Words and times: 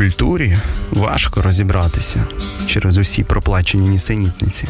культурі 0.00 0.58
важко 0.90 1.42
розібратися 1.42 2.24
через 2.66 2.98
усі 2.98 3.24
проплачені 3.24 3.88
нісенітниці. 3.88 4.68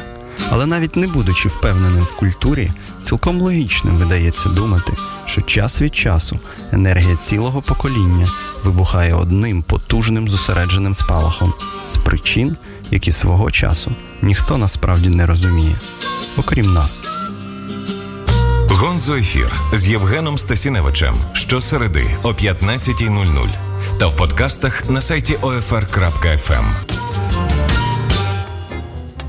Але 0.50 0.66
навіть 0.66 0.96
не 0.96 1.06
будучи 1.06 1.48
впевненим 1.48 2.02
в 2.02 2.16
культурі, 2.16 2.70
цілком 3.02 3.40
логічним 3.40 3.96
видається 3.96 4.48
думати, 4.48 4.92
що 5.24 5.42
час 5.42 5.82
від 5.82 5.94
часу 5.94 6.38
енергія 6.72 7.16
цілого 7.16 7.62
покоління 7.62 8.28
вибухає 8.64 9.14
одним 9.14 9.62
потужним 9.62 10.28
зосередженим 10.28 10.94
спалахом 10.94 11.54
з 11.86 11.96
причин, 11.96 12.56
які 12.90 13.12
свого 13.12 13.50
часу 13.50 13.92
ніхто 14.22 14.58
насправді 14.58 15.08
не 15.08 15.26
розуміє, 15.26 15.76
окрім 16.36 16.72
нас. 16.72 17.04
Гонзо 18.82 19.14
ефір 19.14 19.52
з 19.72 19.88
Євгеном 19.88 20.38
Стасіневичем 20.38 21.14
щосереди 21.32 22.04
о 22.22 22.28
15.00 22.28 23.48
та 23.98 24.06
в 24.06 24.16
подкастах 24.16 24.90
на 24.90 25.00
сайті 25.00 25.36
OFR.FM. 25.36 26.64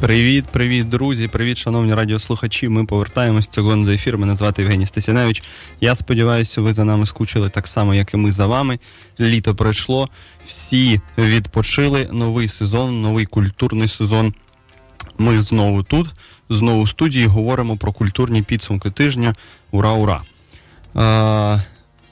Привіт, 0.02 0.46
привіт, 0.52 0.90
друзі! 0.90 1.28
Привіт, 1.28 1.58
шановні 1.58 1.94
радіослухачі. 1.94 2.70
Ми 2.70 2.86
повертаємось 2.86 3.48
цього 3.48 3.86
за 3.86 3.94
ефір. 3.94 4.18
Мене 4.18 4.36
звати 4.36 4.62
Євгеній 4.62 4.86
Стасіневич. 4.86 5.44
Я 5.82 5.96
сподіваюся, 5.96 6.62
ви 6.62 6.74
за 6.74 6.84
нами 6.84 7.06
скучили 7.06 7.50
так 7.50 7.68
само, 7.68 7.94
як 7.94 8.14
і 8.14 8.18
ми 8.18 8.32
за 8.32 8.46
вами. 8.48 8.80
Літо 9.20 9.56
пройшло, 9.56 10.10
всі 10.46 11.02
відпочили. 11.18 12.10
Новий 12.12 12.48
сезон, 12.48 13.02
новий 13.02 13.26
культурний 13.26 13.88
сезон. 13.88 14.34
Ми 15.22 15.40
знову 15.40 15.84
тут, 15.84 16.10
знову 16.50 16.84
в 16.84 16.90
студії 16.90 17.26
говоримо 17.26 17.78
про 17.78 17.94
культурні 17.94 18.42
підсумки 18.42 18.90
тижня. 18.90 19.36
Ура, 19.72 19.92
ура! 19.92 20.22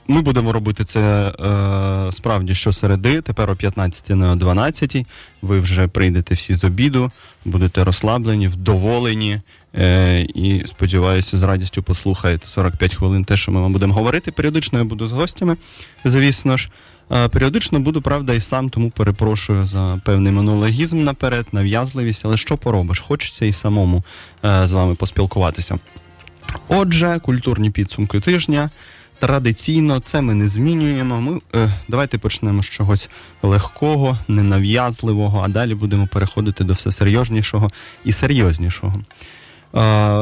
Ми 0.07 0.21
будемо 0.21 0.51
робити 0.51 0.83
це 0.83 0.99
е, 0.99 2.11
справді 2.11 2.55
щосереди, 2.55 3.21
тепер 3.21 3.49
о 3.49 3.55
15 3.55 4.09
не 4.09 4.29
о 4.29 4.35
12 4.35 5.05
Ви 5.41 5.59
вже 5.59 5.87
прийдете 5.87 6.35
всі 6.35 6.53
з 6.53 6.63
обіду, 6.63 7.11
будете 7.45 7.83
розслаблені, 7.83 8.47
вдоволені. 8.47 9.41
Е, 9.75 10.21
І 10.21 10.63
сподіваюся, 10.67 11.39
з 11.39 11.43
радістю 11.43 11.83
послухаєте 11.83 12.47
45 12.47 12.95
хвилин 12.95 13.25
те, 13.25 13.37
що 13.37 13.51
ми 13.51 13.61
вам 13.61 13.73
будемо 13.73 13.93
говорити. 13.93 14.31
Періодично 14.31 14.79
я 14.79 14.85
буду 14.85 15.07
з 15.07 15.11
гостями, 15.11 15.57
звісно 16.03 16.57
ж. 16.57 16.69
Е, 17.11 17.27
періодично 17.27 17.79
буду, 17.79 18.01
правда, 18.01 18.33
і 18.33 18.41
сам, 18.41 18.69
тому 18.69 18.89
перепрошую 18.89 19.65
за 19.65 20.01
певний 20.05 20.33
монологізм 20.33 21.03
наперед, 21.03 21.45
нав'язливість, 21.51 22.25
але 22.25 22.37
що 22.37 22.57
поробиш? 22.57 22.99
Хочеться 22.99 23.45
і 23.45 23.53
самому 23.53 24.03
е, 24.45 24.67
з 24.67 24.73
вами 24.73 24.95
поспілкуватися. 24.95 25.79
Отже, 26.67 27.19
культурні 27.19 27.69
підсумки 27.69 28.19
тижня. 28.19 28.69
Традиційно 29.19 29.99
це 29.99 30.21
ми 30.21 30.33
не 30.33 30.47
змінюємо. 30.47 31.21
Ми 31.21 31.41
е, 31.55 31.69
давайте 31.87 32.17
почнемо 32.17 32.63
з 32.63 32.65
чогось 32.65 33.09
легкого, 33.43 34.17
ненав'язливого, 34.27 35.41
а 35.45 35.47
далі 35.47 35.75
будемо 35.75 36.07
переходити 36.07 36.63
до 36.63 36.73
все 36.73 36.91
серйознішого 36.91 37.69
і 38.05 38.11
серйознішого. 38.11 38.95
Е, 38.97 39.01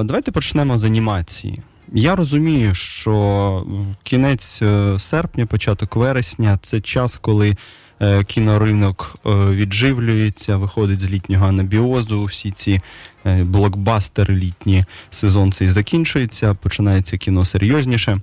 давайте 0.04 0.32
почнемо 0.32 0.78
з 0.78 0.84
анімації. 0.84 1.60
Я 1.94 2.16
розумію, 2.16 2.74
що 2.74 3.66
кінець 4.04 4.62
е, 4.62 5.00
серпня, 5.00 5.46
початок 5.46 5.96
вересня 5.96 6.60
це 6.62 6.82
час, 6.82 7.18
коли 7.22 7.58
е, 8.02 8.24
кіноринок 8.24 9.16
е, 9.26 9.30
відживлюється, 9.32 10.58
виходить 10.58 11.00
з 11.00 11.12
літнього 11.12 11.48
анабіозу. 11.48 12.24
Всі 12.24 12.52
ці 12.52 12.80
блокбастери 13.26 14.36
літні 14.36 14.84
сезон 15.10 15.52
цей 15.52 15.70
закінчується, 15.70 16.54
починається 16.54 17.18
кіно 17.18 17.46
серйозніше. 17.46 18.18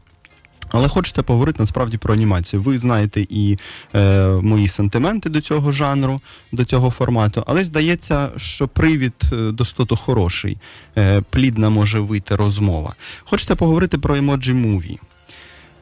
Але 0.68 0.88
хочеться 0.88 1.22
поговорити 1.22 1.56
насправді 1.62 1.98
про 1.98 2.14
анімацію. 2.14 2.62
Ви 2.62 2.78
знаєте 2.78 3.26
і 3.28 3.58
е, 3.94 4.26
мої 4.26 4.68
сентименти 4.68 5.28
до 5.28 5.40
цього 5.40 5.72
жанру, 5.72 6.20
до 6.52 6.64
цього 6.64 6.90
формату. 6.90 7.44
Але 7.46 7.64
здається, 7.64 8.30
що 8.36 8.68
привід 8.68 9.14
е, 9.32 9.36
достото 9.36 9.96
хороший, 9.96 10.58
е, 10.96 11.22
плідна 11.30 11.70
може 11.70 12.00
вийти 12.00 12.36
розмова. 12.36 12.94
Хочеться 13.24 13.56
поговорити 13.56 13.98
про 13.98 14.16
емоджі 14.16 14.54
муві. 14.54 14.98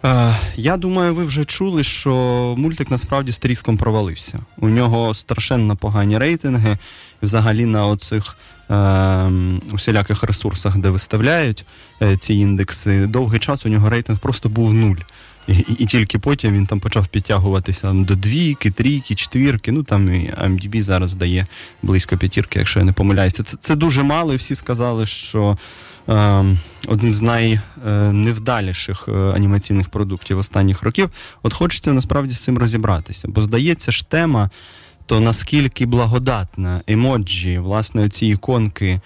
Е, 0.04 0.34
я 0.56 0.76
думаю, 0.76 1.14
ви 1.14 1.24
вже 1.24 1.44
чули, 1.44 1.84
що 1.84 2.14
мультик 2.58 2.90
насправді 2.90 3.32
з 3.32 3.38
тріском 3.38 3.76
провалився. 3.76 4.38
У 4.58 4.68
нього 4.68 5.14
страшенно 5.14 5.76
погані 5.76 6.18
рейтинги. 6.18 6.76
Взагалі 7.22 7.66
на 7.66 7.86
оцих 7.86 8.36
усіляких 9.72 10.22
ресурсах, 10.22 10.76
де 10.76 10.90
виставляють 10.90 11.64
е, 12.02 12.16
ці 12.16 12.34
індекси, 12.34 13.06
довгий 13.06 13.40
час 13.40 13.66
у 13.66 13.68
нього 13.68 13.90
рейтинг 13.90 14.18
просто 14.18 14.48
був 14.48 14.74
нуль. 14.74 14.96
І, 15.48 15.52
і, 15.52 15.72
і 15.78 15.86
тільки 15.86 16.18
потім 16.18 16.54
він 16.54 16.66
там 16.66 16.80
почав 16.80 17.06
підтягуватися 17.06 17.92
до 17.92 18.14
двійки, 18.14 18.70
трійки, 18.70 19.14
четвірки. 19.14 19.72
Ну 19.72 19.82
там 19.82 20.14
і 20.14 20.32
MDB 20.42 20.82
зараз 20.82 21.14
дає 21.14 21.46
близько 21.82 22.18
п'ятірки, 22.18 22.58
якщо 22.58 22.78
я 22.78 22.84
не 22.84 22.92
помиляюся. 22.92 23.42
Це 23.42 23.56
це 23.56 23.76
дуже 23.76 24.02
мало, 24.02 24.34
і 24.34 24.36
всі 24.36 24.54
сказали, 24.54 25.06
що 25.06 25.58
е, 26.08 26.44
один 26.88 27.12
з 27.12 27.22
найневдаліших 27.22 29.08
е, 29.08 29.12
анімаційних 29.12 29.88
продуктів 29.88 30.38
останніх 30.38 30.82
років. 30.82 31.10
От 31.42 31.54
хочеться 31.54 31.92
насправді 31.92 32.34
з 32.34 32.40
цим 32.40 32.58
розібратися, 32.58 33.28
бо 33.28 33.42
здається 33.42 33.92
ж 33.92 34.08
тема 34.08 34.50
то 35.12 35.20
наскільки 35.20 35.86
благодатна 35.86 36.82
емоджі, 36.86 37.58
власне, 37.58 38.08
ці 38.08 38.26
іконки 38.26 38.86
е, 38.88 39.00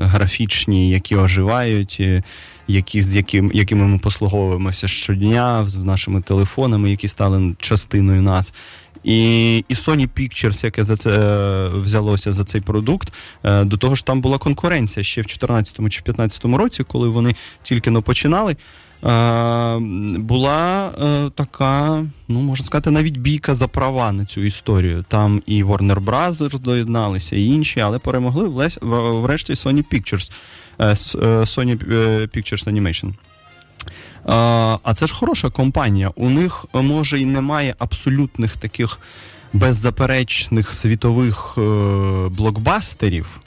графічні, 0.00 0.90
які 0.90 1.16
оживають, 1.16 1.96
е, 2.00 2.22
які, 2.68 3.02
з 3.02 3.14
яким, 3.14 3.50
якими 3.54 3.84
ми 3.84 3.98
послуговуємося 3.98 4.88
щодня 4.88 5.64
з 5.68 5.76
нашими 5.76 6.20
телефонами, 6.20 6.90
які 6.90 7.08
стали 7.08 7.54
частиною 7.58 8.22
нас. 8.22 8.54
І 9.04 9.58
і 9.58 9.74
Sony 9.74 10.08
Pictures, 10.18 10.64
яке 10.64 10.84
за 10.84 10.96
це 10.96 11.10
е, 11.10 11.68
взялося 11.68 12.32
за 12.32 12.44
цей 12.44 12.60
продукт, 12.60 13.12
е, 13.44 13.64
до 13.64 13.76
того 13.76 13.94
ж 13.94 14.04
там 14.04 14.20
була 14.20 14.38
конкуренція 14.38 15.04
ще 15.04 15.20
в 15.20 15.24
2014 15.24 15.74
чи 15.74 15.80
2015 15.80 16.44
році, 16.44 16.84
коли 16.84 17.08
вони 17.08 17.34
тільки 17.62 17.90
но 17.90 18.02
починали. 18.02 18.56
Е, 19.04 19.78
була 20.18 20.90
е, 21.02 21.30
така, 21.34 22.04
ну 22.28 22.40
можна 22.40 22.66
сказати, 22.66 22.90
навіть 22.90 23.16
бійка 23.16 23.54
за 23.54 23.68
права 23.68 24.12
на 24.12 24.24
цю 24.24 24.40
історію. 24.40 25.04
Там 25.08 25.42
і 25.46 25.64
Warner 25.64 26.04
Bros. 26.04 26.60
доєдналися, 26.60 27.36
і 27.36 27.44
інші, 27.44 27.80
але 27.80 27.98
перемогли 27.98 28.48
врешті 29.20 29.52
Sony 29.52 29.84
Pictures. 29.92 30.32
Е, 30.80 30.84
Sony 31.40 31.78
Pictures 32.36 32.68
Animation. 32.68 33.12
А 34.82 34.94
це 34.94 35.06
ж 35.06 35.14
хороша 35.14 35.50
компанія. 35.50 36.10
У 36.14 36.30
них 36.30 36.66
може 36.72 37.20
і 37.20 37.24
немає 37.24 37.74
абсолютних 37.78 38.56
таких 38.56 39.00
беззаперечних 39.52 40.72
світових 40.72 41.58
блокбастерів. 42.30 43.40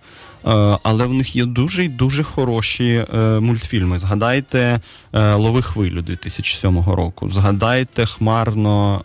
Е, 0.46 0.78
але 0.84 1.06
в 1.06 1.14
них 1.14 1.36
є 1.36 1.46
дуже 1.46 1.88
дуже 1.88 2.24
хороші 2.24 3.06
е, 3.14 3.40
мультфільми. 3.40 4.00
Згадайте 4.00 4.80
е, 5.14 5.34
Лови 5.34 5.62
хвилю 5.62 6.02
2007 6.02 6.84
року. 6.84 7.30
Згадайте 7.30 8.06
хмарно 8.06 9.02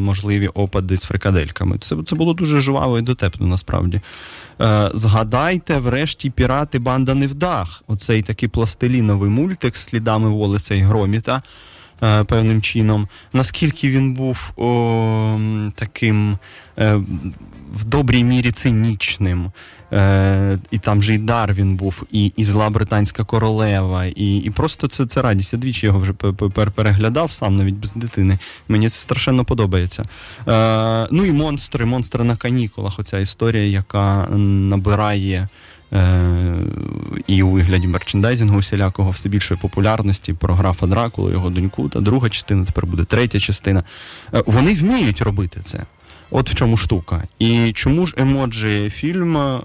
можливі 0.00 0.48
опади 0.48 0.96
з 0.96 1.02
фрикадельками. 1.02 1.78
Це 1.78 1.96
це 2.06 2.16
було 2.16 2.34
дуже 2.34 2.60
жваво 2.60 2.98
і 2.98 3.02
дотепно 3.02 3.46
насправді. 3.46 4.00
Згадайте, 4.94 5.78
врешті, 5.78 6.30
пірати 6.30 6.78
банда 6.78 7.14
невдах. 7.14 7.82
Оцей 7.86 8.22
такий 8.22 8.48
пластиліновий 8.48 9.30
мультик 9.30 9.76
з 9.76 9.84
слідами 9.84 10.30
Волеса 10.30 10.74
і 10.74 10.80
Громіта. 10.80 11.42
Певним 12.26 12.62
чином, 12.62 13.08
наскільки 13.32 13.90
він 13.90 14.14
був 14.14 14.52
о, 14.56 15.38
таким 15.74 16.36
е, 16.78 16.94
в 17.74 17.84
добрій 17.84 18.24
мірі 18.24 18.50
цинічним, 18.50 19.50
Е, 19.92 20.58
І 20.70 20.78
там 20.78 21.02
же 21.02 21.14
і 21.14 21.18
Дарвін 21.18 21.76
був, 21.76 22.02
і 22.12 22.32
і 22.36 22.44
зла 22.44 22.70
британська 22.70 23.24
королева, 23.24 24.04
і 24.04 24.36
і 24.36 24.50
просто 24.50 24.88
це 24.88 25.06
це 25.06 25.22
радість. 25.22 25.52
Я 25.52 25.58
двічі 25.58 25.86
його 25.86 25.98
вже 25.98 26.12
переглядав 26.74 27.32
сам, 27.32 27.54
навіть 27.56 27.74
без 27.74 27.92
дитини. 27.92 28.38
Мені 28.68 28.88
це 28.88 28.96
страшенно 28.96 29.44
подобається. 29.44 30.02
Е, 30.48 31.08
Ну 31.10 31.24
і 31.24 31.32
монстри, 31.32 31.84
монстри 31.84 32.24
на 32.24 32.36
канікулах. 32.36 32.98
Оця 32.98 33.18
історія, 33.18 33.64
яка 33.64 34.26
набирає. 34.36 35.48
Е, 35.92 36.54
і 37.26 37.42
у 37.42 37.48
вигляді 37.48 37.86
мерчендайзінгу 37.86 38.58
усілякого 38.58 39.10
все 39.10 39.28
більшої 39.28 39.60
популярності 39.60 40.32
про 40.32 40.54
графа 40.54 40.86
Дракулу, 40.86 41.30
його 41.30 41.50
доньку. 41.50 41.88
Та 41.88 42.00
друга 42.00 42.28
частина, 42.28 42.64
тепер 42.64 42.86
буде 42.86 43.04
третя 43.04 43.38
частина. 43.38 43.82
Е, 44.34 44.42
вони 44.46 44.74
вміють 44.74 45.22
робити 45.22 45.60
це. 45.62 45.82
От 46.30 46.50
в 46.50 46.54
чому 46.54 46.76
штука. 46.76 47.22
І 47.38 47.72
чому 47.72 48.06
ж 48.06 48.14
емоджі 48.16 48.90
фільм 48.90 49.36
е, 49.36 49.60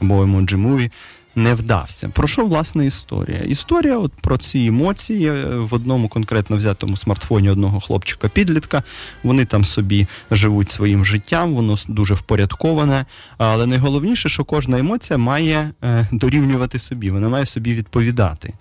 або 0.00 0.22
Emoji 0.22 0.56
Movie 0.56 0.90
не 1.36 1.54
вдався? 1.54 2.08
Про 2.08 2.28
що 2.28 2.44
власне 2.44 2.86
історія? 2.86 3.38
Історія 3.38 3.98
от 3.98 4.12
про 4.12 4.38
ці 4.38 4.58
емоції 4.58 5.30
в 5.56 5.74
одному 5.74 6.08
конкретно 6.08 6.56
взятому 6.56 6.96
смартфоні 6.96 7.50
одного 7.50 7.80
хлопчика-підлітка. 7.80 8.82
Вони 9.22 9.44
там 9.44 9.64
собі 9.64 10.06
живуть 10.30 10.70
своїм 10.70 11.04
життям, 11.04 11.54
воно 11.54 11.74
дуже 11.88 12.14
впорядковане. 12.14 13.06
Але 13.38 13.66
найголовніше, 13.66 14.28
що 14.28 14.44
кожна 14.44 14.78
емоція 14.78 15.18
має 15.18 15.70
е, 15.84 16.08
дорівнювати 16.12 16.78
собі, 16.78 17.10
вона 17.10 17.28
має 17.28 17.46
собі 17.46 17.74
відповідати. 17.74 18.52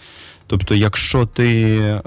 Тобто, 0.47 0.75
якщо 0.75 1.25
ти 1.25 1.77
е, 1.80 2.01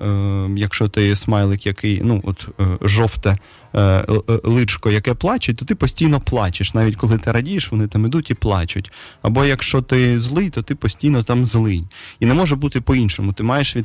якщо 0.57 0.89
ти 0.89 1.17
смайлик, 1.17 1.67
який 1.67 2.01
ну 2.05 2.21
от 2.25 2.49
е, 2.61 2.79
жовте 2.83 3.35
е, 3.75 3.81
е, 3.81 4.05
личко, 4.45 4.91
яке 4.91 5.15
плаче, 5.15 5.55
то 5.55 5.65
ти 5.65 5.75
постійно 5.75 6.21
плачеш. 6.21 6.75
Навіть 6.75 6.97
коли 6.97 7.19
ти 7.19 7.33
радієш, 7.33 7.73
вони 7.73 7.87
там 7.87 8.07
ідуть 8.07 8.31
і 8.31 8.35
плачуть. 8.35 8.93
Або 9.23 9.45
якщо 9.45 9.83
ти 9.83 10.21
злий, 10.21 10.51
то 10.51 10.63
ти 10.63 10.75
постійно 10.75 11.23
там 11.23 11.47
злий. 11.47 11.85
І 12.21 12.27
не 12.27 12.35
може 12.35 12.57
бути 12.57 12.81
по-іншому. 12.81 13.33
Ти 13.33 13.43
маєш 13.43 13.77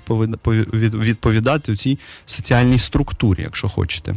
відповідати 0.94 1.71
у 1.71 1.75
цій 1.75 2.00
соціальній 2.25 2.79
структурі, 2.79 3.41
якщо 3.41 3.69
хочете. 3.69 4.15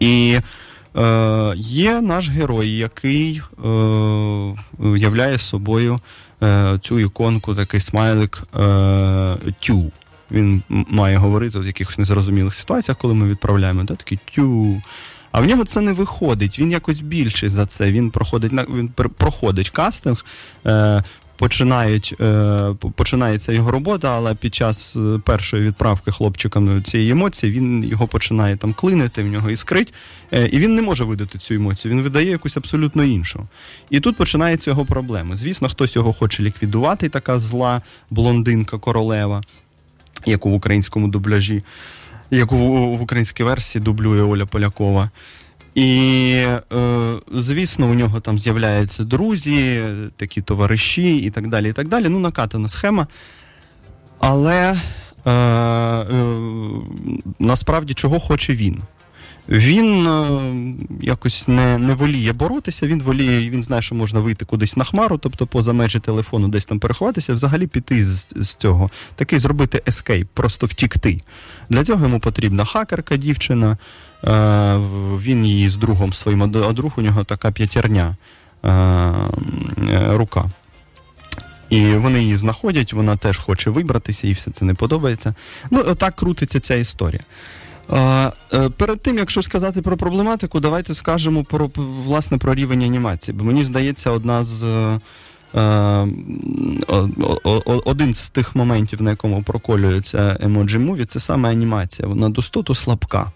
І 0.00 0.40
е, 0.96 1.52
є 1.56 2.00
наш 2.00 2.28
герой, 2.28 2.70
який 2.70 3.42
е, 3.64 3.68
являє 4.96 5.38
собою 5.38 6.00
цю 6.80 7.00
іконку, 7.00 7.54
такий 7.54 7.80
смайлик 7.80 8.42
е, 8.60 9.36
тю. 9.60 9.92
Він 10.30 10.62
має 10.68 11.16
говорити 11.16 11.58
в 11.58 11.66
якихось 11.66 11.98
незрозумілих 11.98 12.54
ситуаціях, 12.54 12.98
коли 12.98 13.14
ми 13.14 13.28
відправляємо, 13.28 13.84
да, 13.84 13.94
такий 13.94 14.18
тю. 14.34 14.82
А 15.32 15.40
в 15.40 15.44
нього 15.44 15.64
це 15.64 15.80
не 15.80 15.92
виходить. 15.92 16.58
Він 16.58 16.70
якось 16.70 17.00
більший 17.00 17.48
за 17.48 17.66
це. 17.66 17.92
Він 17.92 18.10
проходить 18.10 18.52
він 18.52 18.88
проходить 19.16 19.70
кастинг, 19.70 20.24
е, 20.66 21.02
починають, 21.36 22.14
е, 22.20 22.74
починається 22.94 23.52
його 23.52 23.70
робота, 23.70 24.16
але 24.16 24.34
під 24.34 24.54
час 24.54 24.96
е, 24.96 25.20
першої 25.24 25.66
відправки 25.66 26.12
хлопчикам 26.12 26.82
цієї 26.82 27.10
емоції 27.10 27.52
він 27.52 27.84
його 27.84 28.06
починає 28.06 28.56
там 28.56 28.72
клинити, 28.72 29.22
в 29.22 29.26
нього 29.26 29.50
іскрить, 29.50 29.94
е, 30.32 30.46
і 30.46 30.58
він 30.58 30.74
не 30.74 30.82
може 30.82 31.04
видати 31.04 31.38
цю 31.38 31.54
емоцію. 31.54 31.94
Він 31.94 32.02
видає 32.02 32.30
якусь 32.30 32.56
абсолютно 32.56 33.04
іншу. 33.04 33.48
І 33.90 34.00
тут 34.00 34.16
починаються 34.16 34.70
його 34.70 34.84
проблеми. 34.84 35.36
Звісно, 35.36 35.68
хтось 35.68 35.96
його 35.96 36.12
хоче 36.12 36.42
ліквідувати, 36.42 37.08
така 37.08 37.38
зла 37.38 37.82
блондинка 38.10 38.78
королева, 38.78 39.42
яку 40.26 40.50
в 40.50 40.54
українському 40.54 41.08
дубляжі. 41.08 41.62
Яку 42.30 42.56
в 42.96 43.02
українській 43.02 43.44
версії 43.44 43.82
дублює 43.82 44.22
Оля 44.22 44.46
Полякова. 44.46 45.10
І, 45.76 46.30
е, 46.72 47.18
звісно, 47.32 47.86
у 47.90 47.94
нього 47.94 48.20
там 48.20 48.38
з'являються 48.38 49.04
друзі, 49.04 49.84
такі 50.16 50.40
товариші 50.42 51.16
і 51.16 51.30
так 51.30 51.48
далі. 51.48 51.68
і 51.68 51.72
так 51.72 51.88
далі. 51.88 52.08
Ну, 52.08 52.18
накатана 52.18 52.68
схема. 52.68 53.06
Але 54.18 54.76
е, 55.26 55.30
е, 55.30 56.38
насправді 57.38 57.94
чого 57.94 58.20
хоче 58.20 58.54
він? 58.54 58.82
Він 59.48 60.06
е, 60.06 60.42
якось 61.00 61.48
не 61.48 61.78
не 61.78 61.94
воліє 61.94 62.32
боротися, 62.32 62.86
він 62.86 63.02
воліє, 63.02 63.50
він 63.50 63.62
знає, 63.62 63.82
що 63.82 63.94
можна 63.94 64.20
вийти 64.20 64.44
кудись 64.44 64.76
на 64.76 64.84
хмару, 64.84 65.18
тобто 65.18 65.46
поза 65.46 65.72
межі 65.72 66.00
телефону, 66.00 66.48
десь 66.48 66.66
там 66.66 66.78
переховатися, 66.78 67.34
взагалі 67.34 67.66
піти 67.66 68.02
з, 68.04 68.34
з 68.36 68.54
цього. 68.54 68.90
Такий 69.14 69.38
зробити 69.38 69.82
ескейп, 69.88 70.28
просто 70.34 70.66
втікти. 70.66 71.20
Для 71.70 71.84
цього 71.84 72.04
йому 72.04 72.20
потрібна 72.20 72.64
хакерка, 72.64 73.16
дівчина. 73.16 73.78
Е, 74.24 74.76
він 75.18 75.46
її 75.46 75.68
з 75.68 75.76
другом 75.76 76.12
своїм, 76.12 76.42
а 76.42 76.72
друг 76.72 76.92
у 76.96 77.02
нього 77.02 77.24
така 77.24 77.50
п'ятірня 77.50 78.16
е, 78.64 79.12
рука. 80.10 80.46
І 81.70 81.94
вони 81.94 82.22
її 82.22 82.36
знаходять, 82.36 82.92
вона 82.92 83.16
теж 83.16 83.38
хоче 83.38 83.70
вибратися, 83.70 84.26
їй 84.26 84.32
все 84.32 84.50
це 84.50 84.64
не 84.64 84.74
подобається. 84.74 85.34
Ну, 85.70 85.82
отак 85.86 86.16
крутиться 86.16 86.60
ця 86.60 86.74
історія. 86.74 87.20
Е, 87.92 88.32
перед 88.76 89.00
тим, 89.00 89.18
якщо 89.18 89.42
сказати 89.42 89.82
про 89.82 89.96
проблематику, 89.96 90.60
давайте 90.60 90.94
скажемо 90.94 91.44
про 91.44 91.70
власне 91.76 92.38
про 92.38 92.54
рівень 92.54 92.82
анімації. 92.82 93.36
Бо 93.38 93.44
мені 93.44 93.64
здається, 93.64 94.10
одна 94.10 94.44
з. 94.44 94.64
Е, 95.54 96.06
один 97.84 98.14
з 98.14 98.30
тих 98.30 98.56
моментів, 98.56 99.02
на 99.02 99.10
якому 99.10 99.42
проколюється 99.42 100.38
емоджі 100.40 100.78
муві, 100.78 101.04
це 101.04 101.20
саме 101.20 101.50
анімація. 101.50 102.08
Вона 102.08 102.28
достоту 102.28 102.74
слабка. 102.74 103.26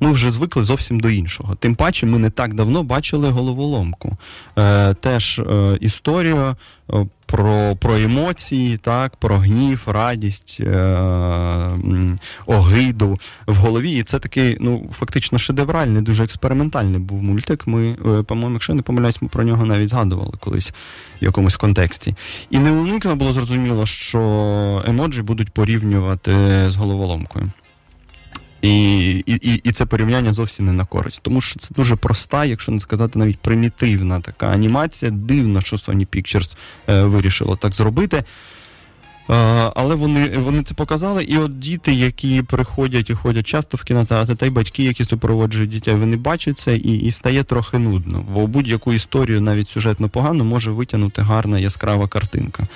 Ми 0.00 0.12
вже 0.12 0.30
звикли 0.30 0.62
зовсім 0.62 1.00
до 1.00 1.10
іншого. 1.10 1.54
Тим 1.54 1.74
паче, 1.74 2.06
ми 2.06 2.18
не 2.18 2.30
так 2.30 2.54
давно 2.54 2.82
бачили 2.82 3.28
головоломку. 3.30 4.12
Е, 4.58 4.94
теж 4.94 5.42
історію 5.80 6.56
про 7.30 7.76
про 7.76 7.96
емоції, 7.96 8.76
так, 8.76 9.16
про 9.16 9.38
гнів, 9.38 9.82
радість, 9.86 10.58
е, 10.60 10.66
огиду 12.46 13.18
в 13.46 13.56
голові. 13.56 13.92
І 13.92 14.02
це 14.02 14.18
такий, 14.18 14.56
ну, 14.60 14.88
фактично 14.92 15.38
шедевральний, 15.38 16.02
дуже 16.02 16.24
експериментальний 16.24 17.00
був 17.00 17.22
мультик. 17.22 17.66
Ми, 17.66 17.90
е, 17.90 18.22
по-моєму, 18.22 18.54
якщо 18.54 18.74
не 18.74 18.82
помиляюсь, 18.82 19.22
ми 19.22 19.28
про 19.28 19.44
нього 19.44 19.66
навіть 19.66 19.88
згадували 19.88 20.32
колись 20.40 20.70
в 21.22 21.24
якомусь 21.24 21.56
контексті. 21.56 22.14
І 22.50 22.58
неуникно 22.58 23.16
було 23.16 23.32
зрозуміло, 23.32 23.86
що 23.86 24.82
емоджі 24.86 25.22
будуть 25.22 25.50
порівнювати 25.50 26.32
з 26.70 26.76
головоломкою. 26.76 27.46
І 28.62 29.08
і, 29.26 29.60
і 29.64 29.72
це 29.72 29.86
порівняння 29.86 30.32
зовсім 30.32 30.66
не 30.66 30.72
на 30.72 30.84
користь. 30.84 31.22
Тому 31.22 31.40
що 31.40 31.60
це 31.60 31.74
дуже 31.74 31.96
проста, 31.96 32.44
якщо 32.44 32.72
не 32.72 32.80
сказати 32.80 33.18
навіть 33.18 33.38
примітивна 33.38 34.20
така 34.20 34.46
анімація. 34.46 35.10
Дивно, 35.10 35.60
що 35.60 35.76
Sony 35.76 36.06
Pictures 36.06 36.56
е, 36.88 37.02
вирішило 37.02 37.56
так 37.56 37.74
зробити. 37.74 38.24
Але 39.74 39.94
вони 39.94 40.38
вони 40.38 40.62
це 40.62 40.74
показали. 40.74 41.24
І 41.24 41.38
от 41.38 41.58
діти, 41.58 41.92
які 41.92 42.42
приходять 42.42 43.10
і 43.10 43.14
ходять 43.14 43.46
часто 43.46 43.76
в 43.76 43.82
кінотеатр, 43.82 44.36
та 44.36 44.46
й 44.46 44.50
батьки, 44.50 44.84
які 44.84 45.04
супроводжують 45.04 45.70
дітей, 45.70 45.94
вони 45.94 46.16
бачать 46.16 46.58
це 46.58 46.76
і 46.76 46.98
і 46.98 47.10
стає 47.10 47.44
трохи 47.44 47.78
нудно. 47.78 48.24
Бо 48.34 48.46
будь-яку 48.46 48.92
історію, 48.92 49.40
навіть 49.40 49.68
сюжетно 49.68 50.08
погану, 50.08 50.44
може 50.44 50.70
витягнути 50.70 51.22
гарна 51.22 51.58
яскрава 51.58 52.08
картинка. 52.08 52.66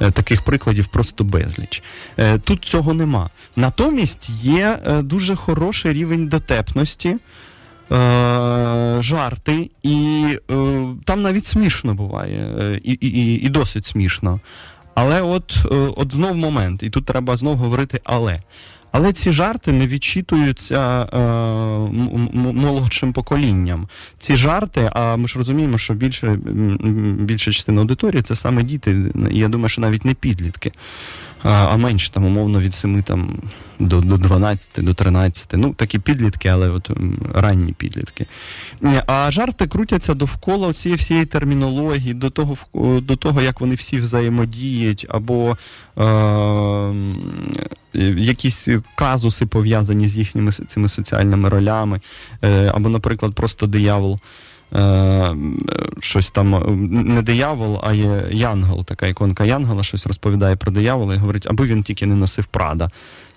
Е, 0.00 0.10
таких 0.10 0.42
прикладів 0.42 0.86
просто 0.86 1.24
безліч. 1.24 1.82
Е, 2.18 2.38
тут 2.38 2.64
цього 2.64 2.94
нема. 2.94 3.30
Натомість 3.56 4.30
є 4.42 4.78
е, 4.86 5.02
дуже 5.02 5.36
хороший 5.36 5.92
рівень 5.92 6.28
дотепності. 6.28 7.16
Жарти, 9.00 9.70
і 9.82 10.26
там 11.04 11.22
навіть 11.22 11.44
смішно 11.44 11.94
буває, 11.94 12.80
і 12.84 12.92
і, 12.92 13.34
і 13.34 13.48
досить 13.48 13.84
смішно. 13.84 14.40
Але 14.94 15.20
от 15.20 15.66
е, 15.72 15.74
от 15.96 16.12
знов 16.12 16.36
момент, 16.36 16.82
і 16.82 16.90
тут 16.90 17.04
треба 17.04 17.36
знов 17.36 17.56
говорити 17.56 18.00
але. 18.04 18.40
Але 18.96 19.12
ці 19.12 19.32
жарти 19.32 19.72
не 19.72 19.86
відчитуються 19.86 21.08
е, 21.12 21.18
молодшим 22.52 23.12
поколінням. 23.12 23.88
Ці 24.18 24.36
жарти, 24.36 24.90
а 24.92 25.16
ми 25.16 25.28
ж 25.28 25.38
розуміємо, 25.38 25.78
що 25.78 25.94
більше 25.94 26.38
більша 27.18 27.50
частина 27.50 27.80
аудиторії 27.80 28.22
це 28.22 28.34
саме 28.34 28.62
діти. 28.62 28.96
Я 29.30 29.48
думаю, 29.48 29.68
що 29.68 29.80
навіть 29.80 30.04
не 30.04 30.14
підлітки 30.14 30.72
а 31.44 31.76
менше 31.76 32.10
там, 32.10 32.24
умовно, 32.24 32.60
від 32.60 32.74
7 32.74 33.02
там, 33.02 33.38
до 33.78 34.00
до 34.00 34.16
12, 34.16 34.84
до 34.84 34.94
13. 34.94 35.48
Ну, 35.52 35.74
такі 35.74 35.98
підлітки, 35.98 36.48
але 36.48 36.68
от 36.68 36.90
ранні 37.34 37.72
підлітки. 37.72 38.26
А 39.06 39.30
жарти 39.30 39.66
крутяться 39.66 40.14
довкола 40.14 40.72
цієї 40.72 40.96
всієї 40.96 41.26
термінології, 41.26 42.14
до 42.14 42.30
того, 42.30 42.56
до 43.00 43.16
того, 43.16 43.42
як 43.42 43.60
вони 43.60 43.74
всі 43.74 43.98
взаємодіють, 43.98 45.06
або 45.08 45.56
е, 45.98 46.94
якісь 48.16 48.68
казуси 48.94 49.46
пов'язані 49.46 50.08
з 50.08 50.18
їхніми 50.18 50.52
цими 50.52 50.88
соціальними 50.88 51.48
ролями, 51.48 52.00
е, 52.42 52.72
або, 52.74 52.88
наприклад, 52.88 53.34
просто 53.34 53.66
диявол. 53.66 54.20
Е, 54.76 55.36
щось 56.00 56.30
там 56.30 56.76
не 56.90 57.22
диявол, 57.22 57.80
а 57.82 57.92
є 57.92 58.28
Янгол, 58.30 58.84
така 58.84 59.06
іконка 59.06 59.44
Янгола, 59.44 59.82
щось 59.82 60.06
розповідає 60.06 60.56
про 60.56 60.72
диявола 60.72 61.14
і 61.14 61.18
говорить, 61.18 61.46
аби 61.50 61.64
він 61.64 61.82
тільки 61.82 62.06
не 62.06 62.14
носив 62.14 62.46
Прада. 62.46 62.90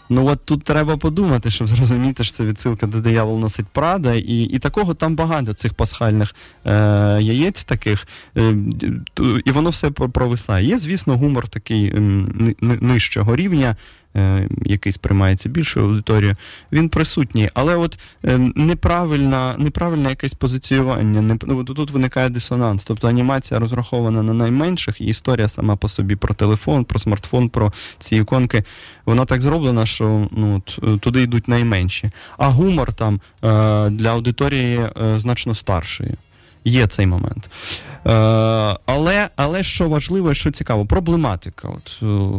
Ну 0.10 0.28
от 0.28 0.46
тут 0.46 0.64
треба 0.64 0.98
подумати, 0.98 1.50
щоб 1.50 1.68
зрозуміти, 1.68 2.24
що 2.24 2.34
це 2.34 2.44
відсилка 2.44 2.88
до 2.88 3.00
диявол 3.00 3.40
носить 3.40 3.66
Прада, 3.72 4.14
і 4.14 4.44
і 4.44 4.60
такого 4.60 4.94
там 4.94 5.16
багато 5.16 5.54
цих 5.54 5.74
пасхальних 5.74 6.36
е, 6.66 6.72
яєць 7.22 7.64
таких, 7.64 8.08
е, 8.38 8.56
і 9.46 9.52
воно 9.52 9.70
все 9.70 9.92
провисає. 9.92 10.68
Є, 10.68 10.78
звісно, 10.78 11.18
гумор 11.18 11.48
такий 11.48 11.86
е, 11.86 12.00
нижчого 12.62 13.36
рівня, 13.36 13.76
Е, 14.07 14.07
який 14.66 14.92
сприймається 14.92 15.50
більшою 15.50 15.86
аудиторією, 15.86 16.36
він 16.72 16.90
присутній. 16.90 17.50
Але 17.54 17.76
от 17.76 18.00
е, 18.26 18.38
неправильна, 18.56 19.56
неправильне 19.58 20.10
якесь 20.10 20.34
позиціювання, 20.34 21.22
не, 21.22 21.38
ну, 21.46 21.64
тут 21.64 21.92
виникає 21.92 22.30
дисонанс. 22.30 22.84
Тобто 22.84 23.08
анімація 23.08 23.60
розрахована 23.60 24.24
на 24.24 24.34
найменших, 24.34 25.02
і 25.02 25.06
історія 25.06 25.50
сама 25.50 25.76
по 25.76 25.88
собі 25.88 26.16
про 26.16 26.34
телефон, 26.34 26.86
про 26.86 27.00
смартфон, 27.00 27.50
про 27.50 27.74
ці 28.00 28.16
іконки, 28.16 28.64
вона 29.06 29.26
так 29.26 29.42
зроблена, 29.42 29.86
що 29.86 30.28
ну, 30.32 30.62
е, 30.84 30.98
туди 30.98 31.22
йдуть 31.22 31.48
найменші. 31.48 32.10
А 32.38 32.50
гумор 32.50 32.94
там 32.94 33.22
для 33.92 34.10
аудиторії 34.10 34.90
значно 35.18 35.56
старшої. 35.56 36.16
Є 36.68 36.88
цей 36.88 37.08
момент. 37.08 37.50
Е, 38.08 38.12
Але 38.86 39.30
але 39.36 39.64
що 39.64 39.90
важливо, 39.90 40.34
що 40.34 40.52
цікаво, 40.52 40.86
проблематика. 40.86 41.68
От, 41.68 42.00
е, 42.04 42.30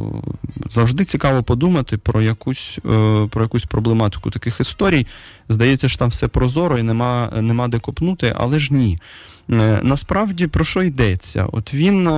Завжди 0.70 1.04
цікаво 1.04 1.42
подумати 1.42 1.98
про 1.98 2.22
якусь 2.22 2.78
е, 2.78 3.26
про 3.30 3.42
якусь 3.42 3.64
проблематику 3.64 4.30
таких 4.30 4.60
історій. 4.60 5.06
Здається, 5.48 5.88
що 5.88 5.98
там 5.98 6.08
все 6.08 6.28
прозоро 6.28 6.78
і 6.78 6.82
нема 6.82 7.32
нема 7.40 7.68
де 7.68 7.78
копнути, 7.78 8.34
але 8.38 8.58
ж 8.58 8.74
ні. 8.74 8.98
Насправді 9.82 10.46
про 10.46 10.64
що 10.64 10.82
йдеться? 10.82 11.46
От 11.52 11.74
він 11.74 12.08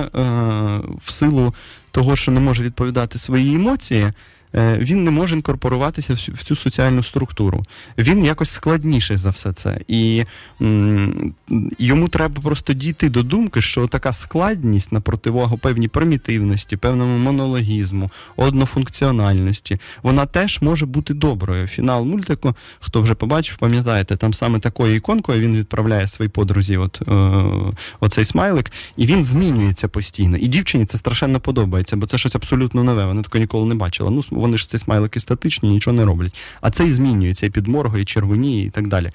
в 0.97 1.11
силу 1.11 1.53
того, 1.91 2.15
що 2.15 2.31
не 2.31 2.39
може 2.39 2.63
відповідати 2.63 3.19
свої 3.19 3.55
емоції. 3.55 4.11
Е, 4.55 4.77
він 4.77 5.03
не 5.03 5.11
може 5.11 5.35
інкорпоруватися 5.35 6.13
в 6.13 6.43
цю 6.43 6.55
соціальну 6.55 7.03
структуру. 7.03 7.63
Він 7.97 8.25
якось 8.25 8.49
складніший 8.49 9.17
за 9.17 9.29
все 9.29 9.53
це. 9.53 9.79
І 9.87 10.25
м, 10.61 11.33
йому 11.79 12.07
треба 12.07 12.41
просто 12.41 12.73
дійти 12.73 13.09
до 13.09 13.23
думки, 13.23 13.61
що 13.61 13.87
така 13.87 14.13
складність 14.13 14.91
на 14.91 15.01
противагу 15.01 15.57
певній 15.57 15.87
примітивності, 15.87 16.77
певному 16.77 17.17
монологізму, 17.17 18.09
однофункціональності, 18.35 19.79
вона 20.03 20.25
теж 20.25 20.61
може 20.61 20.85
бути 20.85 21.13
доброю. 21.13 21.67
Фінал 21.67 22.05
мультику, 22.05 22.55
хто 22.79 23.01
вже 23.01 23.15
побачив, 23.15 23.57
пам'ятаєте, 23.57 24.15
там 24.15 24.33
саме 24.33 24.59
такою 24.59 24.95
іконкою 24.95 25.39
він 25.39 25.57
відправляє 25.57 26.07
своїй 26.07 26.29
подрузі 26.29 26.77
от, 26.77 27.01
е, 27.07 27.73
оцей 27.99 28.25
смайлик, 28.25 28.71
і 28.97 29.05
він 29.05 29.23
змінюється 29.23 29.87
постійно. 29.87 30.37
І 30.37 30.47
дівчині 30.47 30.85
це 30.85 30.97
страшенно 30.97 31.39
подобається, 31.39 31.95
бо 31.97 32.05
це 32.05 32.17
щось 32.17 32.35
абсолютно 32.35 32.83
нове. 32.83 33.05
Вона 33.05 33.21
такого 33.21 33.39
ніколи 33.39 33.65
не 33.65 33.75
бачила. 33.75 34.11
Ну, 34.11 34.23
вони 34.41 34.57
ж 34.57 34.69
ці 34.69 34.77
смайлики 34.77 35.19
статичні, 35.19 35.69
нічого 35.69 35.97
не 35.97 36.05
роблять. 36.05 36.39
А 36.61 36.69
це 36.69 36.85
і 36.85 36.91
змінюється, 36.91 37.45
і 37.45 37.49
підморгує, 37.49 38.01
і 38.01 38.05
червоніє, 38.05 38.65
і 38.65 38.69
так 38.69 38.87
далі. 38.87 39.11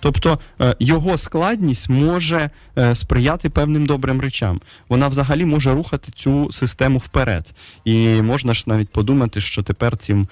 Тобто 0.00 0.38
е, 0.60 0.76
його 0.78 1.18
складність 1.18 1.88
може 1.88 2.50
е, 2.78 2.94
сприяти 2.94 3.50
певним 3.50 3.86
добрим 3.86 4.20
речам. 4.20 4.60
Вона 4.88 5.08
взагалі 5.08 5.44
може 5.44 5.72
рухати 5.74 6.12
цю 6.14 6.50
систему 6.50 6.98
вперед. 6.98 7.54
І 7.84 8.22
можна 8.22 8.54
ж 8.54 8.64
навіть 8.66 8.88
подумати, 8.88 9.40
що 9.40 9.62
тепер 9.62 9.96
цим 9.96 10.28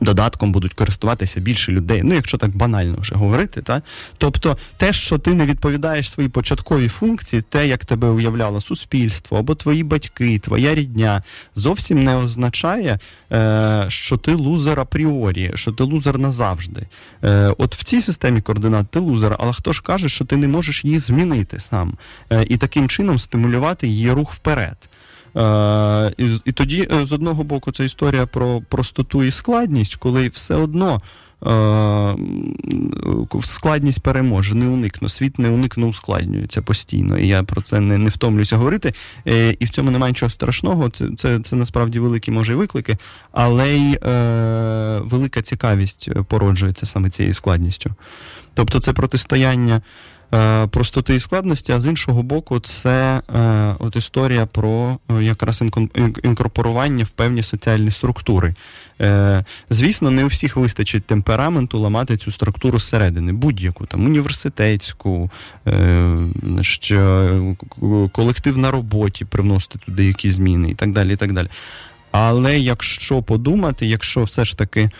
Додатком 0.00 0.52
будуть 0.52 0.74
користуватися 0.74 1.40
більше 1.40 1.72
людей, 1.72 2.00
ну 2.04 2.14
якщо 2.14 2.38
так 2.38 2.56
банально 2.56 2.96
вже 3.00 3.14
говорити, 3.14 3.62
та 3.62 3.82
тобто 4.18 4.56
те, 4.76 4.92
що 4.92 5.18
ти 5.18 5.34
не 5.34 5.46
відповідаєш 5.46 6.10
своїй 6.10 6.28
початковій 6.28 6.88
функції, 6.88 7.42
те, 7.42 7.66
як 7.66 7.84
тебе 7.84 8.08
уявляло 8.08 8.60
суспільство 8.60 9.38
або 9.38 9.54
твої 9.54 9.82
батьки, 9.82 10.38
твоя 10.38 10.74
рідня, 10.74 11.22
зовсім 11.54 12.04
не 12.04 12.16
означає, 12.16 12.98
е, 13.32 13.84
що 13.88 14.16
ти 14.16 14.34
лузер 14.34 14.80
апріорі, 14.80 15.52
що 15.54 15.72
ти 15.72 15.84
лузер 15.84 16.18
назавжди. 16.18 16.86
Е, 17.24 17.54
От 17.58 17.74
в 17.74 17.84
цій 17.84 18.00
системі 18.00 18.40
координат 18.40 18.86
ти 18.90 18.98
лузер, 18.98 19.36
але 19.38 19.52
хто 19.52 19.72
ж 19.72 19.82
каже, 19.82 20.08
що 20.08 20.24
ти 20.24 20.36
не 20.36 20.48
можеш 20.48 20.84
її 20.84 20.98
змінити 20.98 21.58
сам 21.58 21.94
е, 22.32 22.46
і 22.48 22.56
таким 22.56 22.88
чином 22.88 23.18
стимулювати 23.18 23.86
її 23.86 24.10
рух 24.10 24.32
вперед. 24.32 24.76
Е, 25.36 26.12
і 26.18 26.24
і 26.44 26.52
тоді, 26.52 26.88
е, 26.92 27.04
з 27.04 27.12
одного 27.12 27.44
боку, 27.44 27.72
це 27.72 27.84
історія 27.84 28.26
про 28.26 28.62
простоту 28.68 29.24
і 29.24 29.30
складність, 29.30 29.96
коли 29.96 30.28
все 30.28 30.54
одно 30.54 31.00
е, 31.46 32.14
складність 33.40 34.00
переможе, 34.00 34.54
не 34.54 34.68
уникну. 34.68 35.08
Світ 35.08 35.38
не 35.38 35.50
уникну 35.50 35.88
ускладнюється 35.88 36.62
постійно. 36.62 37.18
І 37.18 37.28
я 37.28 37.42
про 37.42 37.62
це 37.62 37.80
не 37.80 37.98
не 37.98 38.10
втомлюся 38.10 38.56
говорити. 38.56 38.92
І 39.58 39.64
в 39.64 39.68
цьому 39.68 39.90
немає 39.90 40.10
нічого 40.10 40.30
страшного. 40.30 40.90
Це 40.90 41.08
це, 41.16 41.40
це 41.40 41.56
насправді 41.56 41.98
великі 41.98 42.32
може 42.32 42.54
виклики, 42.54 42.96
але 43.32 43.76
й 43.76 43.94
е, 43.94 45.00
велика 45.04 45.42
цікавість 45.42 46.08
породжується 46.28 46.86
саме 46.86 47.08
цією 47.08 47.34
складністю. 47.34 47.90
Тобто 48.54 48.80
це 48.80 48.92
протистояння. 48.92 49.82
Е, 50.34 50.66
простоти 50.66 51.14
і 51.14 51.20
складності, 51.20 51.72
а 51.72 51.80
з 51.80 51.86
іншого 51.86 52.22
боку, 52.22 52.60
це 52.60 53.22
е, 53.36 53.74
от 53.78 53.96
історія 53.96 54.46
про 54.46 54.98
е, 55.10 55.22
якраз 55.22 55.62
інкорпорування 56.22 57.04
в 57.04 57.10
певні 57.10 57.42
соціальні 57.42 57.90
структури. 57.90 58.54
Звісно, 59.70 60.10
не 60.10 60.24
у 60.24 60.26
всіх 60.26 60.56
вистачить 60.56 61.04
темпераменту 61.04 61.78
ламати 61.78 62.16
цю 62.16 62.30
структуру 62.30 62.78
зсередини, 62.78 63.32
будь-яку 63.32 63.86
там 63.86 64.04
університетську, 64.04 65.30
колектив 68.12 68.58
на 68.58 68.70
роботі 68.70 69.24
привносити 69.24 69.78
туди 69.86 70.04
якісь 70.04 70.32
зміни 70.32 70.70
і 70.70 70.74
так 70.74 70.92
далі. 70.92 71.12
і 71.12 71.16
так 71.16 71.32
далі. 71.32 71.48
Але 72.16 72.58
якщо 72.58 73.22
подумати, 73.22 73.86
якщо 73.86 74.24
все 74.24 74.44
ж 74.44 74.58
таки 74.58 74.90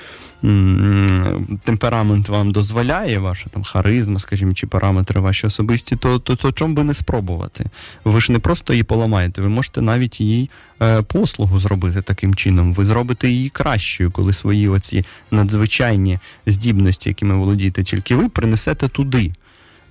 темперамент 1.64 2.28
вам 2.28 2.52
дозволяє, 2.52 3.18
ваша 3.18 3.46
там 3.50 3.62
харизма, 3.62 4.18
скажімо, 4.18 4.54
чи 4.54 4.66
параметри 4.66 5.20
ваші 5.20 5.46
особисті, 5.46 5.96
то 5.96 6.18
то, 6.18 6.36
то 6.36 6.52
чому 6.52 6.74
би 6.74 6.84
не 6.84 6.94
спробувати? 6.94 7.64
Ви 8.04 8.20
ж 8.20 8.32
не 8.32 8.38
просто 8.38 8.72
її 8.72 8.82
поламаєте, 8.82 9.42
ви 9.42 9.48
можете 9.48 9.82
навіть 9.82 10.20
їй 10.20 10.50
е, 10.82 11.02
послугу 11.02 11.58
зробити 11.58 12.02
таким 12.02 12.34
чином. 12.34 12.74
Ви 12.74 12.84
зробите 12.84 13.28
її 13.28 13.48
кращою, 13.48 14.10
коли 14.10 14.32
свої 14.32 14.68
оці 14.68 15.04
надзвичайні 15.30 16.18
здібності, 16.46 17.08
якими 17.08 17.36
володієте 17.36 17.82
тільки 17.82 18.14
ви, 18.14 18.28
принесете 18.28 18.88
туди. 18.88 19.32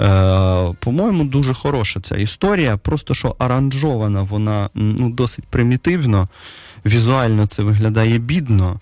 Е, 0.04 0.74
По-моєму, 0.80 1.24
дуже 1.24 1.54
хороша 1.54 2.02
ця 2.02 2.18
історія, 2.18 2.78
просто 2.78 3.14
що 3.14 3.36
аранжована 3.40 4.22
вона 4.22 4.70
ну, 4.74 5.10
досить 5.10 5.46
примітивно 5.46 6.28
візуально 6.86 7.48
це 7.48 7.64
виглядає 7.64 8.18
бідно. 8.18 8.80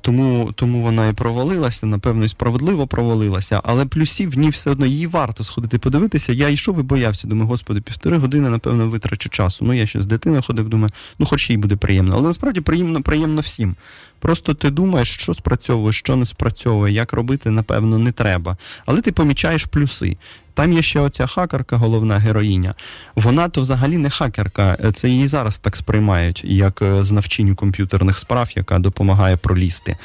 Тому 0.00 0.52
тому 0.54 0.82
вона 0.82 1.08
і 1.08 1.12
провалилася, 1.12 1.86
напевно, 1.86 2.24
і 2.24 2.28
справедливо 2.28 2.86
провалилася, 2.86 3.60
але 3.64 3.86
плюсів 3.86 4.30
в 4.30 4.38
ній 4.38 4.48
все 4.48 4.70
одно 4.70 4.86
її 4.86 5.06
варто 5.06 5.44
сходити 5.44 5.78
подивитися. 5.78 6.32
Я 6.32 6.48
йшов 6.48 6.80
і 6.80 6.82
боявся. 6.82 7.28
Думаю, 7.28 7.48
господи, 7.48 7.80
півтори 7.80 8.18
години, 8.18 8.50
напевно, 8.50 8.88
витрачу 8.88 9.28
часу. 9.28 9.64
Ну, 9.64 9.72
я 9.72 9.86
ще 9.86 10.02
з 10.02 10.06
дитиною 10.06 10.42
ходив, 10.42 10.68
думаю, 10.68 10.90
ну 11.18 11.26
хоч 11.26 11.50
їй 11.50 11.56
буде 11.56 11.76
приємно. 11.76 12.16
Але 12.16 12.26
насправді 12.26 12.60
приємно 12.60 13.02
приємно 13.02 13.40
всім. 13.40 13.76
Просто 14.18 14.54
ти 14.54 14.70
думаєш, 14.70 15.10
що 15.10 15.34
спрацьовує, 15.34 15.92
що 15.92 16.16
не 16.16 16.24
спрацьовує, 16.24 16.94
як 16.94 17.12
робити, 17.12 17.50
напевно, 17.50 17.98
не 17.98 18.12
треба. 18.12 18.56
Але 18.86 19.00
ти 19.00 19.12
помічаєш 19.12 19.64
плюси. 19.64 20.16
Там 20.54 20.72
є 20.72 20.82
ще 20.82 21.00
оця 21.00 21.26
хакерка, 21.26 21.76
головна 21.76 22.18
героїня. 22.18 22.74
Вона 23.14 23.48
то 23.48 23.60
взагалі 23.60 23.98
не 23.98 24.10
хакерка, 24.10 24.78
це 24.92 25.08
її 25.08 25.26
зараз 25.26 25.58
так 25.58 25.76
сприймають, 25.76 26.44
як 26.44 26.82
е, 26.82 27.04
знавчиню 27.04 27.56
комп'ютерних 27.56 28.18
справ, 28.18 28.50
яка 28.56 28.78
допомагає 28.78 29.36
пролізти. 29.36 29.96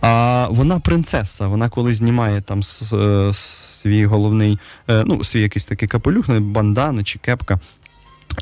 А 0.00 0.46
вона 0.50 0.80
принцеса. 0.80 1.46
Вона 1.46 1.68
коли 1.68 1.94
знімає 1.94 2.40
там 2.40 2.60
е, 2.92 3.30
свій 3.32 4.06
головний, 4.06 4.58
е, 4.88 5.04
ну, 5.06 5.24
свій 5.24 5.42
якийсь 5.42 5.66
такий 5.66 5.88
капелюх, 5.88 6.30
бандана 6.40 7.04
чи 7.04 7.18
кепка. 7.18 7.58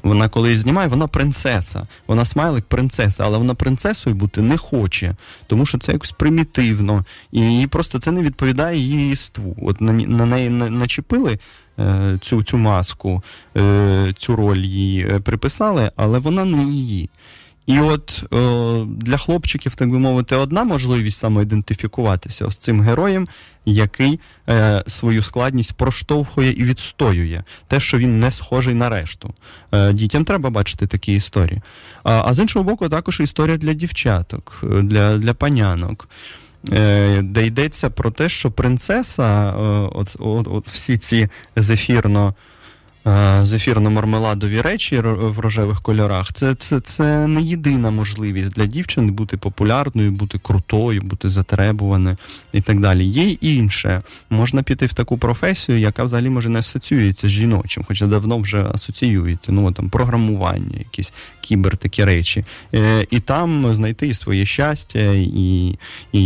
Вона 0.02 0.28
коли 0.28 0.56
знімає, 0.56 0.88
вона 0.88 1.06
принцеса. 1.06 1.86
Вона 2.06 2.24
смайлик 2.24 2.64
принцеса, 2.64 3.24
але 3.24 3.38
вона 3.38 3.54
принцесою 3.54 4.16
бути 4.16 4.42
не 4.42 4.56
хоче, 4.56 5.16
тому 5.46 5.66
що 5.66 5.78
це 5.78 5.92
якось 5.92 6.12
примітивно. 6.12 7.04
І 7.32 7.66
просто 7.70 7.98
це 7.98 8.12
не 8.12 8.22
відповідає 8.22 8.78
її 8.78 9.08
єству. 9.08 9.56
От 9.62 9.80
на 9.80 9.92
на 9.92 10.26
неї 10.26 10.50
начепили 10.50 11.38
е, 11.78 12.18
цю 12.20 12.42
цю 12.42 12.56
маску, 12.56 13.22
е, 13.56 14.14
цю 14.16 14.36
роль 14.36 14.58
їй 14.58 15.06
е, 15.08 15.20
приписали, 15.20 15.90
але 15.96 16.18
вона 16.18 16.44
не 16.44 16.64
її. 16.64 17.10
І 17.68 17.80
от 17.80 18.32
о, 18.32 18.86
для 18.88 19.16
хлопчиків, 19.16 19.74
так 19.74 19.90
би 19.90 19.98
мовити, 19.98 20.36
одна 20.36 20.64
можливість 20.64 21.18
самоідентифікуватися 21.18 22.50
з 22.50 22.56
цим 22.56 22.80
героєм, 22.80 23.28
який 23.64 24.20
е, 24.48 24.84
свою 24.86 25.22
складність 25.22 25.72
проштовхує 25.72 26.52
і 26.52 26.64
відстоює 26.64 27.42
те, 27.66 27.80
що 27.80 27.98
він 27.98 28.20
не 28.20 28.30
схожий 28.30 28.74
на 28.74 28.88
решту. 28.88 29.34
Е, 29.72 29.92
Дітям 29.92 30.24
треба 30.24 30.50
бачити 30.50 30.86
такі 30.86 31.14
історії. 31.14 31.62
А, 32.02 32.22
а 32.26 32.34
з 32.34 32.40
іншого 32.40 32.64
боку, 32.64 32.88
також 32.88 33.20
історія 33.20 33.56
для 33.56 33.72
дівчаток, 33.72 34.64
для, 34.82 35.18
для 35.18 35.34
панянок. 35.34 36.08
Е, 36.72 37.22
де 37.22 37.46
йдеться 37.46 37.90
про 37.90 38.10
те, 38.10 38.28
що 38.28 38.50
принцеса, 38.50 39.50
е, 39.50 39.54
от, 39.92 40.16
от, 40.18 40.48
от 40.50 40.68
всі 40.68 40.96
ці 40.96 41.28
зефірно 41.56 42.34
Е, 43.06 43.10
зефірно-мармеладові 43.44 44.62
речі 44.62 45.00
в 45.00 45.38
рожевих 45.38 45.82
кольорах, 45.82 46.32
це 46.32 46.54
це, 46.54 46.80
це 46.80 47.26
не 47.26 47.42
єдина 47.42 47.90
можливість 47.90 48.52
для 48.52 48.66
дівчини 48.66 49.12
бути 49.12 49.36
популярною, 49.36 50.10
бути 50.10 50.38
крутою, 50.38 51.02
бути 51.02 51.28
затребуваною 51.28 52.16
і 52.52 52.60
так 52.60 52.80
далі. 52.80 53.04
Є 53.04 53.24
й 53.24 53.38
інше. 53.40 54.00
Можна 54.30 54.62
піти 54.62 54.86
в 54.86 54.92
таку 54.92 55.18
професію, 55.18 55.78
яка 55.78 56.04
взагалі 56.04 56.30
може 56.30 56.48
не 56.48 56.58
асоціюється 56.58 57.28
з 57.28 57.30
жіночим, 57.30 57.84
хоча 57.88 58.06
давно 58.06 58.38
вже 58.38 58.66
асоціюється. 58.74 59.52
Ну 59.52 59.72
там 59.72 59.90
програмування, 59.90 60.78
якісь 60.78 61.12
кібер 61.40 61.76
такі 61.76 62.04
речі. 62.04 62.44
Е, 62.74 63.06
І 63.10 63.20
там 63.20 63.74
знайти 63.74 64.14
своє 64.14 64.46
щастя, 64.46 64.98
і, 65.14 65.78
і, 66.12 66.20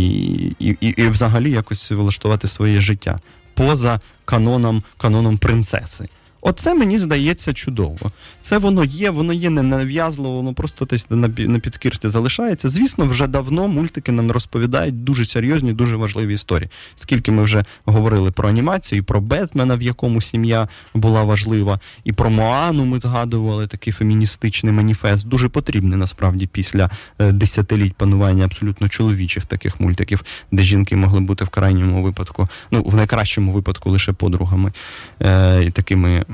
і, 0.59 0.75
і 0.81 1.07
взагалі 1.07 1.51
якось 1.51 1.91
влаштувати 1.91 2.47
своє 2.47 2.81
життя 2.81 3.19
поза 3.53 3.99
каноном, 4.25 4.83
каноном 4.97 5.37
принцеси. 5.37 6.07
Оце 6.45 6.73
мені 6.73 6.97
здається 6.97 7.53
чудово. 7.53 8.11
Це 8.41 8.57
воно 8.57 8.83
є, 8.83 9.09
воно 9.09 9.33
є 9.33 9.49
не 9.49 9.61
нав'язливо, 9.61 10.35
воно 10.35 10.53
просто 10.53 10.85
десь 10.85 11.07
на 11.37 11.59
підкірсті 11.59 12.09
залишається. 12.09 12.69
Звісно, 12.69 13.05
вже 13.05 13.27
давно 13.27 13.67
мультики 13.67 14.11
нам 14.11 14.31
розповідають 14.31 15.03
дуже 15.03 15.25
серйозні, 15.25 15.73
дуже 15.73 15.95
важливі 15.95 16.33
історії. 16.33 16.69
Скільки 16.95 17.31
ми 17.31 17.43
вже 17.43 17.65
говорили 17.85 18.31
про 18.31 18.49
анімацію, 18.49 18.99
і 18.99 19.01
про 19.01 19.21
Бетмена, 19.21 19.75
в 19.75 19.81
якому 19.81 20.21
сім'я 20.21 20.67
була 20.93 21.23
важлива, 21.23 21.79
і 22.03 22.13
про 22.13 22.29
Моану 22.29 22.85
ми 22.85 22.99
згадували 22.99 23.67
такий 23.67 23.93
феміністичний 23.93 24.73
маніфест. 24.73 25.27
Дуже 25.27 25.49
потрібний 25.49 25.97
насправді 25.97 26.47
після 26.47 26.89
е, 27.19 27.31
десятиліть 27.31 27.93
панування 27.93 28.45
абсолютно 28.45 28.89
чоловічих 28.89 29.45
таких 29.45 29.79
мультиків, 29.79 30.23
де 30.51 30.63
жінки 30.63 30.95
могли 30.95 31.19
бути 31.19 31.45
в 31.45 31.49
крайньому 31.49 32.03
випадку, 32.03 32.47
ну 32.71 32.83
в 32.83 32.95
найкращому 32.95 33.51
випадку 33.51 33.89
лише 33.89 34.13
подругами 34.13 34.73
е, 35.21 35.71
такими 35.71 36.25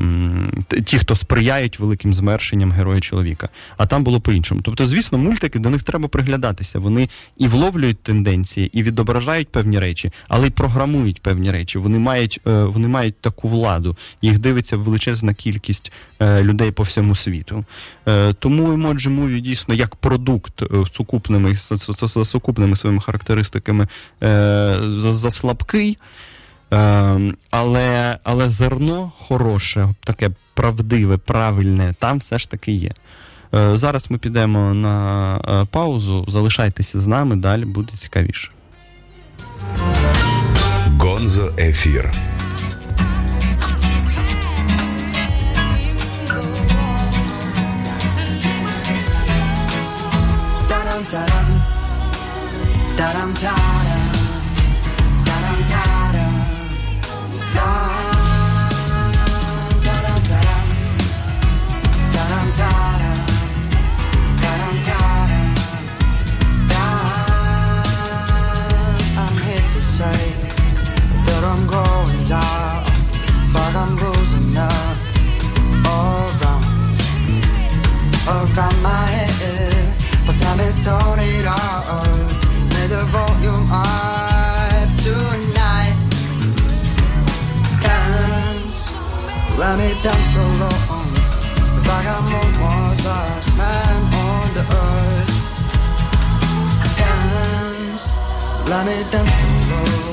ті, 0.85 0.97
хто 0.97 1.15
сприяють 1.15 1.79
великим 1.79 2.13
змершенням 2.13 2.71
героя 2.71 2.99
чоловіка. 2.99 3.49
А 3.77 3.85
там 3.85 4.03
було 4.03 4.21
по-іншому. 4.21 4.61
Тобто, 4.63 4.85
звісно, 4.85 5.17
мультики 5.17 5.59
до 5.59 5.69
них 5.69 5.83
треба 5.83 6.07
приглядатися. 6.07 6.79
Вони 6.79 7.09
і 7.37 7.47
вловлюють 7.47 8.03
тенденції, 8.03 8.69
і 8.79 8.83
відображають 8.83 9.49
певні 9.49 9.79
речі, 9.79 10.11
але 10.27 10.47
й 10.47 10.49
програмують 10.49 11.21
певні 11.21 11.51
речі. 11.51 11.79
Вони 11.79 11.99
мають 11.99 12.39
е, 12.47 12.63
вони 12.63 12.87
мають 12.87 13.21
таку 13.21 13.47
владу. 13.47 13.97
Їх 14.21 14.39
дивиться 14.39 14.77
величезна 14.77 15.33
кількість 15.33 15.91
е, 16.19 16.43
людей 16.43 16.71
по 16.71 16.83
всьому 16.83 17.15
світу. 17.15 17.65
Тому 18.39 18.67
Emoji 18.67 19.09
Movie 19.09 19.41
дійсно 19.41 19.73
як 19.73 19.95
продукт 19.95 20.63
сукупними 20.91 21.55
сукупними 22.25 22.75
своїми 22.75 23.01
характеристиками 23.01 23.87
заслабкий. 24.97 25.97
Е, 26.73 27.33
але 27.51 28.17
але 28.23 28.49
зерно 28.49 29.11
хороше, 29.17 29.89
таке 30.03 30.31
правдиве, 30.53 31.17
правильне, 31.17 31.93
там 31.99 32.17
все 32.17 32.39
ж 32.39 32.49
таки 32.49 32.71
є. 32.71 32.91
Е, 33.55 33.77
зараз 33.77 34.11
ми 34.11 34.17
підемо 34.17 34.73
на 34.73 35.37
е, 35.37 35.65
паузу. 35.71 36.25
Залишайтеся 36.27 36.99
з 36.99 37.07
нами, 37.07 37.35
далі 37.35 37.65
буде 37.65 37.93
цікавіше. 37.93 38.51
Гонзо 40.99 41.51
ефір. 41.57 42.11
I'm 72.31 73.95
losing 73.95 74.53
her 74.53 74.97
around, 75.83 76.63
around 78.27 78.81
my 78.83 79.05
head. 79.07 79.93
But 80.27 80.35
then 80.39 80.59
it's 80.59 80.87
on 80.87 81.19
it 81.19 81.47
all. 81.47 82.05
May 82.69 82.87
the 82.87 83.03
volume 83.09 83.67
up 83.71 84.89
tonight. 85.03 85.95
Let 89.57 89.77
me 89.77 89.93
dance 90.03 90.37
I'm 92.07 92.33
on 92.33 92.51
Mars, 92.59 93.05
man 93.57 94.03
on 94.13 94.53
the 94.53 94.61
earth. 94.61 95.33
Dance, 96.97 98.13
let 98.69 98.85
me 98.85 99.03
dance 99.11 99.43
alone. 99.43 100.09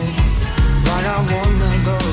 Like 0.85 1.07
I 1.07 1.19
wanna 1.31 1.85
go. 1.85 2.06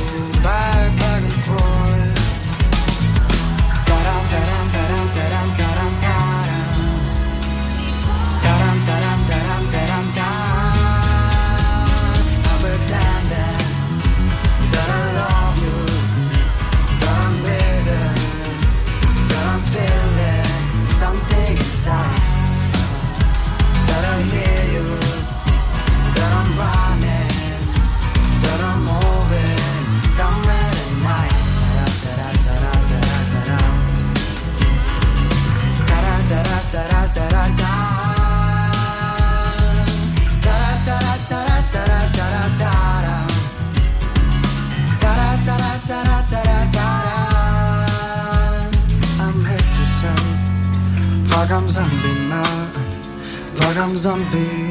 Zombie 54.03 54.69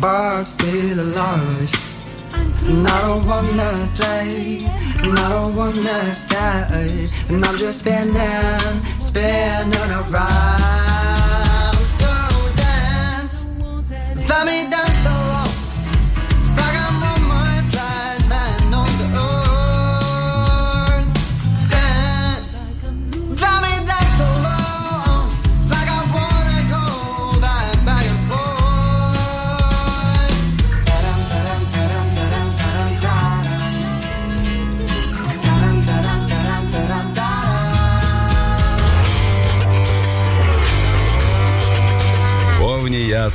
But 0.00 0.42
still 0.42 0.98
alive 0.98 1.70
and 2.66 2.88
I 2.88 3.00
don't 3.02 3.26
wanna 3.26 3.88
play, 3.94 4.58
and 5.02 5.18
I 5.18 5.28
don't 5.28 5.54
wanna 5.54 6.14
stay, 6.14 7.06
and 7.28 7.44
I'm 7.44 7.56
just 7.58 7.80
spinning, 7.80 8.82
spinning 8.98 9.90
around. 9.90 10.93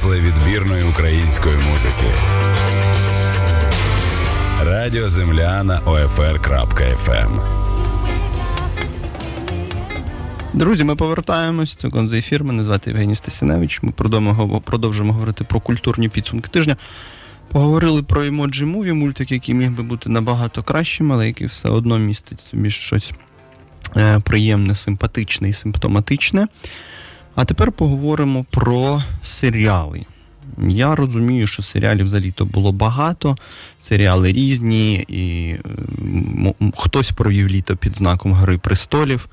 Повні 0.04 0.22
відбірної 0.22 0.84
української 0.84 1.58
музики. 1.72 2.06
Радіо 4.66 5.10
Земля 5.10 5.64
на 5.64 5.80
OFR.FM. 5.80 7.42
Друзі, 10.54 10.84
ми 10.84 10.96
повертаємось. 10.96 11.76
Це 11.76 11.88
Гонзо 11.88 12.16
ефір. 12.16 12.44
Мене 12.44 12.64
звати 12.64 12.90
Євгеній 12.90 13.16
Стасіневич. 13.16 13.84
Ми 13.84 13.92
продовжимо 14.62 15.14
говорити 15.14 15.44
про 15.44 15.60
культурні 15.60 16.10
підсумки 16.10 16.50
тижня. 16.50 16.76
Поговорили 17.52 18.04
про 18.04 18.24
емоджі 18.24 18.66
муві, 18.66 18.94
мультик, 18.94 19.32
який 19.32 19.56
міг 19.56 19.72
би 19.72 19.84
бути 19.84 20.10
набагато 20.10 20.64
кращим, 20.64 21.12
але 21.12 21.28
який 21.28 21.48
все 21.48 21.70
одно 21.70 21.98
містить 21.98 22.40
собі 22.40 22.70
щось 22.70 23.14
е, 23.96 24.20
приємне, 24.20 24.76
симпатичне 24.76 25.50
і 25.50 25.54
симптоматичне. 25.54 26.48
А 27.40 27.46
тепер 27.46 27.72
поговоримо 27.72 28.46
про 28.50 29.04
серіали. 29.24 30.06
Я 30.68 30.96
розумію, 30.96 31.48
що 31.48 31.62
серіалів 31.62 32.06
взагалі-то 32.06 32.46
було 32.46 32.72
багато, 32.72 33.38
серіали 33.78 34.32
різні, 34.32 35.06
і 35.08 35.56
хтось 36.78 37.12
провів 37.12 37.48
літо 37.48 37.76
під 37.76 37.96
знаком 37.96 38.34
Гри 38.34 38.58
престолів, 38.58 39.30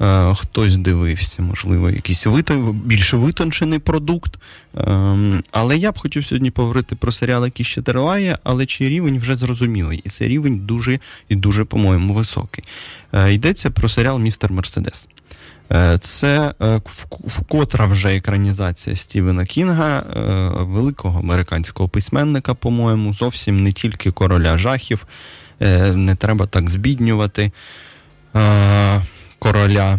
е, 0.00 0.34
хтось 0.34 0.76
дивився, 0.76 1.42
можливо, 1.42 1.90
якийсь 1.90 2.26
витон, 2.26 2.80
більш 2.84 3.14
витончений 3.14 3.78
продукт. 3.78 4.38
Е, 4.76 5.42
але 5.50 5.76
я 5.76 5.92
б 5.92 5.98
хотів 5.98 6.24
сьогодні 6.24 6.50
поговорити 6.50 6.96
про 6.96 7.12
серіал, 7.12 7.44
який 7.44 7.66
ще 7.66 7.82
триває, 7.82 8.38
але 8.44 8.66
чий 8.66 8.88
рівень 8.88 9.18
вже 9.18 9.36
зрозумілий. 9.36 10.02
І 10.04 10.08
цей 10.08 10.28
рівень 10.28 10.58
дуже 10.58 10.98
і 11.28 11.36
дуже, 11.36 11.64
по-моєму, 11.64 12.14
високий. 12.14 12.64
Е, 13.12 13.34
йдеться 13.34 13.70
про 13.70 13.88
серіал 13.88 14.18
Містер 14.18 14.52
Мерседес. 14.52 15.08
Е, 15.72 15.98
Це 15.98 16.54
е, 16.62 16.80
вкотра 17.10 17.86
вже 17.86 18.16
екранізація 18.16 18.96
Стівена 18.96 19.44
Кінга, 19.44 19.98
е, 19.98 20.20
великого 20.64 21.18
американського 21.18 21.88
письменника, 21.88 22.54
по-моєму, 22.54 23.12
зовсім 23.12 23.62
не 23.62 23.72
тільки 23.72 24.10
короля 24.10 24.58
жахів. 24.58 25.06
Не 25.94 26.14
треба 26.18 26.46
так 26.46 26.70
збіднювати 26.70 27.52
короля. 29.38 29.98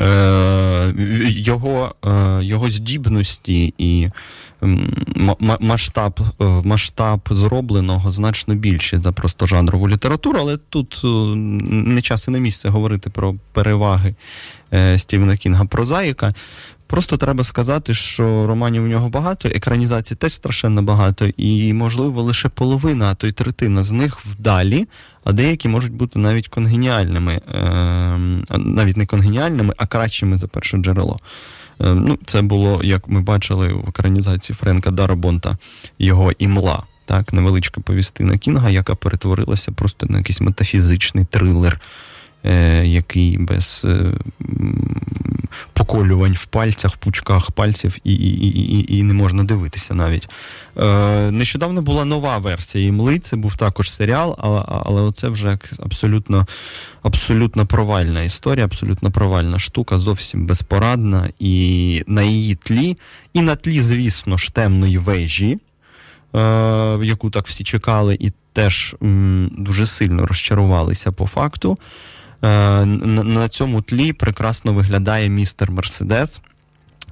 Е, 0.00 0.94
Його, 1.28 1.94
е, 2.06 2.44
його 2.44 2.70
здібності 2.70 3.74
і 3.78 4.08
масштаб, 5.60 6.20
е, 6.40 6.44
масштаб 6.44 7.20
зробленого 7.30 8.12
значно 8.12 8.54
більше 8.54 8.98
за 8.98 9.12
просто 9.12 9.46
жанрову 9.46 9.88
літературу, 9.88 10.38
але 10.40 10.56
тут 10.56 11.00
не 11.04 12.02
час 12.02 12.28
і 12.28 12.30
не 12.30 12.40
місце 12.40 12.68
говорити 12.68 13.10
про 13.10 13.34
переваги 13.52 14.14
Стівена 14.96 15.36
Кінга 15.36 15.64
прозаїка. 15.64 16.34
Просто 16.90 17.16
треба 17.16 17.44
сказати, 17.44 17.94
що 17.94 18.46
романів 18.46 18.84
у 18.84 18.86
нього 18.86 19.08
багато, 19.08 19.48
екранізацій 19.48 20.14
теж 20.14 20.32
страшенно 20.32 20.82
багато, 20.82 21.26
і, 21.36 21.72
можливо, 21.72 22.22
лише 22.22 22.48
половина, 22.48 23.10
а 23.10 23.14
то 23.14 23.26
й 23.26 23.32
третина 23.32 23.82
з 23.82 23.92
них 23.92 24.24
вдалі, 24.24 24.88
а 25.24 25.32
деякі 25.32 25.68
можуть 25.68 25.92
бути 25.92 26.18
навіть 26.18 26.48
конгеніальними, 26.48 27.32
е, 27.34 27.60
навіть 28.58 28.96
не 28.96 29.06
конгеніальними, 29.06 29.74
а 29.76 29.86
кращими 29.86 30.36
за 30.36 30.46
перше 30.46 30.78
джерело. 30.78 31.16
Е, 31.80 31.94
ну, 31.94 32.18
Це 32.26 32.42
було, 32.42 32.80
як 32.84 33.08
ми 33.08 33.20
бачили 33.20 33.72
в 33.72 33.88
екранізації 33.88 34.56
Френка 34.60 34.90
Дарабонта, 34.90 35.56
його 35.98 36.32
імла. 36.38 36.82
Так, 37.04 37.32
невеличка 37.32 37.80
повістина 37.80 38.38
Кінга, 38.38 38.70
яка 38.70 38.94
перетворилася 38.94 39.72
просто 39.72 40.06
на 40.06 40.18
якийсь 40.18 40.40
метафізичний 40.40 41.24
трилер, 41.24 41.80
який 42.84 43.38
без 43.38 43.82
е, 43.84 44.12
поколювань 45.72 46.34
в 46.34 46.44
пальцях, 46.44 46.92
в 46.92 46.96
пучках 46.96 47.50
пальців, 47.50 47.96
і 48.04 48.14
і, 48.14 48.46
і, 48.46 48.98
і 48.98 49.02
не 49.02 49.14
можна 49.14 49.44
дивитися 49.44 49.94
навіть. 49.94 50.28
Е, 50.76 51.30
Нещодавно 51.30 51.82
була 51.82 52.04
нова 52.04 52.38
версія 52.38 52.88
імли, 52.88 53.18
це 53.18 53.36
був 53.36 53.56
також 53.56 53.92
серіал, 53.92 54.36
але 54.38 54.64
але 54.66 55.12
це 55.12 55.28
вже 55.28 55.58
абсолютно 55.78 56.46
абсолютно 57.02 57.66
провальна 57.66 58.22
історія, 58.22 58.64
абсолютно 58.64 59.10
провальна 59.10 59.58
штука, 59.58 59.98
зовсім 59.98 60.46
безпорадна. 60.46 61.28
І 61.38 62.04
на 62.06 62.22
її 62.22 62.54
тлі, 62.54 62.96
і 63.32 63.42
на 63.42 63.56
тлі, 63.56 63.80
звісно 63.80 64.36
ж, 64.36 64.54
темної 64.54 64.98
вежі. 64.98 65.58
Е, 66.36 66.98
яку 67.02 67.30
так 67.30 67.46
всі 67.46 67.64
чекали, 67.64 68.16
і 68.20 68.32
теж 68.52 68.96
дуже 69.58 69.86
сильно 69.86 70.26
розчарувалися 70.26 71.12
по 71.12 71.26
факту. 71.26 71.78
Е, 72.42 72.86
на 72.86 73.48
цьому 73.48 73.82
тлі 73.82 74.12
прекрасно 74.12 74.72
виглядає 74.72 75.28
містер 75.28 75.70
Мерседес. 75.70 76.40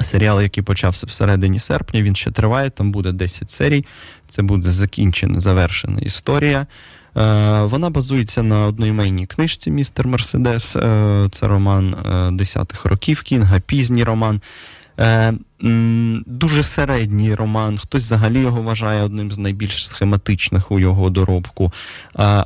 Серіал, 0.01 0.43
який 0.43 0.63
почався 0.63 1.07
всередині 1.07 1.59
серпня, 1.59 2.03
він 2.03 2.17
ще 2.17 2.31
триває, 2.31 2.71
там 2.71 2.93
буде 2.93 3.13
10 3.13 3.51
серій. 3.51 3.85
Це 4.27 4.43
буде 4.43 4.71
закінчена, 4.71 5.41
завершена 5.41 6.01
історія. 6.01 6.67
Е, 7.17 7.63
вона 7.63 7.91
базується 7.91 8.43
на 8.43 8.67
одноіменній 8.67 9.27
книжці 9.27 9.71
Містер 9.71 10.07
Мерседес. 10.07 10.73
Це 11.31 11.49
роман 11.49 11.95
10-х 12.33 12.89
років 12.89 13.23
Кінга, 13.23 13.61
пізній 13.61 14.05
роман. 14.05 14.41
Е, 15.01 15.35
Дуже 16.27 16.63
середній 16.63 17.35
роман, 17.35 17.79
хтось 17.79 18.03
взагалі 18.03 18.41
його 18.41 18.63
вважає 18.63 19.03
одним 19.03 19.33
з 19.33 19.39
найбільш 19.39 19.87
схематичних 19.87 20.73
у 20.73 20.79
його 20.79 21.11
доробку. 21.11 21.65
Е, 21.65 21.73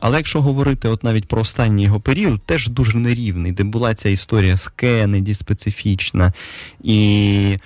але 0.01 0.17
якщо 0.17 0.43
говорити 0.43 0.89
от 0.89 1.05
навіть 1.05 1.29
про 1.29 1.41
останній 1.41 1.85
його 1.85 2.01
період, 2.01 2.43
теж 2.47 2.69
дуже 2.69 2.99
нерівний, 2.99 3.53
де 3.53 3.65
була 3.65 3.95
ця 3.95 4.09
історія 4.09 4.57
з 4.57 4.67
Кеннеді 4.67 5.35
специфічна 5.35 6.33
і 6.85 7.57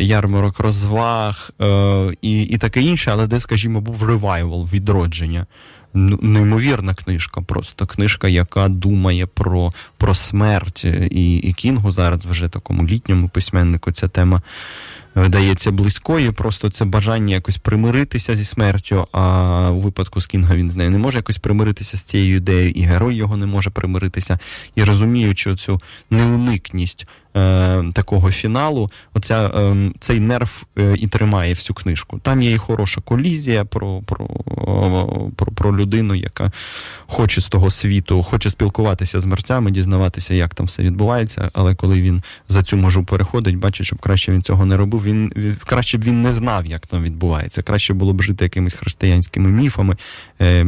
ярмарок 0.00 0.60
розваг 0.60 1.50
е, 1.60 2.12
і 2.22 2.42
і 2.42 2.56
таке 2.58 2.82
інше, 2.82 3.10
але 3.10 3.26
де, 3.26 3.40
скажімо, 3.40 3.80
був 3.80 4.04
Revival, 4.04 4.68
відродження. 4.72 5.46
Неймовірна 5.94 6.94
книжка, 6.94 7.40
просто 7.40 7.86
книжка, 7.86 8.28
яка 8.28 8.68
думає 8.68 9.26
про 9.26 9.70
про 9.96 10.14
смерть. 10.14 10.84
І 11.10 11.36
і 11.36 11.52
Кінгу 11.52 11.90
зараз 11.90 12.26
вже 12.26 12.48
такому 12.48 12.86
літньому 12.86 13.28
письменнику 13.28 13.92
ця 13.92 14.08
тема 14.08 14.40
видається 15.14 15.70
близькою. 15.70 16.32
Просто 16.32 16.70
це 16.70 16.84
бажання 16.84 17.34
якось 17.34 17.56
примиритися 17.56 18.36
зі 18.36 18.44
смертю. 18.44 19.06
А 19.12 19.70
у 19.70 19.80
випадку 19.80 20.20
з 20.20 20.26
Кінга 20.26 20.54
він 20.54 20.70
з 20.70 20.76
нею 20.76 20.90
не 20.90 20.98
може 20.98 21.18
якось 21.18 21.38
примиритися 21.38 21.96
з 21.96 22.02
цією 22.02 22.36
ідеєю, 22.36 22.70
і 22.70 22.82
герой 22.82 23.14
його 23.14 23.36
не 23.36 23.46
може 23.46 23.70
примиритися. 23.70 24.38
І 24.74 24.84
розуміючи 24.84 25.54
цю 25.54 25.80
неуникність 26.10 27.06
е, 27.36 27.84
такого 27.92 28.32
фіналу, 28.32 28.90
оця, 29.14 29.46
е, 29.46 29.90
цей 29.98 30.20
нерв 30.20 30.64
е, 30.78 30.94
і 30.98 31.06
тримає 31.06 31.54
всю 31.54 31.74
книжку. 31.74 32.18
Там 32.18 32.42
є 32.42 32.52
і 32.52 32.58
хороша 32.58 33.00
колізія 33.00 33.64
про, 33.64 34.02
про, 34.06 34.26
про, 35.36 35.52
про 35.52 35.76
людину, 35.76 36.14
яка 36.14 36.52
хоче 37.06 37.40
з 37.40 37.48
того 37.48 37.70
світу, 37.70 38.22
хоче 38.22 38.50
спілкуватися 38.50 39.20
з 39.20 39.26
мерцями, 39.26 39.70
дізнаватися, 39.70 40.34
як 40.34 40.54
там 40.54 40.66
все 40.66 40.82
відбувається. 40.82 41.50
Але 41.52 41.74
коли 41.74 42.02
він 42.02 42.22
за 42.48 42.62
цю 42.62 42.76
межу 42.76 43.04
переходить, 43.04 43.56
бачить, 43.56 43.86
щоб 43.86 43.98
краще 43.98 44.32
він 44.32 44.42
цього 44.42 44.64
не 44.64 44.76
робив. 44.76 45.02
Він 45.02 45.56
краще 45.66 45.98
б 45.98 46.02
він 46.02 46.22
не 46.22 46.32
знав, 46.32 46.66
як 46.66 46.86
там 46.86 47.02
відбувається. 47.02 47.62
Краще 47.62 47.94
було 47.94 48.12
б 48.12 48.22
жити 48.22 48.44
якимись 48.44 48.74
християнськими 48.74 49.50
міфами, 49.50 49.96
е, 50.40 50.64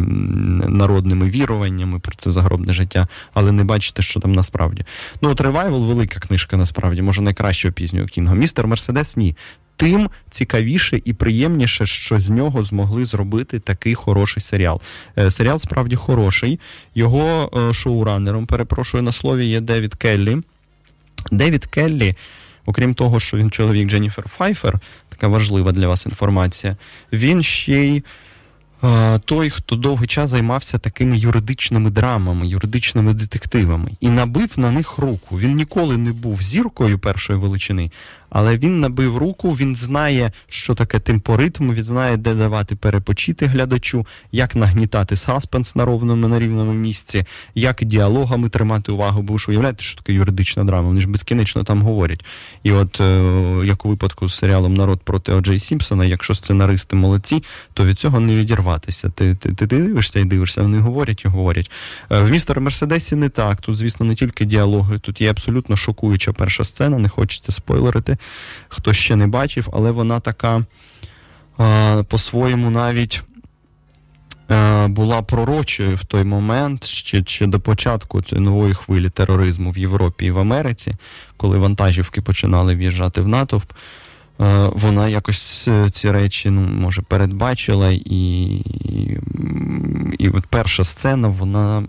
народними 0.68 1.30
віруваннями 1.30 1.98
про 1.98 2.16
це 2.16 2.30
загробне 2.30 2.72
життя, 2.72 3.08
але 3.34 3.52
не 3.52 3.64
бачити, 3.64 4.02
що 4.02 4.20
там 4.20 4.32
насправді. 4.32 4.84
Ну, 5.22 5.30
от 5.30 5.40
Revival 5.40 5.84
велика 5.84 6.20
книжка 6.20 6.55
насправді, 6.56 7.02
може 7.02 7.22
найкращого 7.22 7.72
пізнього 7.72 8.06
кінга. 8.06 8.34
Містер 8.34 8.66
Мерседес 8.66 9.16
ні. 9.16 9.36
Тим 9.76 10.10
цікавіше 10.30 11.00
і 11.04 11.12
приємніше, 11.12 11.86
що 11.86 12.18
з 12.18 12.30
нього 12.30 12.62
змогли 12.62 13.04
зробити 13.04 13.58
такий 13.58 13.94
хороший 13.94 14.42
серіал. 14.42 14.80
Е, 15.18 15.30
серіал 15.30 15.58
справді 15.58 15.96
хороший. 15.96 16.60
Його 16.94 17.50
е, 17.56 17.74
шоуранером, 17.74 18.46
перепрошую 18.46 19.02
на 19.02 19.12
слові, 19.12 19.46
є 19.46 19.60
Девід 19.60 19.94
Келлі. 19.94 20.38
Девід 21.32 21.66
Келлі, 21.66 22.14
окрім 22.66 22.94
того, 22.94 23.20
що 23.20 23.36
він 23.36 23.50
чоловік 23.50 23.88
Дженніфер 23.88 24.24
Файфер, 24.28 24.80
така 25.08 25.28
важлива 25.28 25.72
для 25.72 25.88
вас 25.88 26.06
інформація, 26.06 26.76
він 27.12 27.42
ще 27.42 27.74
й 27.74 28.02
той, 29.24 29.50
хто 29.50 29.76
довгий 29.76 30.08
час 30.08 30.30
займався 30.30 30.78
такими 30.78 31.18
юридичними 31.18 31.90
драмами, 31.90 32.48
юридичними 32.48 33.14
детективами, 33.14 33.90
і 34.00 34.08
набив 34.08 34.52
на 34.56 34.70
них 34.70 34.98
руку. 34.98 35.38
Він 35.38 35.54
ніколи 35.54 35.96
не 35.96 36.12
був 36.12 36.42
зіркою 36.42 36.98
першої 36.98 37.38
величини, 37.38 37.90
але 38.30 38.58
він 38.58 38.80
набив 38.80 39.16
руку, 39.16 39.52
він 39.52 39.76
знає, 39.76 40.32
що 40.48 40.74
таке 40.74 40.98
темпоритм, 40.98 41.72
він 41.72 41.82
знає, 41.82 42.16
де 42.16 42.34
давати 42.34 42.76
перепочити 42.76 43.46
глядачу, 43.46 44.06
як 44.32 44.56
нагнітати 44.56 45.16
саспенс 45.16 45.76
на 45.76 45.84
ровному 45.84 46.28
на 46.28 46.38
рівному 46.38 46.72
місці, 46.72 47.24
як 47.54 47.84
діалогами 47.84 48.48
тримати 48.48 48.92
увагу. 48.92 49.22
Бо 49.22 49.32
ви 49.32 49.38
ж 49.38 49.46
уявляєте, 49.48 49.82
що 49.82 49.96
таке 49.96 50.12
юридична 50.12 50.64
драма. 50.64 50.88
Вони 50.88 51.00
ж 51.00 51.08
безкінечно 51.08 51.64
там 51.64 51.82
говорять. 51.82 52.24
І 52.62 52.72
от 52.72 53.00
е, 53.00 53.32
як 53.64 53.86
у 53.86 53.88
випадку 53.88 54.28
з 54.28 54.34
серіалом 54.34 54.74
Народ 54.74 55.00
проти 55.00 55.32
Оджей 55.32 55.58
Сімпсона, 55.58 56.04
якщо 56.04 56.34
сценаристи 56.34 56.96
молодці, 56.96 57.42
то 57.74 57.84
від 57.84 57.98
цього 57.98 58.20
не 58.20 58.36
відірватися. 58.36 59.08
Ти 59.08 59.34
ти, 59.34 59.52
ти 59.52 59.66
дивишся 59.66 60.20
і 60.20 60.24
дивишся, 60.24 60.62
вони 60.62 60.78
говорять 60.78 61.24
і 61.24 61.28
говорять. 61.28 61.70
Е, 62.10 62.20
в 62.22 62.30
містер 62.30 62.60
Мерседесі 62.60 63.16
не 63.16 63.28
так. 63.28 63.60
Тут, 63.60 63.76
звісно, 63.76 64.06
не 64.06 64.14
тільки 64.14 64.44
діалоги, 64.44 64.98
тут 64.98 65.20
є 65.20 65.30
абсолютно 65.30 65.76
шокуюча 65.76 66.32
перша 66.32 66.64
сцена, 66.64 66.98
не 66.98 67.08
хочеться 67.08 67.52
спойлерити 67.52 68.15
хто 68.68 68.92
ще 68.92 69.16
не 69.16 69.26
бачив, 69.26 69.68
але 69.72 69.90
вона 69.90 70.20
така 70.20 70.64
по-своєму 72.08 72.70
навіть 72.70 73.22
була 74.86 75.22
пророчою 75.22 75.96
в 75.96 76.04
той 76.04 76.24
момент, 76.24 76.84
ще, 76.84 77.22
ще 77.26 77.46
до 77.46 77.60
початку 77.60 78.22
цієї 78.22 78.44
нової 78.44 78.74
хвилі 78.74 79.10
тероризму 79.10 79.70
в 79.70 79.78
Європі 79.78 80.26
і 80.26 80.30
в 80.30 80.38
Америці, 80.38 80.94
коли 81.36 81.58
вантажівки 81.58 82.22
починали 82.22 82.74
в'їжджати 82.74 83.20
в 83.20 83.28
натовп. 83.28 83.72
Е, 84.40 84.70
вона 84.72 85.08
якось 85.08 85.68
е, 85.68 85.88
ці 85.90 86.10
речі 86.10 86.50
ну, 86.50 86.60
може 86.60 87.02
передбачила, 87.02 87.90
і 87.92 88.44
і 90.18 90.28
от 90.28 90.46
перша 90.46 90.84
сцена 90.84 91.28
вона 91.28 91.82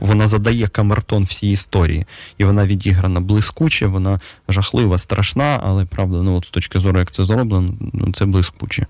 вона 0.00 0.26
задає 0.26 0.68
камертон 0.68 1.24
всій 1.24 1.50
історії. 1.50 2.06
І 2.38 2.44
вона 2.44 2.66
відіграна 2.66 3.20
блискуче, 3.20 3.86
вона 3.86 4.20
жахлива, 4.48 4.98
страшна, 4.98 5.60
але 5.64 5.84
правда, 5.84 6.16
ну 6.22 6.36
от 6.36 6.44
з 6.44 6.50
точки 6.50 6.78
зору, 6.78 6.98
як 6.98 7.10
це 7.10 7.24
зроблено, 7.24 7.74
ну 7.92 8.12
це 8.12 8.24
блискуче. 8.24 8.86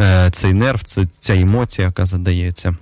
Е, 0.00 0.30
цей 0.30 0.54
нерв, 0.54 0.82
це 0.82 1.06
ця 1.06 1.36
емоція, 1.36 1.86
яка 1.86 2.06
задається 2.06 2.76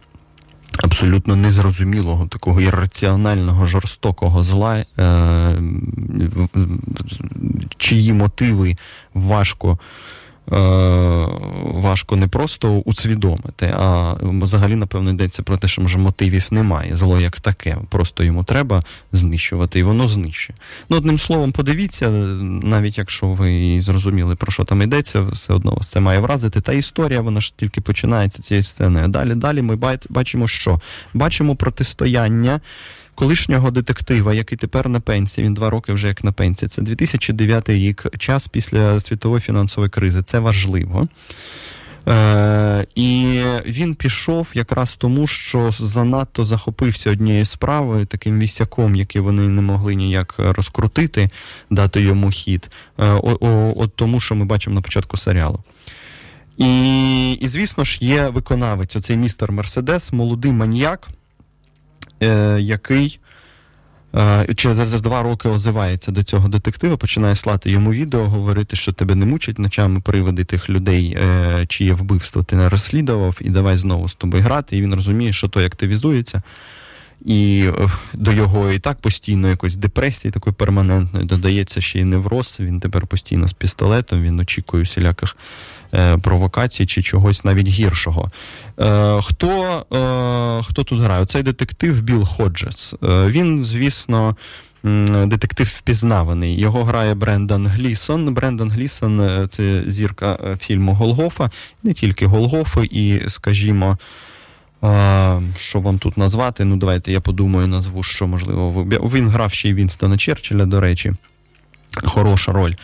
абсолютно 0.83 1.37
незрозумілого, 1.37 2.27
такого 2.27 2.61
ірраціонального, 2.61 3.67
жорстокого 3.67 4.43
зла, 4.43 4.77
е, 4.77 4.85
чиї 7.77 8.13
мотиви 8.13 8.77
важко 9.15 9.79
важко 11.75 12.17
не 12.17 12.29
просто 12.29 12.71
усвідомити, 12.71 13.75
а 13.79 14.15
взагалі, 14.23 14.77
напевно, 14.77 15.11
йдеться 15.11 15.43
про 15.43 15.57
те, 15.57 15.69
що 15.69 15.83
може 15.83 15.99
мотивів 15.99 16.47
немає. 16.51 16.97
Зло 16.97 17.21
як 17.21 17.41
таке. 17.41 17.77
Просто 17.89 18.25
йому 18.25 18.45
треба 18.45 18.83
знищувати, 19.13 19.79
і 19.79 19.83
воно 19.83 20.09
знищує. 20.09 20.57
Ну, 20.89 20.97
одним 20.97 21.19
словом, 21.19 21.53
подивіться, 21.53 22.11
навіть 22.63 22.99
якщо 22.99 23.27
ви 23.27 23.81
зрозуміли, 23.81 24.35
про 24.35 24.53
що 24.53 24.65
там 24.65 24.83
йдеться, 24.83 25.21
все 25.21 25.53
одно 25.53 25.75
вас 25.75 25.91
це 25.91 26.01
має 26.01 26.19
вразити. 26.19 26.61
Та 26.61 26.73
історія, 26.73 27.21
вона 27.21 27.41
ж 27.41 27.57
тільки 27.57 27.81
починається 27.81 28.43
цією 28.43 28.63
сценою. 28.63 29.09
Далі, 29.09 29.35
далі 29.35 29.63
ми 29.63 29.77
бачимо, 30.09 30.49
що 30.49 30.81
бачимо 31.15 31.57
протистояння 31.57 32.61
колишнього 33.19 33.71
детектива, 33.71 34.35
який 34.35 34.59
тепер 34.59 34.89
на 34.89 35.01
пенсії, 35.01 35.47
він 35.47 35.55
два 35.55 35.71
роки 35.71 35.93
вже 35.93 36.09
як 36.09 36.25
на 36.25 36.33
пенсії. 36.33 36.69
Це 36.69 36.83
2009 36.83 37.69
рік, 37.69 38.07
час 38.19 38.49
після 38.49 39.01
світової 39.01 39.41
фінансової 39.41 39.91
кризи. 39.91 40.23
Це 40.23 40.39
важливо. 40.39 41.05
Е, 42.09 42.87
І 42.95 43.41
він 43.67 43.95
пішов 43.95 44.51
якраз 44.55 44.95
тому, 44.95 45.27
що 45.27 45.71
занадто 45.71 46.45
захопився 46.45 47.11
однією 47.11 47.47
справою, 47.47 48.07
таким 48.07 48.39
вісяком, 48.41 48.95
який 48.95 49.23
вони 49.23 49.43
не 49.43 49.63
могли 49.63 49.95
ніяк 49.95 50.35
розкрутити, 50.39 51.29
дати 51.71 52.01
йому 52.01 52.31
хід. 52.31 52.71
Е, 52.99 53.21
От 53.77 53.97
тому, 53.97 54.21
що 54.21 54.35
ми 54.35 54.45
бачимо 54.45 54.75
на 54.75 54.83
початку 54.83 55.17
серіалу. 55.17 55.61
І, 56.57 57.33
і 57.33 57.49
звісно 57.49 57.85
ж, 57.85 57.99
є 58.01 58.29
виконавець, 58.29 58.97
оцей 58.97 59.17
містер 59.17 59.53
Мерседес, 59.53 60.13
молодий 60.13 60.53
маньяк, 60.53 61.09
який 62.61 63.21
е, 64.15 64.47
через 64.55 65.03
два 65.03 65.23
роки 65.23 65.49
озивається 65.49 66.13
до 66.13 66.23
цього 66.23 66.49
детектива, 66.49 66.97
починає 66.97 67.35
слати 67.35 67.71
йому 67.71 67.93
відео, 67.93 68.25
говорити, 68.25 68.77
що 68.77 68.93
тебе 68.93 69.15
не 69.15 69.27
мучать 69.27 69.59
ночами 69.59 70.01
приводи 70.01 70.45
тих 70.45 70.71
людей, 70.71 71.19
е, 71.21 71.67
чиє 71.67 71.93
вбивство 71.93 72.43
ти 72.43 72.57
не 72.57 72.69
розслідував, 72.69 73.39
і 73.41 73.51
давай 73.51 73.77
знову 73.77 74.09
з 74.09 74.15
тобою 74.15 74.43
грати. 74.43 74.77
І 74.77 74.83
він 74.83 74.95
розуміє, 74.95 75.33
що 75.33 75.49
той 75.49 75.65
активізується. 75.65 76.41
І 77.25 77.71
е, 77.79 77.89
до 78.13 78.33
його 78.33 78.73
і 78.73 78.79
так 78.79 78.99
постійно 79.01 79.49
якоїсь 79.49 79.77
депресії, 79.77 80.33
такої 80.33 80.55
перманентної, 80.55 81.27
додається 81.27 81.81
ще 81.81 82.01
й 82.01 82.05
невроз. 82.05 82.57
Він 82.61 82.81
тепер 82.81 83.07
постійно 83.07 83.49
з 83.49 83.53
пістолетом, 83.53 84.23
він 84.23 84.41
очікує 84.41 84.83
усіляких 84.83 85.37
е, 85.37 85.43
провокацій 86.23 86.87
чи 86.87 87.03
чогось 87.03 87.45
навіть 87.45 87.69
гіршого. 87.69 88.29
Е, 88.81 89.21
Хто 89.23 89.49
е, 89.97 90.63
хто 90.63 90.85
тут 90.85 91.01
грає? 91.01 91.27
Цей 91.27 91.43
детектив 91.43 92.03
Білл 92.03 92.25
Ходжес. 92.25 92.95
Е, 93.03 93.27
він, 93.27 93.65
звісно. 93.65 94.37
Детектив 95.27 95.67
впізнаваний. 95.67 96.61
Його 96.61 96.85
грає 96.85 97.15
Брендан 97.15 97.67
Глісон. 97.67 98.35
Брендан 98.35 98.71
Глісон 98.71 99.21
е, 99.21 99.47
це 99.51 99.83
зірка 99.87 100.39
е, 100.45 100.57
фільму 100.61 100.95
Голгофа, 100.95 101.51
не 101.83 101.93
тільки 101.93 102.27
Голгофи, 102.27 102.85
і, 102.91 103.21
скажімо, 103.29 103.99
Що 105.57 105.81
вам 105.81 105.99
тут 105.99 106.17
назвати? 106.17 106.65
Ну, 106.65 106.77
давайте 106.77 107.13
я 107.13 107.21
подумаю, 107.21 107.67
назву, 107.67 108.03
що 108.03 108.27
можливо. 108.27 108.85
Він 108.85 109.29
грав 109.29 109.53
ще 109.53 109.69
й 109.69 109.75
Вінстона 109.75 110.17
Черчилля, 110.17 110.67
до 110.67 110.81
речі. 110.81 111.13
Хороша 112.05 112.53
роль. 112.53 112.75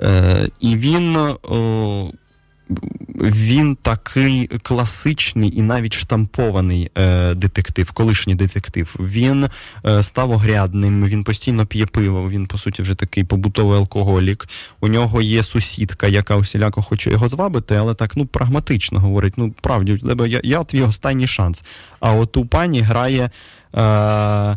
Е, 0.00 0.48
І 0.60 0.76
він. 0.76 1.16
Він 3.20 3.76
такий 3.82 4.46
класичний 4.46 5.58
і 5.58 5.62
навіть 5.62 5.94
штампований 5.94 6.90
е, 6.98 7.34
детектив, 7.34 7.92
колишній 7.92 8.34
детектив. 8.34 8.96
Він 9.00 9.48
е, 9.86 10.02
став 10.02 10.30
огрядним, 10.30 11.06
він 11.06 11.24
постійно 11.24 11.66
п'є 11.66 11.86
пиво. 11.86 12.30
Він, 12.30 12.46
по 12.46 12.58
суті, 12.58 12.82
вже 12.82 12.94
такий 12.94 13.24
побутовий 13.24 13.78
алкоголік. 13.78 14.48
У 14.80 14.88
нього 14.88 15.22
є 15.22 15.42
сусідка, 15.42 16.06
яка 16.06 16.36
усіляко 16.36 16.82
хоче 16.82 17.10
його 17.10 17.28
звабити, 17.28 17.74
але 17.74 17.94
так 17.94 18.16
ну 18.16 18.26
прагматично 18.26 19.00
говорить. 19.00 19.34
Ну, 19.36 19.54
правді, 19.60 19.98
я 20.26 20.40
я 20.44 20.64
твій 20.64 20.82
останній 20.82 21.26
шанс. 21.26 21.64
А 22.00 22.12
от 22.12 22.36
у 22.36 22.46
пані 22.46 22.80
грає. 22.80 23.30
Е, 23.74 23.82
е 23.82 24.56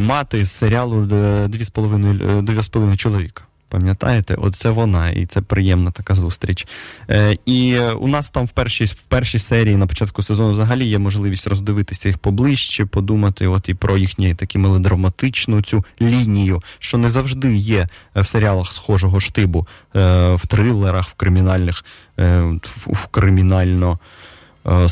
Мати 0.00 0.44
з 0.44 0.50
серіалу 0.50 1.08
з 1.60 1.70
половиною 1.70 2.42
дві 2.42 2.62
з 2.62 2.68
половиною 2.68 2.98
чоловіка. 2.98 3.44
Пам'ятаєте, 3.74 4.34
оце 4.34 4.70
вона, 4.70 5.10
і 5.10 5.26
це 5.26 5.40
приємна 5.40 5.90
така 5.90 6.14
зустріч. 6.14 6.66
Е, 7.10 7.38
І 7.46 7.78
у 7.78 8.08
нас 8.08 8.30
там 8.30 8.46
в 8.46 8.50
першій 8.50 8.84
в 8.84 9.02
першій 9.02 9.38
серії 9.38 9.76
на 9.76 9.86
початку 9.86 10.22
сезону 10.22 10.52
взагалі 10.52 10.86
є 10.86 10.98
можливість 10.98 11.46
роздивитися 11.46 12.08
їх 12.08 12.18
поближче, 12.18 12.84
подумати 12.84 13.46
от 13.46 13.68
і 13.68 13.74
про 13.74 13.98
їхню 13.98 14.34
таку 14.34 14.58
мелодраматичну 14.58 15.62
цю 15.62 15.84
лінію, 16.02 16.62
що 16.78 16.98
не 16.98 17.08
завжди 17.08 17.54
є 17.56 17.88
в 18.14 18.26
серіалах 18.26 18.68
схожого 18.68 19.20
штибу, 19.20 19.66
е, 19.96 20.34
в 20.34 20.46
трилерах, 20.46 21.08
в 21.08 21.14
кримінальних, 21.14 21.84
е, 22.18 22.40
в, 22.62 22.92
в 22.92 23.06
кримінально 23.06 23.98
е, 24.66 24.88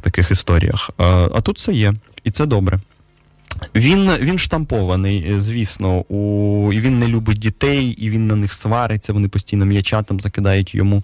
таких 0.00 0.30
історіях. 0.30 0.90
Е, 1.00 1.04
а 1.34 1.40
тут 1.40 1.58
це 1.58 1.72
є, 1.72 1.94
і 2.24 2.30
це 2.30 2.46
добре. 2.46 2.80
Він 3.74 4.10
він 4.20 4.38
штампований, 4.38 5.32
е, 5.32 5.40
звісно, 5.40 6.04
у 6.08 6.72
і 6.72 6.80
він 6.80 6.98
не 6.98 7.08
любить 7.08 7.38
дітей, 7.38 7.86
і 7.86 8.10
він 8.10 8.26
на 8.26 8.36
них 8.36 8.54
свариться. 8.54 9.12
Вони 9.12 9.28
постійно 9.28 9.64
м'ячатам 9.64 10.20
закидають 10.20 10.74
йому 10.74 10.96
е, 10.96 11.02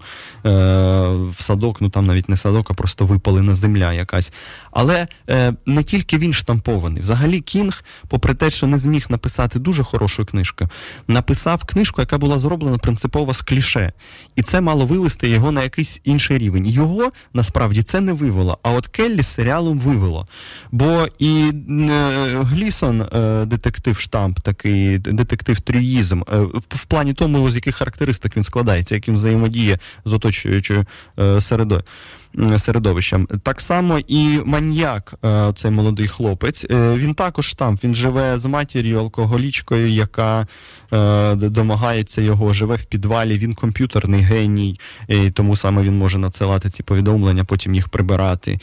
в 1.29 1.35
садок. 1.37 1.81
Ну 1.81 1.89
там 1.89 2.05
навіть 2.05 2.29
не 2.29 2.37
садок, 2.37 2.71
а 2.71 2.73
просто 2.73 3.05
випалена 3.05 3.55
земля 3.55 3.93
якась. 3.93 4.33
Але 4.71 5.07
е, 5.29 5.53
не 5.65 5.83
тільки 5.83 6.17
він 6.17 6.33
штампований. 6.33 7.01
Взагалі, 7.01 7.39
Кінг, 7.39 7.83
попри 8.07 8.33
те, 8.33 8.49
що 8.49 8.67
не 8.67 8.77
зміг 8.77 9.05
написати 9.09 9.59
дуже 9.59 9.83
хорошу 9.83 10.25
книжку, 10.25 10.69
написав 11.07 11.63
книжку, 11.63 12.01
яка 12.01 12.17
була 12.17 12.39
зроблена 12.39 12.77
принципово 12.77 13.33
з 13.33 13.41
кліше. 13.41 13.93
І 14.35 14.41
це 14.41 14.61
мало 14.61 14.85
вивести 14.85 15.29
його 15.29 15.51
на 15.51 15.63
якийсь 15.63 16.01
інший 16.03 16.37
рівень. 16.37 16.67
Його 16.67 17.11
насправді 17.33 17.83
це 17.83 18.01
не 18.01 18.13
вивело. 18.13 18.57
А 18.63 18.71
от 18.71 18.87
Келлі 18.87 19.21
з 19.21 19.27
серіалом 19.27 19.79
вивело. 19.79 20.25
Бо 20.71 21.07
і. 21.19 21.51
Е, 21.69 22.46
Глісон, 22.47 23.01
е, 23.01 23.45
детектив 23.45 23.99
штамп, 23.99 24.39
такий 24.39 24.97
детектив 24.97 25.59
трюїзм, 25.61 26.21
е, 26.21 26.37
в 26.69 26.85
плані 26.85 27.13
тому, 27.13 27.49
з 27.49 27.55
яких 27.55 27.75
характеристик 27.75 28.37
він 28.37 28.43
складається, 28.43 28.95
як 28.95 29.07
він 29.07 29.15
взаємодіє 29.15 29.79
з 30.05 30.13
оточуючою 30.13 30.85
е, 31.19 31.41
середою 31.41 31.83
середовищем. 32.57 33.27
Так 33.43 33.61
само 33.61 33.99
і 34.07 34.39
маньяк, 34.45 35.13
е, 35.25 35.51
цей 35.55 35.71
молодий 35.71 36.07
хлопець, 36.07 36.65
е, 36.71 36.93
він 36.93 37.13
також 37.13 37.53
там. 37.53 37.79
Він 37.83 37.95
живе 37.95 38.37
з 38.37 38.45
матір'ю, 38.45 38.99
алкоголічкою, 38.99 39.89
яка 39.89 40.47
е, 40.93 41.35
домагається 41.35 42.21
його, 42.21 42.53
живе 42.53 42.75
в 42.75 42.85
підвалі. 42.85 43.37
Він 43.37 43.53
комп'ютерний 43.53 44.21
геній, 44.21 44.79
і 45.07 45.29
тому 45.29 45.55
саме 45.55 45.81
він 45.81 45.97
може 45.97 46.17
надсилати 46.17 46.69
ці 46.69 46.83
повідомлення, 46.83 47.43
потім 47.43 47.75
їх 47.75 47.89
прибирати. 47.89 48.57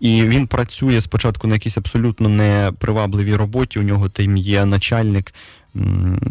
І 0.00 0.22
він 0.22 0.46
працює 0.46 1.00
спочатку 1.00 1.46
на 1.46 1.54
якійсь 1.54 1.78
абсолютно 1.78 2.28
непривабливій 2.28 3.36
роботі. 3.36 3.78
У 3.78 3.82
нього 3.82 4.08
там 4.08 4.36
є 4.36 4.64
начальник 4.64 5.32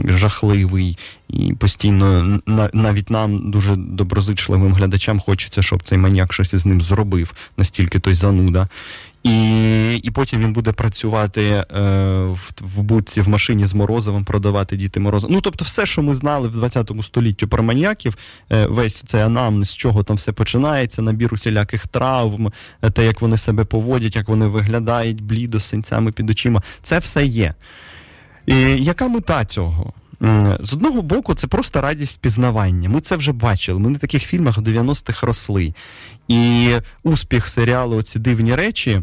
жахливий, 0.05 0.97
і 1.29 1.53
постійно 1.53 2.39
навіть 2.73 3.09
нам, 3.09 3.51
дуже 3.51 3.75
доброзичливим 3.75 4.73
глядачам, 4.73 5.19
хочеться, 5.19 5.61
щоб 5.61 5.83
цей 5.83 5.97
маніяк 5.97 6.33
щось 6.33 6.53
із 6.53 6.65
ним 6.65 6.81
зробив, 6.81 7.33
настільки 7.57 7.99
той 7.99 8.13
зануда. 8.13 8.67
І 9.23 9.95
і 10.03 10.11
потім 10.11 10.39
він 10.39 10.53
буде 10.53 10.71
працювати 10.71 11.41
е, 11.41 11.65
в 12.25 12.51
в 12.61 12.81
будці 12.81 13.21
в 13.21 13.29
машині 13.29 13.65
з 13.65 13.73
Морозовим, 13.73 14.25
продавати 14.25 14.75
діти 14.75 14.99
Морозова. 14.99 15.33
Ну, 15.33 15.41
тобто, 15.41 15.65
все, 15.65 15.85
що 15.85 16.01
ми 16.01 16.15
знали 16.15 16.47
в 16.47 16.51
20 16.51 16.91
столітті 17.01 17.45
про 17.45 17.63
маніяків, 17.63 18.17
е, 18.51 18.65
весь 18.65 19.03
цей 19.05 19.21
анамнез, 19.21 19.69
з 19.69 19.75
чого 19.75 20.03
там 20.03 20.15
все 20.17 20.31
починається, 20.31 21.01
набір 21.01 21.33
усіляких 21.33 21.87
травм, 21.87 22.51
е, 22.81 22.89
те, 22.89 23.05
як 23.05 23.21
вони 23.21 23.37
себе 23.37 23.65
поводять, 23.65 24.15
як 24.15 24.27
вони 24.27 24.47
виглядають, 24.47 25.21
блідо 25.21 25.59
з 25.59 25.63
синцями 25.63 26.11
під 26.11 26.29
очима, 26.29 26.61
це 26.81 26.99
все 26.99 27.25
є. 27.25 27.53
І 28.49 28.83
Яка 28.83 29.07
мета 29.07 29.45
цього? 29.45 29.93
З 30.59 30.73
одного 30.73 31.01
боку, 31.01 31.35
це 31.35 31.47
просто 31.47 31.81
радість 31.81 32.19
пізнавання. 32.19 32.89
Ми 32.89 33.01
це 33.01 33.15
вже 33.15 33.31
бачили. 33.31 33.79
Ми 33.79 33.89
на 33.89 33.99
таких 33.99 34.23
фільмах 34.23 34.57
в 34.57 34.61
90-х 34.61 35.27
росли. 35.27 35.73
І 36.27 36.69
успіх 37.03 37.47
серіалу 37.47 38.01
Ці 38.01 38.19
дивні 38.19 38.55
речі. 38.55 39.01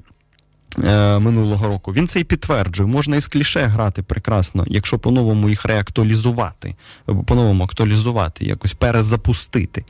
Е, 0.85 1.19
минулого 1.19 1.69
року 1.69 1.93
він 1.93 2.09
це 2.09 2.21
і 2.21 2.25
підтверджує. 2.25 2.89
Можна 2.89 3.17
із 3.17 3.27
кліше 3.27 3.61
грати 3.61 4.03
прекрасно, 4.03 4.65
якщо 4.69 4.99
по-новому 4.99 5.49
їх 5.49 5.65
реактуалізувати, 5.65 6.75
по-новому 7.27 7.65
актуалізувати, 7.65 8.45
якось 8.45 8.73
перезапустити. 8.73 9.85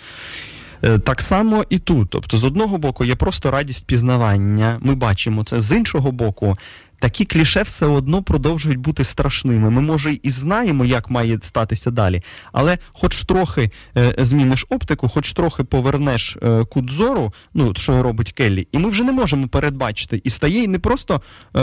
Е, 0.83 0.99
так 0.99 1.23
само 1.23 1.65
і 1.71 1.79
тут. 1.79 2.11
Тобто, 2.11 2.37
з 2.37 2.45
одного 2.45 2.79
боку, 2.79 3.05
є 3.05 3.15
просто 3.15 3.51
радість 3.51 3.87
пізнавання. 3.87 4.79
Ми 4.83 4.95
бачимо 4.95 5.45
це, 5.45 5.61
з 5.61 5.77
іншого 5.77 6.13
боку, 6.13 6.57
такі 6.99 7.25
кліше 7.25 7.63
все 7.63 7.87
одно 7.87 8.23
продовжують 8.23 8.79
бути 8.79 9.05
страшними. 9.05 9.71
Ми, 9.71 9.81
може, 9.81 10.13
і 10.23 10.31
знаємо, 10.31 10.85
як 10.85 11.11
має 11.11 11.39
статися 11.43 11.91
далі, 11.91 12.23
але 12.53 12.79
хоч 12.93 13.25
трохи 13.25 13.71
е, 13.97 14.15
зміниш 14.19 14.67
оптику, 14.69 15.09
хоч 15.09 15.33
трохи 15.33 15.65
повернеш 15.65 16.37
е, 16.43 16.65
кут 16.65 16.91
зору, 16.91 17.33
ну 17.55 17.73
що 17.77 18.03
робить 18.03 18.33
Келлі, 18.33 18.69
і 18.73 18.79
ми 18.79 18.89
вже 18.89 19.05
не 19.05 19.13
можемо 19.13 19.49
передбачити. 19.49 20.21
І 20.25 20.31
стає 20.31 20.69
не 20.69 20.79
просто 20.79 21.23
е, 21.57 21.61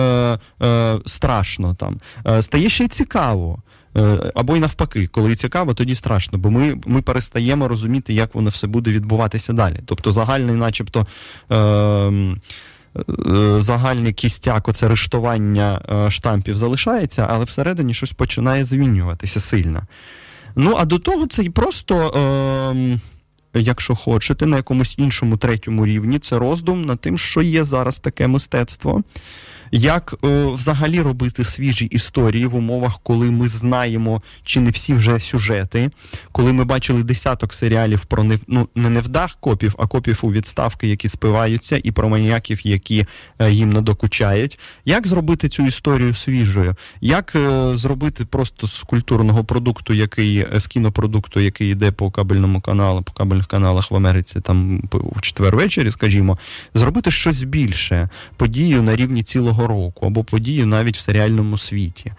е, 0.63 0.99
страшно 1.05 1.75
там, 1.75 1.97
стає 2.41 2.69
ще 2.69 2.83
й 2.83 2.87
цікаво. 2.87 3.63
Е, 3.97 4.31
або 4.35 4.57
й 4.57 4.59
навпаки, 4.59 5.07
коли 5.07 5.35
цікаво, 5.35 5.73
тоді 5.73 5.95
страшно, 5.95 6.37
бо 6.37 6.51
ми 6.51 6.77
ми 6.85 7.01
перестаємо 7.01 7.67
розуміти, 7.67 8.13
як 8.13 8.35
воно 8.35 8.49
все 8.49 8.67
буде 8.67 8.91
відбуватися 8.91 9.53
далі. 9.53 9.79
Тобто 9.85 10.11
загальний, 10.11 10.55
начебто. 10.55 11.07
Е, 11.51 12.35
Е, 12.95 13.61
загальний 13.61 14.13
кістяк, 14.13 14.67
оце 14.67 14.87
рештування 14.87 15.81
е, 15.89 16.11
штампів 16.11 16.57
залишається, 16.57 17.27
але 17.29 17.45
всередині 17.45 17.93
щось 17.93 18.11
починає 18.11 18.65
змінюватися 18.65 19.39
сильно. 19.39 19.81
Ну, 20.55 20.75
а 20.77 20.85
до 20.85 20.99
того 20.99 21.27
це 21.27 21.43
і 21.43 21.49
просто, 21.49 21.95
е, 22.75 22.99
якщо 23.53 23.95
хочете, 23.95 24.45
на 24.45 24.57
якомусь 24.57 24.95
іншому 24.97 25.37
третьому 25.37 25.85
рівні 25.85 26.19
це 26.19 26.39
роздум 26.39 26.81
над 26.81 26.99
тим, 26.99 27.17
що 27.17 27.41
є 27.41 27.63
зараз 27.63 27.99
таке 27.99 28.27
мистецтво. 28.27 29.01
Як 29.75 30.15
е, 30.23 30.45
взагалі 30.45 31.01
робити 31.01 31.43
свіжі 31.43 31.85
історії 31.85 32.45
в 32.45 32.55
умовах, 32.55 32.99
коли 33.03 33.31
ми 33.31 33.47
знаємо 33.47 34.21
чи 34.43 34.59
не 34.59 34.69
всі 34.69 34.93
вже 34.93 35.19
сюжети, 35.19 35.89
коли 36.31 36.53
ми 36.53 36.63
бачили 36.63 37.03
десяток 37.03 37.53
серіалів 37.53 38.05
про 38.05 38.23
не, 38.23 38.39
ну, 38.47 38.67
не 38.75 38.89
невдах 38.89 39.37
копів, 39.39 39.75
а 39.77 39.87
копів 39.87 40.19
у 40.21 40.31
відставки, 40.31 40.87
які 40.87 41.07
спиваються, 41.07 41.81
і 41.83 41.91
про 41.91 42.09
маніяків, 42.09 42.67
які 42.67 43.05
е, 43.39 43.51
їм 43.51 43.73
надокучають. 43.73 44.59
Як 44.85 45.07
зробити 45.07 45.49
цю 45.49 45.65
історію 45.65 46.13
свіжою? 46.13 46.75
Як 47.01 47.35
е, 47.35 47.77
зробити 47.77 48.25
просто 48.25 48.67
з 48.67 48.83
культурного 48.83 49.43
продукту, 49.43 49.93
який 49.93 50.37
е, 50.37 50.59
з 50.59 50.67
кінопродукту, 50.67 51.39
який 51.39 51.71
йде 51.71 51.91
по 51.91 52.11
кабельному 52.11 52.61
каналу, 52.61 53.01
по 53.01 53.13
кабельних 53.13 53.47
каналах 53.47 53.91
в 53.91 53.95
Америці, 53.95 54.41
там 54.41 54.83
в 54.91 55.21
четвер 55.21 55.55
вечері, 55.55 55.91
скажімо, 55.91 56.37
зробити 56.73 57.11
щось 57.11 57.43
більше, 57.43 58.09
подію 58.37 58.83
на 58.83 58.95
рівні 58.95 59.23
цілого 59.23 59.62
року, 59.67 60.05
або 60.05 60.23
подію 60.23 60.65
навіть 60.65 60.97
в 60.97 60.99
серіальному 60.99 61.57
світі. 61.57 62.11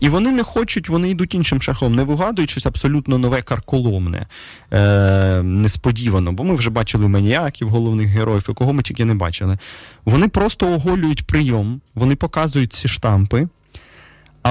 І 0.00 0.08
вони 0.08 0.32
не 0.32 0.42
хочуть, 0.42 0.88
вони 0.88 1.10
йдуть 1.10 1.34
іншим 1.34 1.62
шляхом, 1.62 1.94
не 1.94 2.04
вигадують 2.04 2.50
щось 2.50 2.66
абсолютно 2.66 3.18
нове 3.18 3.42
карколомне, 3.42 4.26
е, 4.72 5.42
несподівано, 5.42 6.32
бо 6.32 6.44
ми 6.44 6.54
вже 6.54 6.70
бачили 6.70 7.08
маніяків, 7.08 7.68
головних 7.68 8.08
героїв, 8.08 8.46
і 8.50 8.52
кого 8.52 8.72
ми 8.72 8.82
тільки 8.82 9.04
не 9.04 9.14
бачили. 9.14 9.58
Вони 10.04 10.28
просто 10.28 10.72
оголюють 10.72 11.26
прийом, 11.26 11.80
вони 11.94 12.16
показують 12.16 12.72
ці 12.72 12.88
штампи. 12.88 13.48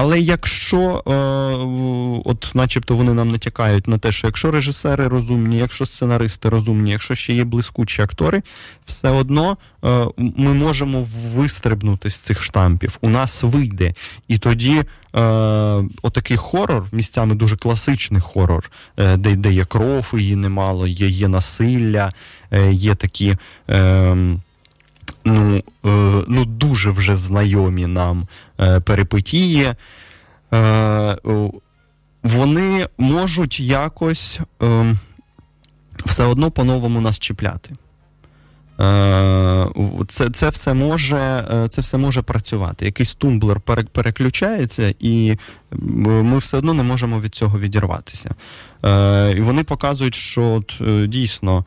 Але 0.00 0.20
якщо, 0.20 1.02
е, 1.06 1.12
от 2.24 2.50
начебто 2.54 2.96
вони 2.96 3.12
нам 3.12 3.30
натякають 3.30 3.88
на 3.88 3.98
те, 3.98 4.12
що 4.12 4.26
якщо 4.26 4.50
режисери 4.50 5.08
розумні, 5.08 5.58
якщо 5.58 5.86
сценаристи 5.86 6.48
розумні, 6.48 6.90
якщо 6.90 7.14
ще 7.14 7.32
є 7.32 7.44
блискучі 7.44 8.02
актори, 8.02 8.42
все 8.86 9.10
одно 9.10 9.56
е, 9.84 10.06
ми 10.16 10.54
можемо 10.54 11.06
вистрибнути 11.34 12.10
з 12.10 12.18
цих 12.18 12.42
штампів. 12.42 12.98
У 13.00 13.08
нас 13.08 13.42
вийде. 13.42 13.92
І 14.28 14.38
тоді 14.38 14.76
е, 14.76 14.84
отакий 16.02 16.36
хорор, 16.36 16.86
місцями 16.92 17.34
дуже 17.34 17.56
класичний 17.56 18.20
хорор, 18.20 18.70
е, 18.96 19.16
де 19.16 19.36
де 19.36 19.52
є 19.52 19.64
кров, 19.64 20.14
її 20.18 20.36
немало, 20.36 20.86
є 20.86 21.06
є 21.06 21.28
насилля, 21.28 22.12
е, 22.50 22.72
є 22.72 22.94
такі. 22.94 23.36
Е, 23.70 24.38
ну, 25.28 25.56
е, 25.84 26.24
ну 26.28 26.44
дуже 26.44 26.90
вже 26.90 27.16
знайомі 27.16 27.86
нам 27.86 28.26
е, 28.60 28.80
перипетії, 28.80 29.74
е, 30.54 31.16
вони 32.22 32.88
можуть 32.98 33.60
якось 33.60 34.40
е, 34.62 34.96
все 36.06 36.24
одно 36.24 36.50
по-новому 36.50 37.00
нас 37.00 37.18
чіпляти. 37.18 37.74
Це 40.08 40.30
це, 40.30 40.48
все 40.48 40.74
може 40.74 41.44
це 41.70 41.80
все 41.80 41.98
може 41.98 42.22
працювати. 42.22 42.84
Якийсь 42.84 43.14
тумблер 43.14 43.60
переключається, 43.92 44.94
і 45.00 45.38
ми 45.80 46.38
все 46.38 46.58
одно 46.58 46.74
не 46.74 46.82
можемо 46.82 47.20
від 47.20 47.34
цього 47.34 47.58
відірватися. 47.58 48.30
І 49.36 49.40
вони 49.40 49.64
показують, 49.64 50.14
що 50.14 50.42
от, 50.44 50.82
дійсно 51.08 51.64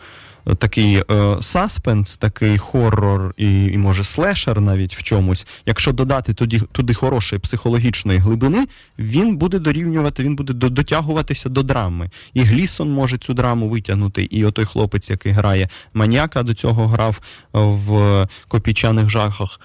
такий 0.57 1.03
е, 1.11 1.37
саспенс, 1.41 2.17
такий 2.17 2.57
хоррор 2.57 3.33
і, 3.37 3.65
і 3.65 3.77
може 3.77 4.03
слешер 4.03 4.61
навіть 4.61 4.95
в 4.95 5.03
чомусь. 5.03 5.47
Якщо 5.65 5.91
додати 5.91 6.33
туди, 6.33 6.61
туди 6.71 6.93
хорошої 6.93 7.39
психологічної 7.39 8.19
глибини, 8.19 8.65
він 8.99 9.37
буде 9.37 9.59
дорівнювати, 9.59 10.23
він 10.23 10.35
буде 10.35 10.53
дотягуватися 10.53 11.49
до 11.49 11.63
драми. 11.63 12.09
І 12.33 12.41
Глісон 12.41 12.91
може 12.91 13.17
цю 13.17 13.33
драму 13.33 13.69
витягнути. 13.69 14.23
І 14.23 14.45
отой 14.45 14.65
хлопець, 14.65 15.09
який 15.09 15.31
грає 15.31 15.69
маніяка, 15.93 16.43
до 16.43 16.53
цього 16.53 16.87
грав 16.87 17.21
в 17.53 18.27
копійчаних 18.47 19.09
жахах. 19.09 19.59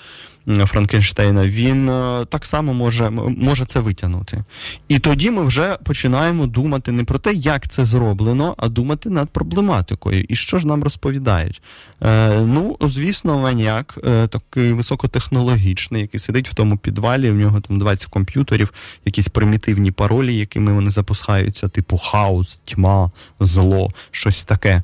Франкенштейна, 0.46 1.46
він 1.46 1.88
е, 1.88 2.26
так 2.28 2.46
само 2.46 2.74
може 2.74 3.10
може 3.10 3.64
це 3.64 3.80
витягнути. 3.80 4.44
І 4.88 4.98
тоді 4.98 5.30
ми 5.30 5.44
вже 5.44 5.78
починаємо 5.84 6.46
думати 6.46 6.92
не 6.92 7.04
про 7.04 7.18
те, 7.18 7.32
як 7.32 7.68
це 7.68 7.84
зроблено, 7.84 8.54
а 8.58 8.68
думати 8.68 9.10
над 9.10 9.30
проблематикою. 9.30 10.24
І 10.28 10.36
що 10.36 10.58
ж 10.58 10.66
нам 10.66 10.82
розповідають? 10.84 11.62
Е, 12.02 12.38
Ну, 12.38 12.76
звісно, 12.80 13.38
маніяк 13.38 13.98
е, 14.04 14.26
такий 14.26 14.72
високотехнологічний, 14.72 16.02
який 16.02 16.20
сидить 16.20 16.48
в 16.48 16.54
тому 16.54 16.76
підвалі, 16.76 17.30
в 17.30 17.34
нього 17.34 17.60
там 17.60 17.78
20 17.78 18.10
комп'ютерів, 18.10 18.72
якісь 19.04 19.28
примітивні 19.28 19.90
паролі, 19.90 20.36
якими 20.36 20.72
вони 20.72 20.90
запускаються, 20.90 21.68
типу 21.68 21.98
хаос, 21.98 22.60
тьма, 22.64 23.10
зло, 23.40 23.90
щось 24.10 24.44
таке. 24.44 24.82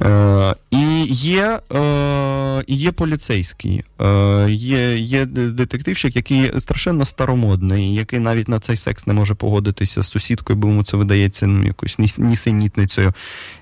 Е, 0.00 0.54
І 0.70 1.04
є 1.06 1.60
е, 1.74 2.64
є 2.68 2.92
поліцейський, 2.92 3.84
е, 4.00 4.46
є 4.50 4.96
є 4.96 5.26
детективщик, 5.26 6.16
який 6.16 6.60
страшенно 6.60 7.04
старомодний, 7.04 7.94
який 7.94 8.18
навіть 8.18 8.48
на 8.48 8.60
цей 8.60 8.76
секс 8.76 9.06
не 9.06 9.14
може 9.14 9.34
погодитися 9.34 10.02
з 10.02 10.10
сусідкою, 10.10 10.58
бо 10.58 10.68
йому 10.68 10.84
це 10.84 10.96
видається 10.96 11.46
ну, 11.46 11.64
якоюсь 11.66 12.18
нісенітницею. 12.18 13.12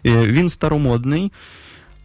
Е, 0.06 0.26
Він 0.26 0.48
старомодний, 0.48 1.32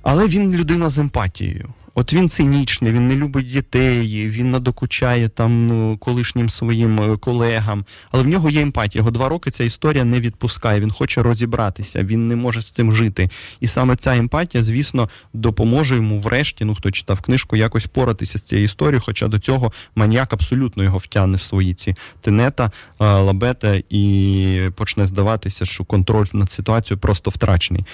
але 0.02 0.28
він 0.28 0.56
людина 0.56 0.90
з 0.90 1.00
емпатією. 1.00 1.74
От 1.98 2.14
він 2.14 2.30
цинічний, 2.30 2.92
він 2.92 3.08
не 3.08 3.16
любить 3.16 3.52
дітей, 3.52 4.28
він 4.28 4.52
надокучає 4.52 5.30
там 5.30 5.68
ну, 5.68 5.98
колишнім 5.98 6.50
своїм 6.50 7.02
е, 7.02 7.18
колегам. 7.18 7.86
Але 8.12 8.24
в 8.24 8.28
нього 8.28 8.50
є 8.50 8.62
емпатія. 8.62 9.00
Його 9.00 9.12
два 9.12 9.30
роки 9.30 9.52
ця 9.52 9.64
історія 9.64 10.04
не 10.04 10.20
відпускає. 10.20 10.80
Він 10.80 10.92
хоче 10.92 11.24
розібратися, 11.24 12.04
він 12.04 12.28
не 12.28 12.36
може 12.36 12.62
з 12.62 12.72
цим 12.72 12.92
жити. 12.92 13.30
І 13.60 13.68
саме 13.68 13.96
ця 13.96 14.16
емпатія, 14.16 14.64
звісно, 14.64 15.10
допоможе 15.34 15.96
йому, 15.96 16.20
врешті, 16.20 16.66
ну 16.66 16.76
хто 16.76 16.92
читав 16.92 17.22
книжку, 17.22 17.56
якось 17.56 17.86
поратися 17.86 18.38
з 18.38 18.42
цією 18.42 18.66
історією. 18.66 19.02
Хоча 19.06 19.28
до 19.28 19.40
цього 19.40 19.72
маніяк 19.96 20.34
абсолютно 20.34 20.84
його 20.84 20.98
втягне 20.98 21.38
в 21.38 21.42
свої 21.42 21.74
ці 21.74 21.96
тенета, 22.22 22.72
лабета 23.00 23.82
і 23.90 24.70
почне 24.76 25.06
здаватися, 25.06 25.66
що 25.66 25.84
контроль 25.84 26.26
над 26.34 26.52
ситуацією 26.52 27.00
просто 27.00 27.32
втрачений. 27.32 27.86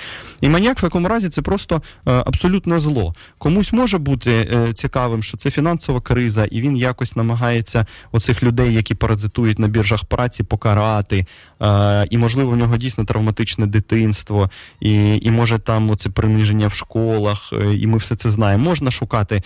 І 0.41 0.49
маніяк 0.49 0.77
в 0.77 0.81
такому 0.81 1.07
разі 1.07 1.29
це 1.29 1.41
просто 1.41 1.75
е, 1.75 2.11
абсолютне 2.11 2.79
зло. 2.79 3.13
Комусь 3.37 3.73
може 3.73 3.90
може 3.91 4.03
бути 4.03 4.31
е, 4.31 4.73
цікавим, 4.73 5.23
що 5.23 5.37
це 5.37 5.51
фінансова 5.51 6.01
криза, 6.01 6.45
і 6.45 6.61
він 6.61 6.77
якось 6.77 7.15
намагається 7.15 7.85
оцих 8.11 8.43
людей, 8.43 8.73
які 8.73 8.95
паразитують 8.95 9.59
на 9.59 9.67
біржах 9.67 10.05
праці, 10.05 10.43
покарати. 10.43 11.25
Е, 11.61 12.07
і, 12.09 12.17
можливо, 12.17 12.51
в 12.51 12.57
нього 12.57 12.77
дійсно 12.77 13.05
травматичне 13.05 13.65
дитинство, 13.65 14.49
і 14.79 15.17
і 15.17 15.31
може 15.31 15.59
там 15.59 15.91
оце 15.91 16.09
приниження 16.09 16.67
в 16.67 16.73
школах, 16.73 17.53
е, 17.53 17.75
і 17.75 17.87
ми 17.87 17.97
все 17.97 18.15
це 18.15 18.29
знаємо. 18.29 18.63
Можна 18.63 18.91
шукати 18.91 19.43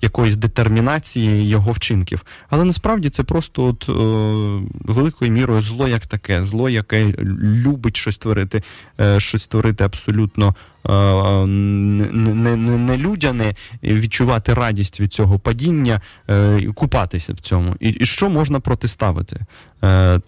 якоїсь 0.00 0.36
детермінації 0.36 1.48
його 1.48 1.72
вчинків. 1.72 2.24
Але 2.50 2.64
насправді 2.64 3.10
це 3.10 3.22
просто 3.22 3.64
от, 3.64 3.88
великою 4.84 5.30
мірою 5.30 5.62
зло 5.62 5.88
як 5.88 6.06
таке, 6.06 6.42
зло, 6.42 6.68
яке 6.68 7.12
любить 7.42 7.96
щось 7.96 8.18
творити, 8.18 8.62
щось 9.18 9.46
творити 9.46 9.84
абсолютно 9.84 10.54
не, 11.46 12.56
не, 12.56 12.76
не 12.76 12.96
людяне, 12.96 13.54
відчувати 13.82 14.54
радість 14.54 15.00
від 15.00 15.12
цього 15.12 15.38
падіння 15.38 16.00
е, 16.30 16.60
купатися 16.74 17.32
в 17.32 17.40
цьому. 17.40 17.76
І, 17.80 18.04
що 18.04 18.30
можна 18.30 18.60
протиставити? 18.60 19.40
Е, 19.84 20.20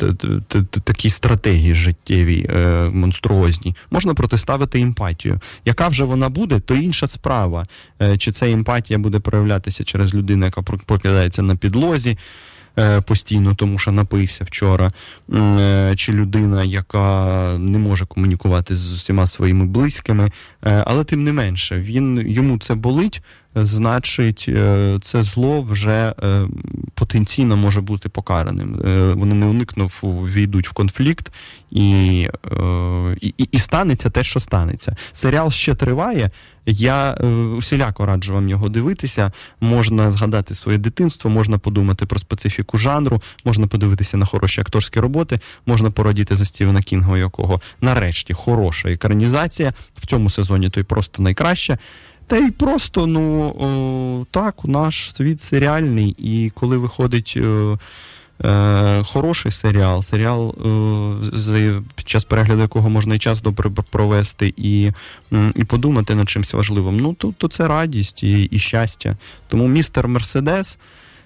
такі 0.85 1.11
стратегії 1.11 1.75
життєві, 1.75 2.47
е, 2.51 2.91
монструозні, 2.93 3.75
можна 3.91 4.15
протиставити 4.15 4.81
емпатію. 4.81 5.41
Яка 5.65 5.89
вже 5.89 6.05
вона 6.05 6.29
буде, 6.29 6.61
то 6.61 6.75
інша 6.75 7.07
справа. 7.07 7.67
Чи 8.19 8.33
ця 8.33 8.51
емпатія 8.51 8.99
буде 8.99 9.19
проявлятися 9.19 9.85
через 9.85 10.15
людину, 10.15 10.45
яка 10.45 10.63
прокидається 10.63 11.43
на 11.43 11.57
підлозі? 11.57 12.19
Е, 12.79 13.01
постійно, 13.01 13.55
тому 13.55 13.79
що 13.79 13.93
напився 13.93 14.45
вчора, 14.45 14.91
е, 15.35 15.93
чи 15.97 16.13
людина, 16.13 16.65
яка 16.65 17.59
не 17.59 17.79
може 17.79 18.07
комунікувати 18.07 18.75
з 18.75 18.93
усіма 18.93 19.27
своїми 19.27 19.67
близькими, 19.67 20.31
е, 20.65 20.85
але 20.87 21.05
тим 21.05 21.25
не 21.25 21.33
менше, 21.33 21.81
він 21.81 22.25
йому 22.31 22.59
це 22.59 22.75
болить 22.75 23.23
значить, 23.67 24.47
е, 24.49 24.99
це 25.01 25.23
зло 25.23 25.63
вже 25.63 26.15
е, 26.23 26.49
потенційно 26.95 27.57
може 27.57 27.81
бути 27.81 28.09
покараним. 28.09 28.81
Е, 28.85 29.13
вони 29.13 29.35
не 29.35 29.47
уникнув, 29.47 30.03
війдуть 30.35 30.69
в 30.69 30.73
конфлікт, 30.73 31.33
і, 31.71 32.21
і, 33.21 33.49
і 33.53 33.59
станеться 33.59 34.11
те, 34.11 34.23
що 34.23 34.41
станеться. 34.41 34.97
Серіал 35.13 35.51
ще 35.51 35.75
триває. 35.75 36.31
Я 36.67 37.13
усіляко 37.57 38.07
раджу 38.07 38.35
вам 38.35 38.49
його 38.49 38.69
дивитися. 38.69 39.33
Можна 39.61 40.11
згадати 40.11 40.55
своє 40.55 40.79
дитинство, 40.79 41.31
можна 41.31 41.59
подумати 41.59 42.07
про 42.07 42.19
специфіку 42.19 42.79
жанру, 42.79 43.23
можна 43.45 43.67
подивитися 43.67 44.17
на 44.17 44.27
хороші 44.27 44.61
акторські 44.61 45.01
роботи, 45.01 45.41
можна 45.67 45.91
порадіти 45.91 46.37
за 46.37 46.45
Стівена 46.45 46.83
Кінга, 46.83 47.19
якого 47.19 47.61
нарешті 47.81 48.35
хороша 48.35 48.91
екранізація 48.91 49.73
в 49.97 50.07
цьому 50.07 50.31
сезоні, 50.31 50.71
то 50.71 50.81
й 50.81 50.83
просто 50.83 51.23
найкраще. 51.23 51.79
Та 52.29 52.37
й 52.37 52.51
просто, 52.51 53.07
ну 53.07 53.49
о, 53.49 54.27
так, 54.31 54.55
наш 54.65 55.15
світ 55.15 55.41
серіальний, 55.41 56.17
і 56.19 56.53
коли 56.55 56.77
виходить 56.77 57.37
о, 57.37 57.79
Е, 58.45 59.03
Хороший 59.05 59.53
серіал, 59.53 60.03
серіал, 60.03 60.55
е, 61.51 61.83
під 61.95 62.09
час 62.09 62.25
перегляду 62.25 62.61
якого 62.61 62.91
можна 62.91 63.15
і 63.15 63.19
час 63.19 63.43
добре 63.43 63.71
провести, 63.71 64.55
і 64.57 64.93
і 65.55 65.65
подумати 65.65 66.15
над 66.15 66.29
чимось 66.29 66.55
важливим. 66.55 66.97
Ну, 66.97 67.15
то, 67.15 67.35
то 67.39 67.49
це 67.49 67.69
радість 67.69 68.23
і, 68.23 68.43
і 68.43 68.59
щастя. 68.59 69.17
Тому 69.49 69.67
містер 69.67 70.09
Мерседес. 70.09 70.79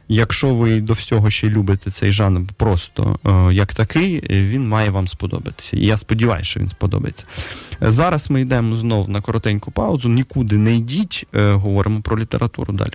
Якщо 0.09 0.55
ви 0.55 0.81
до 0.81 0.93
всього 0.93 1.31
ще 1.31 1.49
любите 1.49 1.91
цей 1.91 2.13
жанр 2.13 2.41
просто 2.57 3.19
е, 3.27 3.55
як 3.55 3.75
такий, 3.75 4.21
він 4.31 4.69
має 4.69 4.91
вам 4.91 5.09
сподобатися. 5.09 5.77
І 5.77 5.87
я 5.87 5.97
сподіваюся, 5.97 6.51
що 6.51 6.61
він 6.61 6.69
сподобається. 6.69 7.27
Зараз 7.81 8.31
ми 8.31 8.41
йдемо 8.41 8.77
знову 8.77 9.09
на 9.09 9.21
коротеньку 9.21 9.71
паузу. 9.71 10.09
Нікуди 10.09 10.59
не 10.59 10.77
йдіть, 10.77 11.27
е, 11.35 11.53
говоримо 11.53 12.01
про 12.01 12.19
літературу 12.19 12.73
далі. 12.73 12.95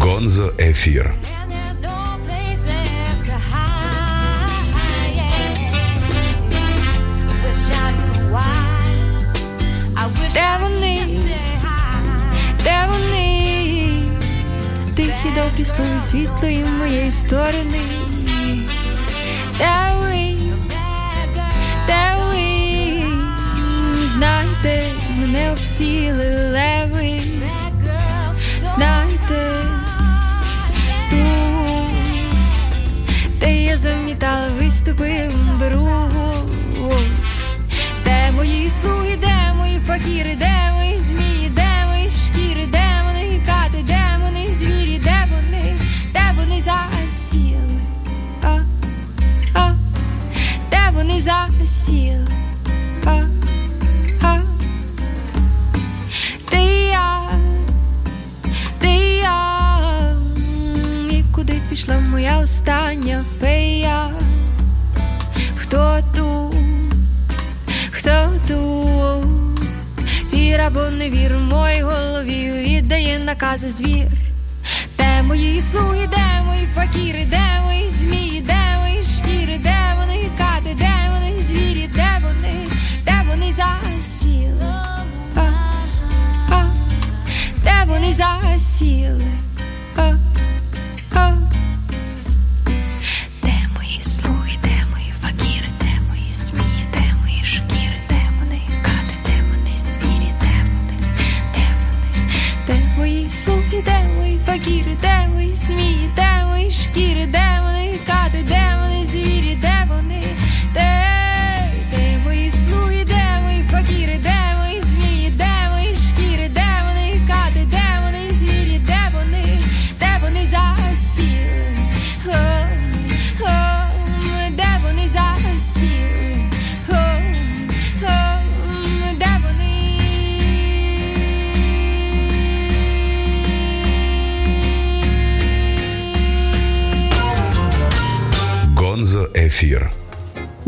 Гонзо 0.00 0.52
ефір. 0.58 1.14
Тихі 15.26 15.40
добрі 15.40 15.64
слуги 15.64 16.00
світлої 16.00 16.64
моєї 16.64 17.10
сторони. 17.10 17.80
Де 19.58 19.92
ви? 20.00 20.36
Де 21.86 22.16
ви? 22.28 23.02
Знайте, 24.06 24.82
мене 25.18 25.52
обсіли 25.52 26.50
леви. 26.52 27.20
Знайте 28.62 29.62
тут, 31.10 31.18
де 33.40 33.62
я 33.62 33.76
замітала 33.76 34.48
виступи 34.58 35.30
беругу. 35.60 36.34
Де 38.04 38.30
мої 38.30 38.68
слуги, 38.68 39.16
де 39.20 39.52
мої 39.58 39.78
факіри, 39.78 40.36
де 40.38 40.72
мої 40.74 40.85
вони 50.96 51.20
засіли, 51.20 52.26
ти 56.48 56.62
я, 56.90 57.30
ти 58.78 58.88
я, 59.22 59.58
і 61.10 61.24
пішла 61.70 61.98
моя 61.98 62.38
остання 62.38 63.24
фея, 63.40 64.10
хто 65.56 65.98
тут? 66.16 66.56
Хто 67.90 68.32
тут? 68.48 69.60
Вір 70.32 70.60
або 70.60 70.80
не 70.80 71.10
вір 71.10 71.36
в 71.36 71.40
моїй 71.40 71.82
голові 71.82 72.50
віддає 72.50 73.18
накази 73.18 73.70
звір. 73.70 74.06
Де 74.98 75.22
мої 75.22 75.60
слуги, 75.60 76.08
де 76.10 76.42
мої 76.46 76.66
факіри, 76.74 77.26
де 77.30 77.60
мої 77.64 77.88
змії, 77.88 78.40
де 78.40 78.78
мої 78.80 79.02
шкіри, 79.02 79.58
де 79.62 79.76
вони 79.98 80.05
засіли, 83.56 84.66
а, 85.34 85.40
а, 86.50 86.64
де 87.64 87.84
вони 87.86 88.12
засіли, 88.12 89.24
а. 89.96 90.25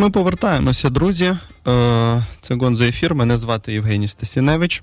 Ми 0.08 0.12
повертаємося, 0.12 0.90
друзі. 0.90 1.24
Е, 1.68 2.22
це 2.40 2.54
Гонзо 2.54 2.84
ефір. 2.84 3.14
Мене 3.14 3.38
звати 3.38 3.72
Євгеній 3.72 4.08
Стасіневич. 4.08 4.82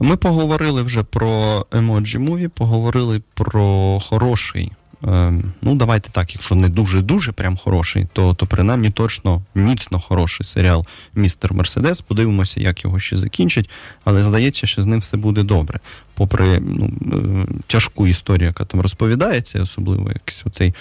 Ми 0.00 0.16
поговорили 0.16 0.82
вже 0.82 1.02
про 1.02 1.66
Emoji 1.72 2.18
Movie, 2.18 2.48
поговорили 2.48 3.22
про 3.34 3.98
хороший. 4.00 4.72
е, 5.04 5.32
Ну, 5.62 5.74
давайте 5.74 6.10
так, 6.10 6.34
якщо 6.34 6.54
не 6.54 6.68
дуже-дуже 6.68 7.32
прям 7.32 7.56
хороший, 7.56 8.06
то 8.12 8.34
то 8.34 8.46
принаймні 8.46 8.90
точно 8.90 9.42
міцно 9.54 10.00
хороший 10.00 10.46
серіал 10.46 10.86
Містер 11.14 11.54
Мерседес. 11.54 12.00
Подивимося, 12.00 12.60
як 12.60 12.84
його 12.84 12.98
ще 12.98 13.16
закінчать, 13.16 13.70
але 14.04 14.22
здається, 14.22 14.66
що 14.66 14.82
з 14.82 14.86
ним 14.86 15.00
все 15.00 15.16
буде 15.16 15.42
добре. 15.42 15.80
Попри 16.14 16.60
ну, 16.60 16.90
е, 17.12 17.46
тяжку 17.66 18.06
історію, 18.06 18.46
яка 18.46 18.64
там 18.64 18.80
розповідається, 18.80 19.62
особливо 19.62 20.08
якийсь 20.08 20.42
оцей 20.46 20.74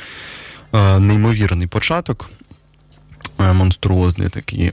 неймовірний 1.00 1.68
початок. 1.68 2.30
Е, 3.40 3.54
Монструозний 3.54 4.30
такий. 4.30 4.66
Е, 4.66 4.72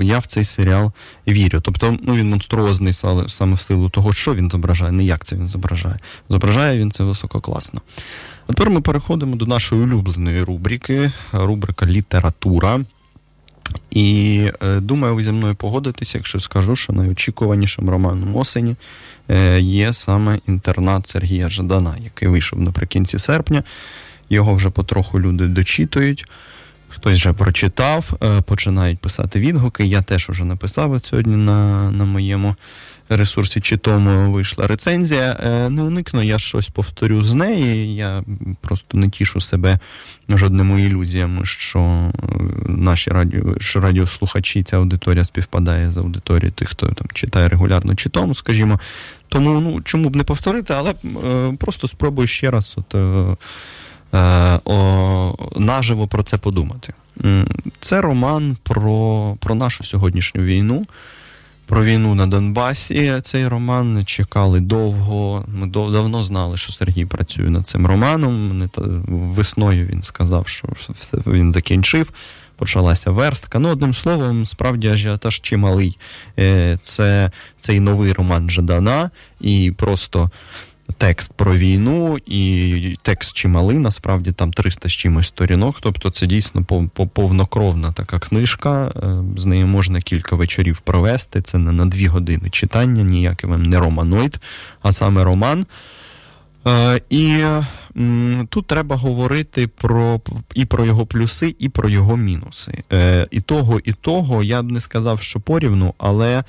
Я 0.00 0.18
в 0.18 0.26
цей 0.26 0.44
серіал 0.44 0.92
вірю. 1.28 1.60
Тобто, 1.60 1.96
ну 2.02 2.14
він 2.14 2.30
монструозний 2.30 2.92
саме 3.28 3.54
в 3.54 3.60
силу 3.60 3.88
того, 3.88 4.12
що 4.12 4.34
він 4.34 4.50
зображає, 4.50 4.92
не 4.92 5.04
як 5.04 5.24
це 5.24 5.36
він 5.36 5.48
зображає. 5.48 5.98
Зображає 6.28 6.78
він 6.78 6.90
це 6.90 7.04
висококласно. 7.04 7.80
А 8.46 8.52
тепер 8.52 8.70
ми 8.70 8.80
переходимо 8.80 9.36
до 9.36 9.46
нашої 9.46 9.82
улюбленої 9.82 10.42
рубрики, 10.42 11.12
рубрика 11.32 11.86
Література. 11.86 12.80
І 13.90 14.50
е, 14.62 14.80
думаю, 14.80 15.14
ви 15.14 15.22
зі 15.22 15.32
мною 15.32 15.54
погодитеся, 15.54 16.18
якщо 16.18 16.40
скажу, 16.40 16.76
що 16.76 16.92
найочікуванішим 16.92 17.90
романом 17.90 18.36
осені 18.36 18.76
є 19.58 19.92
саме 19.92 20.40
інтернат 20.48 21.06
Сергія 21.06 21.48
Жадана, 21.48 21.94
який 22.04 22.28
вийшов 22.28 22.60
наприкінці 22.60 23.18
серпня. 23.18 23.62
Його 24.30 24.54
вже 24.54 24.70
потроху 24.70 25.20
люди 25.20 25.46
дочитують. 25.46 26.28
Хтось 26.88 27.18
вже 27.18 27.32
прочитав, 27.32 28.12
е, 28.22 28.40
починають 28.40 28.98
писати 28.98 29.40
відгуки. 29.40 29.84
Я 29.84 30.02
теж 30.02 30.28
вже 30.28 30.44
написав 30.44 31.00
сьогодні 31.04 31.36
на, 31.36 31.90
на 31.90 32.04
моєму 32.04 32.54
ресурсі, 33.08 33.60
чи 33.60 33.76
тому 33.76 34.32
вийшла 34.32 34.66
рецензія. 34.66 35.40
Е, 35.44 35.70
Не 35.70 35.82
уникну, 35.82 36.22
я 36.22 36.38
щось 36.38 36.68
повторю 36.68 37.22
з 37.22 37.34
неї. 37.34 37.94
Я 37.94 38.24
просто 38.60 38.98
не 38.98 39.08
тішу 39.08 39.40
себе 39.40 39.78
жодними 40.28 40.82
ілюзіями, 40.82 41.44
що 41.44 41.80
е, 41.80 42.12
наші 42.68 43.10
радіо, 43.10 43.60
що 43.60 43.80
радіослухачі, 43.80 44.62
ця 44.62 44.76
аудиторія 44.76 45.24
співпадає 45.24 45.92
з 45.92 45.98
аудиторією 45.98 46.52
тих, 46.52 46.68
хто 46.68 46.86
там 46.86 47.08
читає 47.12 47.48
регулярно 47.48 47.94
чи 47.94 48.08
тому, 48.08 48.34
скажімо. 48.34 48.80
Тому 49.28 49.60
ну 49.60 49.80
чому 49.80 50.08
б 50.08 50.16
не 50.16 50.24
повторити, 50.24 50.74
але 50.74 50.94
просто 51.58 51.88
спробую 51.88 52.28
ще 52.28 52.50
раз. 52.50 52.76
От, 52.76 52.94
о, 54.12 55.34
наживо 55.56 56.06
про 56.06 56.22
це 56.22 56.38
подумати. 56.38 56.92
Це 57.80 58.00
роман 58.00 58.56
про, 58.62 59.36
про 59.40 59.54
нашу 59.54 59.84
сьогоднішню 59.84 60.42
війну. 60.42 60.86
Про 61.66 61.84
війну 61.84 62.14
на 62.14 62.26
Донбасі 62.26 63.20
цей 63.22 63.48
роман 63.48 64.04
чекали 64.04 64.60
довго. 64.60 65.44
Ми 65.48 65.66
давно 65.66 66.22
знали, 66.22 66.56
що 66.56 66.72
Сергій 66.72 67.04
працює 67.04 67.50
над 67.50 67.66
цим 67.66 67.86
романом. 67.86 68.62
Весною 69.08 69.86
він 69.86 70.02
сказав, 70.02 70.48
що 70.48 70.68
все 70.90 71.18
він 71.26 71.52
закінчив. 71.52 72.10
Почалася 72.56 73.10
верстка. 73.10 73.58
Ну, 73.58 73.68
одним 73.68 73.94
словом, 73.94 74.46
справді 74.46 74.88
ажіотаж 74.88 75.40
чималий. 75.40 75.98
Е, 76.38 76.78
це 76.82 77.30
цей 77.58 77.80
новий 77.80 78.12
роман 78.12 78.50
Жадана, 78.50 79.10
і 79.40 79.72
просто 79.76 80.30
текст 80.98 81.32
про 81.32 81.56
війну, 81.56 82.18
і 82.26 82.98
текст 83.02 83.36
чималий, 83.36 83.78
насправді 83.78 84.32
там 84.32 84.52
300 84.52 84.88
з 84.88 84.92
чимось 84.92 85.26
сторінок. 85.26 85.76
Тобто 85.80 86.10
це 86.10 86.26
дійсно 86.26 86.64
повнокровна 87.14 87.92
така 87.92 88.18
книжка. 88.18 88.92
Е, 88.96 89.22
з 89.36 89.46
нею 89.46 89.66
можна 89.66 90.00
кілька 90.00 90.36
вечорів 90.36 90.78
провести. 90.78 91.42
Це 91.42 91.58
не 91.58 91.72
на 91.72 91.86
дві 91.86 92.06
години 92.06 92.50
читання, 92.50 93.02
ніякий 93.02 93.50
вам 93.50 93.62
не 93.62 93.78
романоїд, 93.78 94.40
а 94.82 94.92
саме 94.92 95.24
роман. 95.24 95.66
Е, 96.66 97.00
І 97.10 97.44
тут 98.48 98.66
треба 98.66 98.96
говорити 98.96 99.68
про 99.68 100.20
і 100.54 100.64
про 100.64 100.86
його 100.86 101.06
плюси, 101.06 101.56
і 101.58 101.68
про 101.68 101.88
його 101.88 102.16
мінуси. 102.16 102.82
Е, 102.92 103.28
І 103.30 103.40
того, 103.40 103.80
і 103.84 103.92
того 103.92 104.42
я 104.42 104.62
б 104.62 104.70
не 104.72 104.80
сказав, 104.80 105.22
що 105.22 105.40
порівну, 105.40 105.94
але 105.98 106.44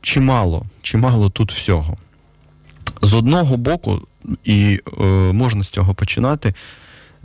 чимало, 0.00 0.66
чимало 0.82 1.30
тут 1.30 1.52
всього. 1.52 1.96
З 3.04 3.14
одного 3.14 3.56
боку, 3.56 4.00
і 4.44 4.80
е, 5.00 5.04
можна 5.32 5.64
з 5.64 5.68
цього 5.68 5.94
починати. 5.94 6.54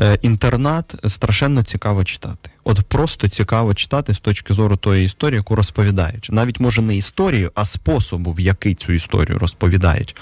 Е, 0.02 0.18
інтернат 0.22 0.96
страшенно 1.08 1.64
цікаво 1.64 2.04
читати. 2.04 2.50
От 2.64 2.82
просто 2.82 3.28
цікаво 3.28 3.74
читати 3.74 4.14
з 4.14 4.20
точки 4.20 4.54
зору 4.54 4.78
тої 4.78 5.06
історії, 5.06 5.38
яку 5.38 5.56
розповідають. 5.56 6.28
Навіть 6.32 6.60
може 6.60 6.82
не 6.82 6.96
історію, 6.96 7.52
а 7.56 7.66
способу, 7.66 8.32
в 8.32 8.40
який 8.40 8.74
цю 8.74 8.94
історію 8.94 9.40
розповідають. 9.40 10.16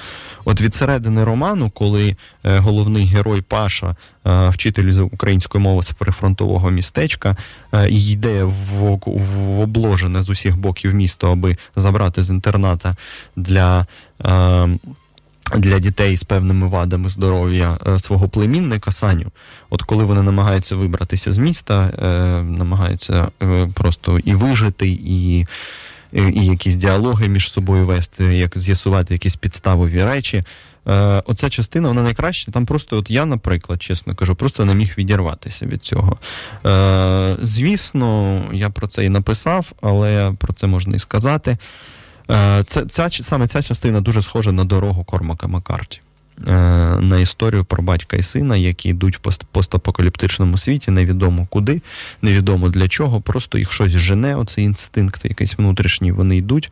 От 0.46 0.62
від 0.62 0.76
середини 0.76 1.24
роману, 1.24 1.70
коли 1.70 2.16
е, 2.44 2.60
головний 2.60 3.06
герой 3.06 3.42
Паша, 3.42 3.96
е, 4.26 4.50
вчитель 4.50 4.92
з 4.92 5.00
української 5.00 5.64
мови 5.64 5.84
з 5.84 5.92
прифронтового 5.92 6.72
містечка, 6.72 7.36
йде 7.90 8.44
в, 8.44 9.00
в 9.06 9.60
обложене 9.60 10.22
з 10.22 10.30
усіх 10.30 10.58
боків 10.58 10.94
місто, 10.94 11.32
аби 11.32 11.58
забрати 11.76 12.24
з 12.24 12.30
інтерната 12.30 12.96
для. 13.36 13.86
Для 15.56 15.80
дітей 15.80 16.18
з 16.18 16.24
певними 16.24 16.68
вадами 16.68 17.10
здоров'я 17.10 17.78
е, 17.88 18.00
свого 18.00 18.30
племінника 18.30 18.92
Саню. 18.92 19.32
От 19.70 19.82
коли 19.82 20.04
вони 20.04 20.22
намагаються 20.22 20.76
вибратися 20.76 21.34
з 21.34 21.38
міста, 21.38 21.90
е, 22.00 22.08
намагаються 22.44 23.28
е, 23.44 23.70
просто 23.74 24.20
і 24.20 24.34
вижити, 24.34 24.88
і 24.90 25.46
і 26.14 26.46
якісь 26.46 26.76
діалоги 26.76 27.28
між 27.28 27.52
собою 27.52 27.86
вести, 27.86 28.24
як 28.24 28.58
з'ясувати 28.58 29.14
якісь 29.14 29.36
підставові 29.36 30.04
речі. 30.04 30.44
Оця 31.26 31.50
частина 31.50 31.88
вона 31.88 32.04
найкраща. 32.04 32.52
Там 32.52 32.66
просто, 32.66 32.98
от 32.98 33.12
я, 33.12 33.26
наприклад, 33.26 33.84
чесно 33.84 34.16
кажу, 34.16 34.36
просто 34.36 34.66
не 34.66 34.76
міг 34.76 34.94
відірватися 34.98 35.66
від 35.66 35.84
цього. 35.84 36.18
Звісно, 37.42 38.42
я 38.54 38.70
про 38.70 38.88
це 38.88 39.06
і 39.06 39.10
написав, 39.10 39.72
але 39.82 40.34
про 40.40 40.54
це 40.54 40.68
можна 40.68 40.96
і 40.96 41.00
сказати. 41.00 41.58
Е, 42.32 42.64
це, 42.64 42.86
ця, 42.86 43.10
Саме 43.10 43.48
ця 43.48 43.62
частина 43.62 44.02
дуже 44.02 44.22
схожа 44.22 44.52
на 44.52 44.64
дорогу 44.64 45.04
Кормака 45.04 45.48
Маккарті. 45.48 46.02
Е, 46.48 46.52
на 47.02 47.20
історію 47.20 47.66
про 47.66 47.84
батька 47.84 48.18
і 48.18 48.24
сина, 48.24 48.58
які 48.58 48.90
йдуть 48.90 49.18
в 49.18 49.38
постапокаліптичному 49.52 50.58
світі, 50.58 50.92
невідомо 50.92 51.48
куди, 51.50 51.82
невідомо 52.22 52.70
для 52.70 52.88
чого, 52.88 53.22
просто 53.22 53.58
їх 53.58 53.72
щось 53.72 53.92
жене, 53.92 54.36
оцей 54.36 54.66
інстинкт, 54.66 55.26
якийсь 55.26 55.58
внутрішній, 55.58 56.12
вони 56.12 56.38
йдуть, 56.38 56.72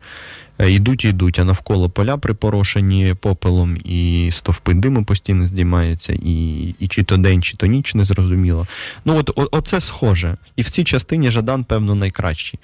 йдуть 0.58 1.04
і 1.04 1.08
йдуть, 1.08 1.38
а 1.38 1.44
навколо 1.44 1.90
поля 1.90 2.16
припорошені 2.16 3.14
попелом, 3.20 3.76
і 3.84 4.28
стовпи 4.32 4.74
диму 4.74 5.04
постійно 5.04 5.46
здіймаються, 5.46 6.12
і 6.22 6.68
і 6.80 6.88
чи 6.88 7.02
то 7.02 7.16
день, 7.16 7.42
чи 7.42 7.56
то 7.56 7.66
ніч 7.66 7.94
незрозуміло. 7.94 8.66
Ну, 9.04 9.16
от 9.16 9.30
о, 9.30 9.48
оце 9.50 9.80
схоже. 9.80 10.36
І 10.56 10.62
в 10.62 10.70
цій 10.70 10.84
частині 10.84 11.30
Жадан, 11.30 11.64
певно, 11.64 11.94
найкращий. 11.94 12.60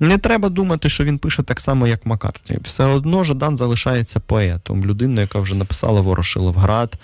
Не 0.00 0.18
треба 0.18 0.48
думати, 0.48 0.88
що 0.88 1.04
він 1.04 1.18
пише 1.18 1.42
так 1.42 1.60
само, 1.60 1.86
як 1.86 2.06
Маккарті. 2.06 2.58
Все 2.62 2.84
одно 2.84 3.24
Жадан 3.24 3.56
залишається 3.56 4.20
поетом, 4.20 4.84
людиною, 4.84 5.20
яка 5.20 5.38
вже 5.38 5.54
написала 5.54 6.00
Ворошиловград, 6.00 6.98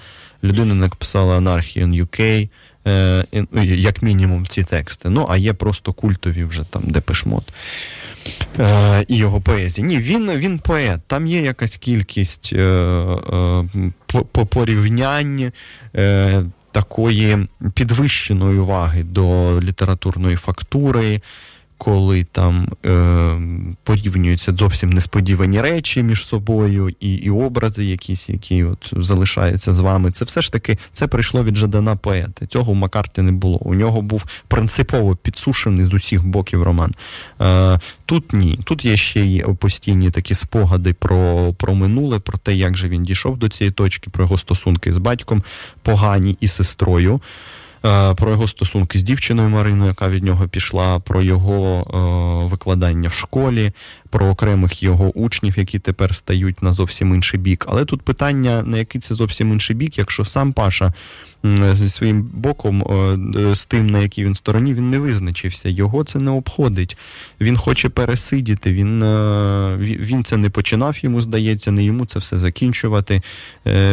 людина, 0.45 0.75
написала 0.75 1.37
Анархію 1.37 1.87
UK, 1.87 2.49
е, 2.87 3.25
ну, 3.53 3.65
як 3.65 4.03
мінімум, 4.03 4.47
ці 4.47 4.65
тексти. 4.65 5.09
Ну, 5.11 5.27
а 5.29 5.37
є 5.37 5.53
просто 5.53 5.93
культові 5.93 6.45
вже 6.45 6.65
там 6.71 6.83
Депешмот. 6.87 7.45
Е, 8.59 9.05
і 9.09 9.17
його 9.17 9.41
поезії. 9.41 9.87
Ні, 9.87 9.99
він 9.99 10.31
він 10.31 10.59
поет. 10.59 11.01
Там 11.07 11.27
є 11.27 11.43
якась 11.43 11.77
кількість 11.77 12.53
е, 12.53 12.63
е, 12.63 13.65
порівнянь. 14.51 15.53
Е, 15.97 16.45
Такої 16.73 17.49
підвищеної 17.75 18.59
уваги 18.59 19.03
до 19.03 19.61
літературної 19.61 20.37
фактури, 20.37 21.21
коли 21.85 22.25
там 22.25 22.69
е, 22.87 23.39
порівнюються 23.83 24.55
зовсім 24.57 24.91
несподівані 24.91 25.61
речі 25.61 26.03
між 26.03 26.27
собою, 26.27 26.91
і 27.01 27.15
і 27.15 27.31
образи, 27.31 27.85
якісь, 27.85 28.29
які 28.29 28.65
от 28.65 28.93
залишаються 28.97 29.73
з 29.73 29.79
вами. 29.79 30.11
Це 30.11 30.25
все 30.25 30.43
ж 30.43 30.53
таки 30.53 30.79
це 30.93 31.07
прийшло 31.07 31.45
від 31.45 31.57
Жадана 31.57 31.97
поета. 31.97 32.47
Цього 32.47 32.73
у 32.73 32.75
Макарти 32.75 33.23
не 33.23 33.33
було. 33.33 33.59
У 33.59 33.75
нього 33.75 34.03
був 34.03 34.25
принципово 34.49 35.17
підсушений 35.17 35.85
з 35.85 35.95
усіх 35.95 36.27
боків 36.27 36.63
роман. 36.63 36.93
Е, 37.41 37.81
Тут 38.07 38.33
ні. 38.33 38.59
Тут 38.65 38.85
є 38.85 38.97
ще 38.97 39.21
й 39.21 39.45
постійні 39.59 40.11
такі 40.11 40.35
спогади 40.35 40.93
про, 40.93 41.53
про 41.59 41.75
минуле, 41.75 42.19
про 42.19 42.39
те, 42.39 42.55
як 42.55 42.77
же 42.77 42.89
він 42.89 43.03
дійшов 43.03 43.37
до 43.37 43.49
цієї 43.49 43.73
точки, 43.73 44.11
про 44.11 44.25
його 44.25 44.39
стосунки 44.39 44.93
з 44.93 44.97
батьком 44.99 45.43
погані 45.83 46.37
і 46.41 46.49
сестрою. 46.49 47.21
Е, 47.85 48.15
про 48.15 48.31
його 48.31 48.47
стосунки 48.49 48.99
з 48.99 49.03
дівчиною 49.03 49.49
Мариною, 49.49 49.89
яка 49.89 50.09
від 50.09 50.25
нього 50.25 50.49
пішла, 50.49 50.99
про 50.99 51.23
його 51.23 51.87
е, 52.45 52.49
викладання 52.51 53.09
в 53.09 53.13
школі, 53.13 53.73
про 54.15 54.27
окремих 54.27 54.83
його 54.83 55.11
учнів, 55.19 55.59
які 55.59 55.79
тепер 55.79 56.15
стають 56.15 56.63
на 56.63 56.73
зовсім 56.73 57.15
інший 57.15 57.41
бік. 57.41 57.65
Але 57.69 57.85
тут 57.85 58.03
питання, 58.03 58.63
на 58.63 58.79
який 58.79 59.01
це 59.01 59.15
зовсім 59.15 59.53
інший 59.53 59.77
бік, 59.77 59.99
якщо 59.99 60.25
сам 60.25 60.53
Паша 60.53 60.93
зі 61.73 61.89
своїм 61.89 62.31
боком, 62.33 62.83
е, 63.37 63.55
з 63.55 63.67
тим, 63.67 63.87
на 63.87 63.99
якій 63.99 64.25
він 64.25 64.35
стороні, 64.35 64.75
він 64.75 64.91
не 64.91 64.99
визначився. 64.99 65.69
Його 65.69 66.05
це 66.05 66.19
не 66.19 66.31
обходить. 66.31 66.97
Він 67.41 67.57
хоче 67.57 67.89
пересидіти. 67.89 68.73
Він 68.73 69.05
він 69.79 70.25
це 70.25 70.37
не 70.37 70.51
починав, 70.51 71.05
йому 71.05 71.21
здається, 71.21 71.71
не 71.71 71.85
йому 71.85 72.07
це 72.07 72.19
все 72.19 72.39
закінчувати. 72.39 73.23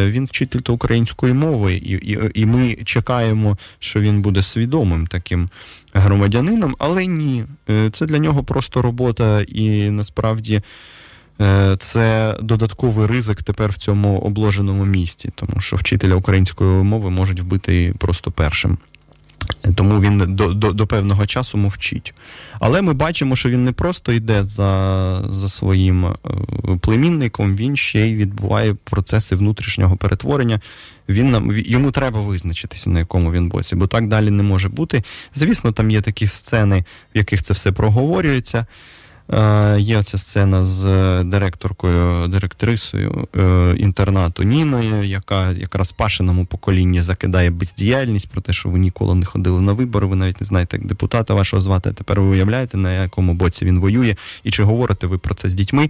Він 0.04 0.26
вчитель 0.26 0.74
української 0.74 1.34
мови, 1.34 1.74
і, 1.74 1.92
і, 1.92 2.20
і 2.34 2.46
ми 2.46 2.78
чекаємо 2.84 3.58
що 3.80 4.00
він 4.00 4.22
буде 4.22 4.42
свідомим 4.42 5.08
таким 5.08 5.50
громадянином, 5.94 6.76
але 6.80 7.06
ні, 7.06 7.46
е, 7.70 7.90
це 7.90 8.06
для 8.06 8.18
нього 8.18 8.44
просто 8.44 8.82
робота, 8.82 9.42
і 9.42 9.92
насправді 9.92 10.62
е, 11.42 11.76
це 11.80 12.38
додатковий 12.42 13.08
ризик 13.08 13.44
тепер 13.44 13.70
в 13.72 13.78
цьому 13.78 14.20
обложеному 14.20 14.86
місті, 14.86 15.30
тому 15.36 15.62
що 15.62 15.76
вчителя 15.76 16.16
української 16.16 16.84
мови 16.84 17.10
можуть 17.10 17.40
вбити 17.40 17.94
просто 17.98 18.32
першим. 18.32 18.78
Тому 19.76 20.02
він 20.02 20.18
до 20.18 20.54
до, 20.54 20.72
до 20.72 20.88
певного 20.88 21.26
часу 21.26 21.58
мовчить. 21.58 22.14
Але 22.60 22.82
ми 22.82 22.94
бачимо, 22.94 23.36
що 23.36 23.50
він 23.50 23.64
не 23.64 23.72
просто 23.72 24.14
йде 24.14 24.44
за 24.44 25.22
за 25.30 25.50
своїм 25.50 26.06
е, 26.06 26.16
племінником, 26.82 27.56
він 27.56 27.76
ще 27.76 28.00
й 28.00 28.16
відбуває 28.16 28.74
процеси 28.74 29.36
внутрішнього 29.36 29.98
перетворення. 29.98 30.62
Він 31.10 31.32
нам 31.32 31.52
Йому 31.52 31.92
треба 31.92 32.22
визначитися, 32.22 32.90
на 32.90 33.00
якому 33.00 33.32
він 33.32 33.50
боці, 33.50 33.76
бо 33.76 33.88
так 33.88 34.08
далі 34.08 34.32
не 34.32 34.44
може 34.44 34.70
бути. 34.70 35.04
Звісно, 35.34 35.72
там 35.72 35.92
є 35.92 36.02
такі 36.02 36.28
сцени, 36.28 36.84
в 37.16 37.18
яких 37.18 37.42
це 37.42 37.54
все 37.54 37.72
проговорюється. 37.72 38.66
Е, 39.34 39.80
є 39.80 40.04
ця 40.04 40.18
сцена 40.18 40.66
з 40.66 40.86
е, 40.86 41.24
директоркою, 41.24 42.28
директрисою 42.28 43.28
е, 43.36 43.76
інтернату 43.78 44.44
Ніною, 44.44 45.04
яка 45.04 45.52
якраз 45.52 45.92
пашиному 45.92 46.46
поколінні 46.46 47.02
закидає 47.02 47.50
бездіяльність 47.50 48.30
про 48.30 48.42
те, 48.42 48.54
що 48.54 48.70
ви 48.70 48.80
ніколи 48.80 49.16
не 49.16 49.26
ходили 49.26 49.62
на 49.62 49.74
вибори, 49.74 50.08
ви 50.08 50.16
навіть 50.16 50.42
не 50.42 50.46
знаєте, 50.46 50.78
як 50.78 50.86
депутата 50.86 51.34
вашого 51.34 51.62
звати. 51.62 51.92
Тепер 51.92 52.22
ви 52.22 52.28
уявляєте, 52.28 52.78
на 52.78 53.02
якому 53.04 53.34
боці 53.34 53.66
він 53.66 53.80
воює, 53.80 54.16
і 54.44 54.52
чи 54.52 54.64
говорите 54.64 55.08
ви 55.08 55.18
про 55.18 55.36
це 55.36 55.50
з 55.50 55.54
дітьми. 55.54 55.90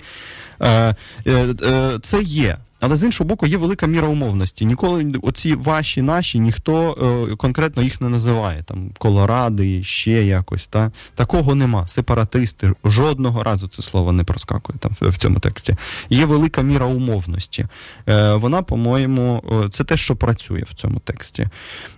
Це 2.02 2.22
є. 2.22 2.58
Але 2.82 2.96
з 2.96 3.04
іншого 3.04 3.28
боку, 3.28 3.48
є 3.48 3.58
велика 3.58 3.88
міра 3.88 4.08
умовності. 4.08 4.66
Ніколи 4.66 5.14
оці 5.22 5.56
ваші 5.56 6.02
наші 6.02 6.40
ніхто 6.40 6.98
е, 7.32 7.36
конкретно 7.36 7.84
їх 7.84 8.02
не 8.02 8.10
називає. 8.10 8.64
Там 8.64 8.92
колоради, 8.98 9.84
ще 9.84 10.24
якось. 10.24 10.68
Та 10.68 10.92
такого 11.16 11.56
нема. 11.56 11.88
Сепаратисти 11.88 12.72
жодного 12.86 13.44
разу 13.44 13.68
це 13.68 13.82
слово 13.82 14.12
не 14.12 14.24
проскакує 14.24 14.80
там 14.80 14.92
в 15.02 15.18
цьому 15.18 15.40
тексті. 15.40 15.76
Є 16.10 16.26
велика 16.26 16.62
міра 16.62 16.86
умовності. 16.86 17.66
Е, 18.10 18.34
Вона, 18.34 18.62
по-моєму, 18.62 19.44
е, 19.66 19.70
це 19.70 19.84
те, 19.84 19.98
що 19.98 20.16
працює 20.16 20.64
в 20.70 20.74
цьому 20.74 21.00
тексті. 21.00 21.50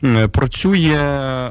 Е, 0.03 0.27
працює, 0.27 0.97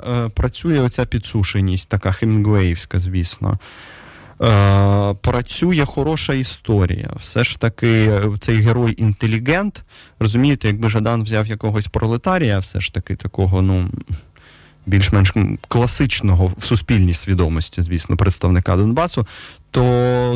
е, 0.09 0.28
працює 0.28 0.80
оця 0.80 1.05
підсушеність, 1.07 1.89
така 1.89 2.12
хемінгуеївська, 2.12 2.99
звісно. 2.99 3.59
Е, 4.43 5.14
працює 5.14 5.84
хороша 5.84 6.34
історія. 6.34 7.11
Все 7.16 7.45
ж 7.45 7.59
таки, 7.59 8.20
цей 8.40 8.57
герой 8.57 8.95
інтелігент. 8.99 9.84
Розумієте, 10.20 10.68
якби 10.68 10.88
Жадан 10.88 11.22
взяв 11.22 11.47
якогось 11.47 11.86
пролетарія, 11.86 12.59
все 12.59 12.80
ж 12.80 12.95
таки 12.95 13.16
такого, 13.16 13.62
ну. 13.62 13.90
Більш-менш 14.86 15.34
класичного 15.68 16.47
в 16.47 16.64
суспільній 16.64 17.14
свідомості, 17.14 17.82
звісно, 17.82 18.16
представника 18.16 18.76
Донбасу, 18.76 19.26
то 19.70 19.82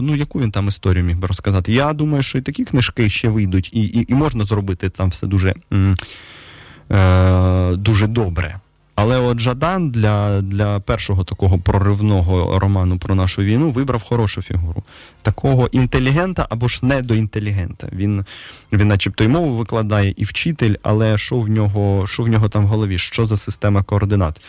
ну 0.03 0.17
яку 0.17 0.41
він 0.41 0.51
там 0.51 0.69
історію 0.69 1.05
міг 1.05 1.17
би 1.17 1.29
розказати? 1.29 1.73
Я 1.73 1.93
думаю, 1.93 2.23
що 2.23 2.39
і 2.39 2.43
такі 2.43 2.65
книжки 2.65 3.11
ще 3.11 3.29
вийдуть, 3.29 3.71
і 3.73 3.85
і, 3.85 4.13
і 4.13 4.15
можна 4.15 4.45
зробити 4.45 4.89
там 4.89 5.09
все 5.09 5.27
дуже, 5.27 5.55
е, 6.93 7.77
дуже 7.77 8.07
добре. 8.07 8.61
Але 8.97 9.19
от 9.19 9.41
Жадан 9.41 9.91
для 9.91 10.43
для 10.43 10.81
першого 10.81 11.25
такого 11.25 11.59
проривного 11.59 12.59
роману 12.59 12.99
про 12.99 13.15
нашу 13.15 13.43
війну 13.43 13.71
вибрав 13.71 14.03
хорошу 14.03 14.43
фігуру. 14.43 14.83
Такого 15.23 15.67
інтелігента 15.67 16.47
або 16.51 16.69
ж 16.69 16.81
недоінтелігента. 16.83 17.89
Він, 17.93 18.25
він 18.73 18.89
начебто 18.89 19.25
й 19.25 19.29
мову 19.29 19.57
викладає, 19.57 20.15
і 20.17 20.25
вчитель, 20.25 20.75
але 20.83 21.19
що 21.19 21.37
в 21.37 21.49
нього, 21.49 22.07
що 22.07 22.23
в 22.23 22.29
нього 22.29 22.49
там 22.49 22.65
в 22.65 22.69
голові? 22.69 22.99
Що 22.99 23.27
за 23.27 23.37
система 23.37 23.83
координат? 23.83 24.43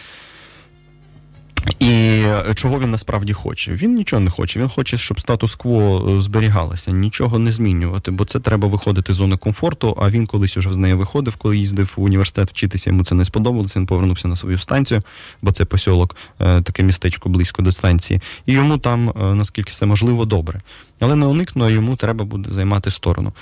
І 1.79 2.23
чого 2.55 2.79
він 2.79 2.91
насправді 2.91 3.33
хоче? 3.33 3.71
Він 3.71 3.95
нічого 3.95 4.19
не 4.19 4.31
хоче. 4.31 4.59
Він 4.59 4.69
хоче, 4.69 4.97
щоб 4.97 5.19
статус-кво 5.19 6.09
е, 6.09 6.21
зберігалося, 6.21 6.91
нічого 6.91 7.39
не 7.39 7.51
змінювати, 7.51 8.11
бо 8.11 8.25
це 8.25 8.39
треба 8.39 8.67
виходити 8.67 9.13
з 9.13 9.15
зони 9.15 9.37
комфорту. 9.37 9.97
А 10.01 10.09
він 10.09 10.27
колись 10.27 10.57
уже 10.57 10.73
з 10.73 10.77
неї 10.77 10.93
виходив, 10.93 11.35
коли 11.35 11.57
їздив 11.57 11.93
в 11.97 12.03
університет 12.03 12.49
вчитися. 12.49 12.89
Йому 12.89 13.03
це 13.03 13.15
не 13.15 13.25
сподобалося. 13.25 13.79
Він 13.79 13.85
повернувся 13.85 14.27
на 14.27 14.35
свою 14.35 14.57
станцію, 14.57 15.01
бо 15.41 15.51
це 15.51 15.65
посілок, 15.65 16.15
е, 16.39 16.61
таке 16.61 16.83
містечко 16.83 17.29
близько 17.29 17.61
до 17.61 17.71
станції. 17.71 18.21
І 18.45 18.53
йому 18.53 18.77
там, 18.77 19.09
е, 19.09 19.13
наскільки 19.33 19.71
це 19.71 19.85
можливо, 19.85 20.25
добре. 20.25 20.61
Але 20.99 21.15
не 21.15 21.25
уникно 21.25 21.69
йому 21.69 21.95
треба 21.95 22.25
буде 22.25 22.49
займати 22.49 22.91
сторону. 22.91 23.33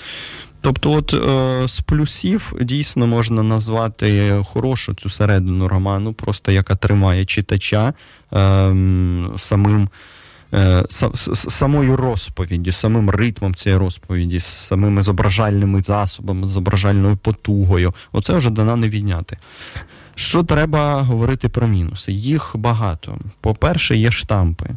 Тобто, 0.66 0.91
от 0.91 1.13
е, 1.13 1.68
з 1.68 1.80
плюсів 1.80 2.53
дійсно 2.61 3.07
можна 3.07 3.43
назвати 3.43 4.41
хорошу 4.45 4.93
цю 4.93 5.09
середину 5.09 5.68
роману, 5.68 6.13
просто 6.13 6.51
яка 6.51 6.76
тримає 6.76 7.26
читача 7.26 7.93
е, 8.34 8.76
самим. 9.36 9.89
Самою 11.34 11.95
розповіді, 11.95 12.72
самим 12.72 13.09
ритмом 13.09 13.55
цієї 13.55 13.80
розповіді, 13.80 14.39
самими 14.39 15.01
зображальними 15.01 15.82
засобами, 15.82 16.47
зображальною 16.47 17.18
потугою. 17.18 17.93
Оце 18.11 18.34
вже 18.34 18.49
дана 18.49 18.76
не 18.76 18.89
відняти. 18.89 19.38
Що 20.16 20.43
треба 20.43 21.01
говорити 21.01 21.49
про 21.49 21.68
мінуси? 21.68 22.11
Їх 22.11 22.51
багато. 22.55 23.18
По-перше, 23.41 23.95
є 23.97 24.11
штампи. 24.11 24.70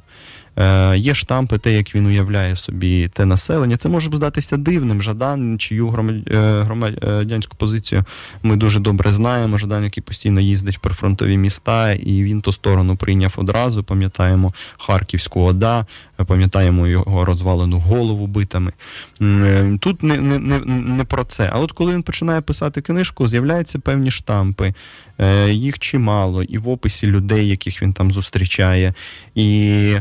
Е, 0.59 0.99
Є 0.99 1.15
штампи, 1.15 1.59
те, 1.59 1.73
як 1.73 1.95
він 1.95 2.07
уявляє 2.07 2.57
собі 2.57 3.09
те 3.09 3.25
населення. 3.25 3.77
Це 3.77 3.89
може 3.89 4.11
здатися 4.13 4.57
дивним. 4.57 5.03
Жадан, 5.03 5.59
чию 5.59 5.89
е, 6.31 6.63
громадянську 6.63 7.57
позицію 7.57 8.05
ми 8.43 8.57
дуже 8.57 8.81
добре 8.81 9.13
знаємо. 9.13 9.59
Жадан, 9.59 9.85
який 9.85 10.03
постійно 10.03 10.41
їздить 10.41 10.77
в 10.77 10.81
прифронтові 10.81 11.37
міста, 11.37 11.93
і 11.93 12.23
він 12.23 12.41
ту 12.41 12.53
сторону 12.53 12.97
прийняв 12.97 13.35
одразу. 13.37 13.85
Пам'ятаємо 13.85 14.53
Харківську 14.79 15.41
ОДА, 15.41 15.87
пам'ятаємо 16.27 16.87
його 16.87 17.25
розвалену 17.25 17.79
голову 17.79 18.27
битами. 18.27 18.73
Е, 19.21 19.79
тут 19.81 20.03
не, 20.03 20.17
не, 20.21 20.39
не, 20.39 20.59
не 20.67 21.05
про 21.05 21.25
це. 21.25 21.51
А 21.53 21.59
от 21.59 21.73
коли 21.73 21.93
він 21.93 22.03
починає 22.03 22.41
писати 22.41 22.81
книжку, 22.81 23.27
з'являються 23.27 23.79
певні 23.79 24.11
штампи. 24.11 24.75
Е, 25.19 25.51
їх 25.51 25.79
чимало, 25.79 26.43
і 26.43 26.59
в 26.59 26.69
описі 26.69 27.07
людей, 27.07 27.49
яких 27.49 27.83
він 27.83 27.93
там 27.93 28.11
зустрічає. 28.11 28.95
і... 29.35 29.97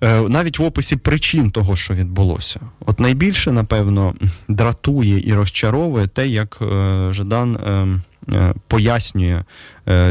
Е, 0.00 0.20
навіть 0.20 0.58
в 0.58 0.62
описі 0.62 0.96
причин 0.96 1.50
того, 1.50 1.76
що 1.76 1.94
відбулося. 1.94 2.60
От 2.86 3.00
найбільше, 3.00 3.52
напевно, 3.52 4.14
дратує 4.48 5.22
і 5.24 5.34
розчаровує 5.34 6.06
те, 6.06 6.28
як 6.28 6.58
е, 6.62 7.08
Жадан 7.12 7.56
е, 7.56 8.54
пояснює 8.66 9.44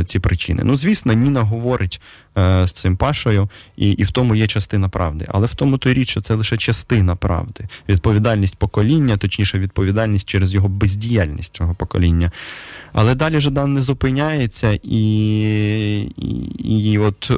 ці 0.05 0.19
причини. 0.19 0.61
Ну, 0.65 0.75
звісно, 0.75 1.13
Ніна 1.13 1.41
говорить 1.41 2.01
з 2.35 2.71
цим 2.71 2.97
Пашою, 2.97 3.49
і 3.75 3.89
і 3.89 4.03
в 4.03 4.11
тому 4.11 4.35
є 4.35 4.47
частина 4.47 4.89
правди. 4.89 5.25
Але 5.29 5.47
в 5.47 5.55
тому 5.55 5.77
то 5.77 5.89
й 5.89 5.93
річ, 5.93 6.09
що 6.09 6.21
це 6.21 6.33
лише 6.33 6.57
частина 6.57 7.15
правди. 7.15 7.67
Відповідальність 7.89 8.55
покоління, 8.55 9.17
точніше, 9.17 9.59
відповідальність 9.59 10.29
через 10.29 10.53
його 10.53 10.69
бездіяльність 10.69 11.55
цього 11.55 11.75
покоління. 11.75 12.31
Але 12.93 13.15
далі 13.15 13.39
Жадан 13.39 13.73
не 13.73 13.81
зупиняється 13.81 14.79
і, 14.83 15.01
і, 16.17 16.91
і 16.91 16.97
от 16.97 17.31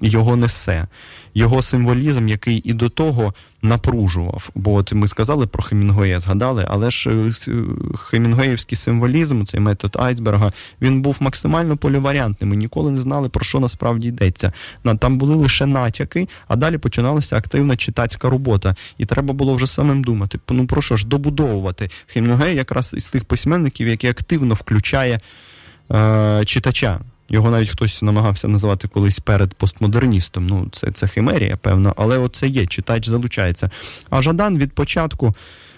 його 0.00 0.36
несе 0.36 0.86
його 1.34 1.62
символізм, 1.62 2.28
який 2.28 2.56
і 2.56 2.72
до 2.72 2.88
того 2.88 3.34
напружував. 3.62 4.50
Бо 4.54 4.74
от 4.74 4.92
ми 4.92 5.08
сказали 5.08 5.46
про 5.46 5.62
Хемінгуея, 5.62 6.20
згадали, 6.20 6.66
але 6.68 6.90
ж 6.90 7.10
е, 7.10 7.32
хемінгуеївський 7.98 8.78
символізм, 8.78 9.44
цей 9.44 9.60
метод 9.60 9.96
Айсберга, 10.00 10.52
він 10.80 11.02
був 11.02 11.16
максимально 11.20 11.76
поліваріантним. 11.76 12.50
Ми 12.50 12.56
ніколи 12.56 12.90
не 12.90 13.00
знали, 13.00 13.28
про 13.28 13.44
що 13.44 13.60
насправді 13.60 14.08
йдеться. 14.08 14.52
Там 14.98 15.18
були 15.18 15.34
лише 15.34 15.66
натяки, 15.66 16.28
а 16.48 16.56
далі 16.56 16.78
починалася 16.78 17.36
активна 17.36 17.76
читацька 17.76 18.30
робота. 18.30 18.76
І 18.98 19.06
треба 19.06 19.34
було 19.34 19.54
вже 19.54 19.66
самим 19.66 20.04
думати. 20.04 20.38
Ну 20.50 20.66
про 20.66 20.82
що 20.82 20.96
ж 20.96 21.06
добудовувати 21.06 21.90
Хемінгуей 22.06 22.56
якраз 22.56 22.94
із 22.96 23.08
тих 23.08 23.24
письменників, 23.24 23.88
які 23.88 24.08
активно 24.08 24.54
включає 24.54 25.20
е, 25.92 26.42
читача. 26.44 27.00
Його 27.28 27.50
навіть 27.50 27.68
хтось 27.68 28.02
намагався 28.02 28.48
називати 28.48 28.88
колись 28.88 29.18
перед 29.18 29.54
постмодерністом. 29.54 30.46
Ну, 30.46 30.68
це 30.72 30.90
це 30.90 31.06
химерія, 31.06 31.56
певно, 31.56 31.94
але 31.96 32.18
оце 32.18 32.48
є, 32.48 32.66
читач 32.66 33.08
залучається. 33.08 33.70
А 34.10 34.22
Жадан 34.22 34.58
від 34.58 34.72
початку. 34.72 35.34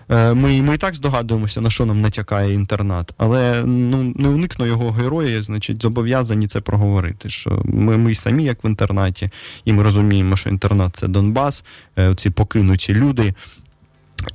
Е, 0.09 0.34
ми 0.34 0.62
ми 0.62 0.74
і 0.74 0.76
так 0.76 0.94
здогадуємося, 0.94 1.61
на 1.61 1.70
що 1.70 1.86
нам 1.86 2.01
натякає 2.01 2.55
інтернат, 2.55 3.12
але 3.16 3.62
ну 3.66 4.14
не 4.16 4.28
уникно 4.28 4.66
його 4.66 4.90
герої, 4.90 5.42
значить, 5.42 5.82
зобов'язані 5.82 6.47
це 6.47 6.61
проговорити. 6.61 7.28
Що 7.28 7.62
ми 7.64 7.97
ми 7.97 8.14
самі, 8.14 8.44
як 8.44 8.64
в 8.64 8.66
інтернаті, 8.66 9.30
і 9.64 9.72
ми 9.72 9.82
розуміємо, 9.82 10.36
що 10.36 10.49
інтернат 10.49 10.97
це 10.97 11.09
Донбас, 11.09 11.64
е, 11.99 12.14
ці 12.14 12.30
покинуті 12.30 12.94
люди. 12.94 13.34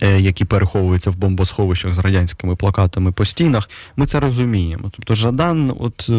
Е, 0.02 0.20
які 0.20 0.46
переховуються 0.46 1.12
в 1.12 1.16
бомбосховищах 1.16 1.94
з 1.94 2.00
радянськими 2.00 2.56
плакатами 2.56 3.12
по 3.12 3.26
стінах, 3.26 3.70
ми 3.96 4.06
це 4.06 4.20
розуміємо. 4.20 4.92
Тобто 4.96 5.16
Жадан, 5.16 5.74
от 5.80 6.10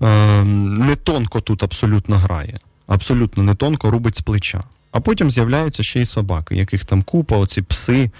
не 0.00 0.96
тонко 0.96 1.40
тут 1.40 1.62
абсолютно 1.62 2.16
грає. 2.16 2.58
Абсолютно 2.86 3.42
не 3.42 3.54
тонко 3.54 3.90
рубить 3.90 4.16
з 4.16 4.20
плеча. 4.20 4.60
А 4.92 5.00
потім 5.00 5.30
з'являються 5.30 5.82
ще 5.82 6.00
й 6.00 6.06
собаки, 6.06 6.56
яких 6.56 6.84
там 6.84 7.02
купа, 7.02 7.36
оці 7.36 7.62
пси. 7.62 8.10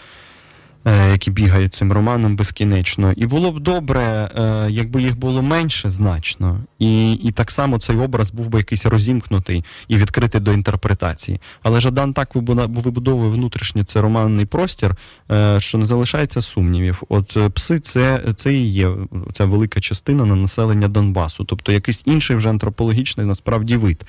Е, 0.87 1.11
які 1.11 1.31
бігають 1.31 1.75
цим 1.75 1.93
романом 1.93 2.37
безкінечно. 2.37 3.13
І 3.13 3.27
було 3.27 3.53
б 3.53 3.61
добре, 3.61 4.03
е, 4.03 4.67
якби 4.71 5.03
їх 5.03 5.19
було 5.19 5.43
менше 5.43 5.91
значно, 5.91 6.61
і 6.79 7.13
і 7.13 7.31
так 7.31 7.51
само 7.51 7.79
цей 7.79 7.97
образ 7.97 8.31
був 8.31 8.49
би 8.49 8.59
якийсь 8.59 8.87
розімкнутий 8.87 9.65
і 9.89 9.97
відкритий 9.97 10.41
до 10.41 10.53
інтерпретації. 10.53 11.41
Але 11.63 11.81
Жадан 11.81 12.13
так 12.13 12.35
вибудовує 12.35 13.31
внутрішньо 13.31 13.85
це 13.85 14.01
романний 14.01 14.47
простір, 14.47 14.97
е, 15.31 15.61
що 15.61 15.79
не 15.79 15.87
залишається 15.87 16.41
сумнівів. 16.41 17.03
От 17.09 17.37
пси, 17.55 17.81
це 17.81 18.23
це 18.37 18.55
і 18.55 18.67
є 18.67 18.91
ця 19.33 19.45
велика 19.45 19.81
частина 19.81 20.25
на 20.25 20.35
населення 20.35 20.89
Донбасу, 20.89 21.45
тобто 21.45 21.73
якийсь 21.73 22.03
інший 22.05 22.37
вже 22.37 22.51
антропологічний 22.51 23.27
насправді 23.27 23.77
вид. 23.77 24.05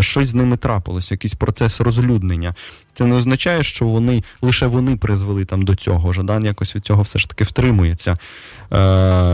Щось 0.00 0.28
з 0.28 0.34
ними 0.34 0.56
трапилось, 0.56 1.10
якийсь 1.10 1.34
процес 1.34 1.80
розлюднення. 1.80 2.54
Це 2.94 3.04
не 3.04 3.16
означає, 3.16 3.62
що 3.62 3.86
вони 3.86 4.22
лише 4.42 4.66
вони 4.66 4.96
призвели 4.96 5.44
там 5.44 5.62
до 5.62 5.74
цього. 5.74 6.07
Жадан 6.12 6.44
якось 6.44 6.76
від 6.76 6.86
цього 6.86 7.02
все 7.02 7.18
ж 7.18 7.28
таки 7.28 7.44
втримується 7.44 8.12
е, 8.12 8.16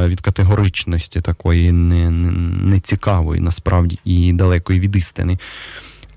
від 0.08 0.20
категоричності 0.20 1.20
такої 1.20 1.72
нецікавої, 1.72 3.40
не 3.40 3.44
насправді, 3.44 3.98
і 4.04 4.32
далекої 4.32 4.80
від 4.80 4.96
істини. 4.96 5.38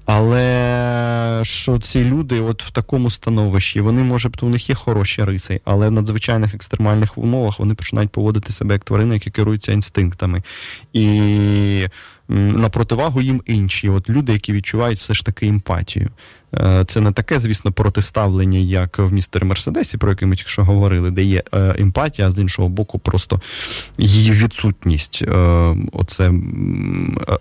Але 0.06 1.40
що 1.44 1.80
ці 1.80 2.04
люди, 2.04 2.42
от 2.42 2.64
в 2.64 2.72
такому 2.72 3.10
становищі, 3.10 3.82
вони, 3.82 4.04
може 4.04 4.30
б, 4.30 4.38
у 4.42 4.50
них 4.50 4.70
є 4.70 4.76
хороші 4.76 5.24
риси, 5.24 5.62
але 5.66 5.90
в 5.90 5.92
надзвичайних 5.92 6.56
екстремальних 6.56 7.18
умовах 7.18 7.60
вони 7.60 7.76
починають 7.76 8.12
поводити 8.12 8.52
себе 8.52 8.76
як 8.76 8.84
тварини, 8.84 9.14
які 9.14 9.32
керуються 9.32 9.72
інстинктами. 9.72 10.44
І 10.94 11.88
на 12.30 12.70
противагу 12.70 13.22
їм 13.22 13.42
інші, 13.46 13.90
от 13.90 14.10
люди, 14.10 14.34
які 14.34 14.54
відчувають 14.54 15.00
все 15.00 15.14
ж 15.14 15.26
таки 15.26 15.48
емпатію. 15.48 16.10
Е, 16.56 16.86
це 16.88 17.02
не 17.02 17.12
таке, 17.12 17.40
звісно, 17.40 17.72
протиставлення, 17.72 18.60
як 18.60 19.00
в 19.00 19.14
містері 19.14 19.44
Мерседесі, 19.44 19.98
про 19.98 20.10
яке 20.10 20.26
ми 20.26 20.36
тільки 20.36 20.50
що 20.50 20.64
говорили, 20.64 21.12
де 21.12 21.24
є 21.24 21.44
е, 21.54 21.76
емпатія, 21.80 22.28
а 22.28 22.32
з 22.32 22.40
іншого 22.40 22.70
боку, 22.70 23.00
просто 23.00 23.42
її 23.98 24.32
відсутність. 24.32 25.24
Е, 25.28 25.76
оце 25.92 26.32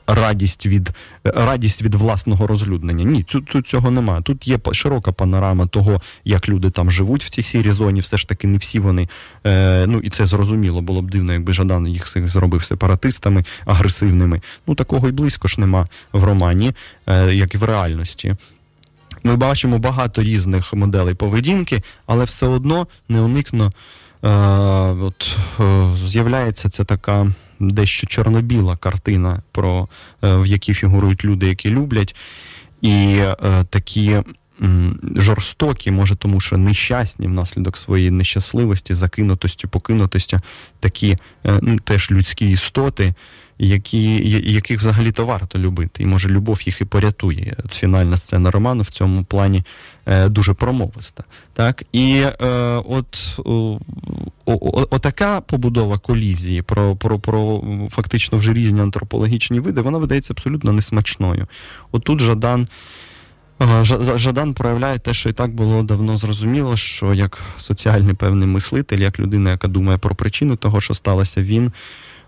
радість 0.07 0.67
від 0.67 0.91
радість 1.25 1.83
від 1.83 1.95
власного 1.95 2.47
розлюднення. 2.47 3.05
Ні, 3.05 3.23
тут 3.23 3.67
цього 3.67 3.91
немає. 3.91 4.23
Тут 4.23 4.49
є 4.49 4.59
широка 4.73 5.13
панорама 5.13 5.67
того, 5.67 6.01
як 6.25 6.49
люди 6.49 6.71
там 6.71 6.91
живуть 6.91 7.25
в 7.25 7.29
цій 7.29 7.43
сірій 7.43 7.73
зоні. 7.73 8.01
Все 8.01 8.17
ж 8.17 8.29
таки, 8.29 8.47
не 8.47 8.59
всі 8.59 8.79
вони. 8.79 9.09
Ну 9.87 10.01
і 10.03 10.09
це 10.09 10.27
зрозуміло, 10.27 10.81
було 10.83 11.03
б 11.03 11.11
дивно, 11.11 11.33
якби 11.33 11.53
Жадан 11.53 11.87
їх 11.87 12.09
зробив 12.29 12.65
сепаратистами 12.65 13.45
агресивними. 13.65 14.41
Ну 14.67 14.75
такого 14.75 15.09
й 15.09 15.13
близько 15.13 15.49
ж 15.49 15.61
нема 15.61 15.85
в 16.13 16.25
романі, 16.25 16.73
як 17.31 17.55
і 17.55 17.59
в 17.59 17.65
реальності. 17.65 18.37
Ми 19.27 19.37
бачимо 19.37 19.79
багато 19.79 20.23
різних 20.23 20.75
моделей 20.75 21.15
поведінки, 21.15 21.83
але 22.07 22.25
все 22.25 22.47
одно 22.47 22.87
неуникно 23.09 23.73
е, 24.23 24.29
от, 25.03 25.37
е, 25.61 25.91
з'являється 26.05 26.69
це 26.69 26.85
така 26.85 27.33
дещо 27.61 28.07
чорно-біла 28.07 28.77
картина, 28.77 29.43
про, 29.53 29.89
е, 30.25 30.37
в 30.37 30.47
якій 30.47 30.75
фігурують 30.75 31.25
люди, 31.25 31.49
які 31.49 31.71
люблять, 31.71 32.17
і 32.81 33.17
е, 33.19 33.37
такі. 33.71 34.23
Жорстокі, 35.17 35.91
може, 35.91 36.17
тому 36.17 36.41
що 36.41 36.57
нещасні 36.57 37.27
внаслідок 37.27 37.77
своєї 37.77 38.11
нещасливості, 38.11 38.95
закинутості, 38.95 39.67
покинутості, 39.67 40.39
такі 40.81 41.17
ну, 41.61 41.79
теж 41.79 42.11
людські 42.11 42.51
істоти, 42.51 43.15
які, 43.59 44.31
яких 44.53 44.79
взагалі-то 44.79 45.27
варто 45.27 45.59
любити. 45.59 46.03
І 46.03 46.07
може 46.07 46.29
любов 46.29 46.63
їх 46.63 46.81
і 46.81 46.85
порятує. 46.85 47.55
От 47.65 47.73
Фінальна 47.73 48.17
сцена 48.17 48.51
роману 48.51 48.83
в 48.83 48.91
цьому 48.91 49.25
плані 49.25 49.63
е, 50.07 50.29
дуже 50.29 50.53
промовиста. 50.53 51.25
Так? 51.53 51.85
І 51.93 52.15
е, 52.15 52.47
от 52.89 53.39
о, 53.45 53.79
о, 54.47 54.87
отака 54.91 55.41
побудова 55.41 55.99
колізії 55.99 56.63
про, 56.63 56.97
про, 56.97 57.19
про 57.19 57.65
фактично 57.91 58.39
вже 58.39 58.53
різні 58.53 58.81
антропологічні 58.81 59.61
види, 59.61 59.81
вона 59.81 59.99
видається 59.99 60.35
абсолютно 60.35 60.73
несмачною. 60.73 61.47
Отут 61.93 62.21
Жадан. 62.21 62.69
Жадан 64.15 64.55
проявляє 64.55 64.99
те, 64.99 65.15
що 65.15 65.29
і 65.29 65.33
так 65.33 65.51
було 65.51 65.83
давно 65.83 66.17
зрозуміло, 66.17 66.77
що 66.77 67.15
як 67.15 67.39
соціальний 67.57 68.15
певний 68.15 68.49
мислитель, 68.49 68.99
як 68.99 69.21
людина, 69.21 69.51
яка 69.51 69.69
думає 69.69 69.99
про 69.99 70.15
причину 70.15 70.57
того, 70.57 70.81
що 70.81 70.95
сталося, 70.95 71.43
він 71.43 71.73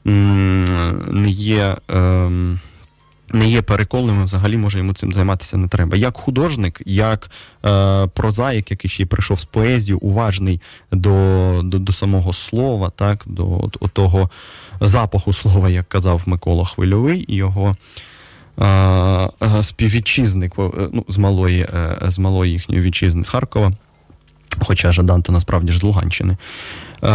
не 0.08 1.30
є. 1.30 1.76
Ем, 1.88 2.60
не 3.32 3.48
є 3.48 3.62
переконливим, 3.62 4.24
взагалі 4.24 4.56
може 4.56 4.78
йому 4.78 4.92
цим 4.92 5.12
займатися 5.12 5.56
не 5.56 5.68
треба. 5.68 5.96
Як 5.96 6.16
художник, 6.16 6.82
як 6.86 7.30
е, 7.64 8.06
прозаїк, 8.06 8.70
який 8.70 8.90
ще 8.90 9.02
й 9.02 9.06
прийшов 9.06 9.40
з 9.40 9.44
поезію, 9.44 9.98
уважний 9.98 10.60
до 10.92 11.60
до, 11.64 11.78
до 11.78 11.92
самого 11.92 12.32
слова, 12.32 12.90
так, 12.96 13.22
до, 13.26 13.70
до 13.80 13.88
того 13.88 14.30
запаху 14.80 15.32
слова, 15.32 15.68
як 15.68 15.88
казав 15.88 16.22
Микола 16.26 16.64
Хвильовий, 16.64 17.24
і 17.28 17.36
його 17.36 17.76
е, 18.58 18.64
е, 18.66 19.28
співвітчизник 19.62 20.52
ну, 20.92 21.04
з 21.08 21.18
малої 21.18 21.68
з 22.02 22.18
малої 22.18 22.52
їхньої 22.52 22.82
вітчизни 22.82 23.24
з 23.24 23.28
Харкова. 23.28 23.72
Хоча 24.64 24.92
Жадан 24.92 25.22
то 25.22 25.32
насправді 25.32 25.72
ж 25.72 25.78
з 25.78 25.82
Луганщини. 25.82 26.36
Е, 27.02 27.10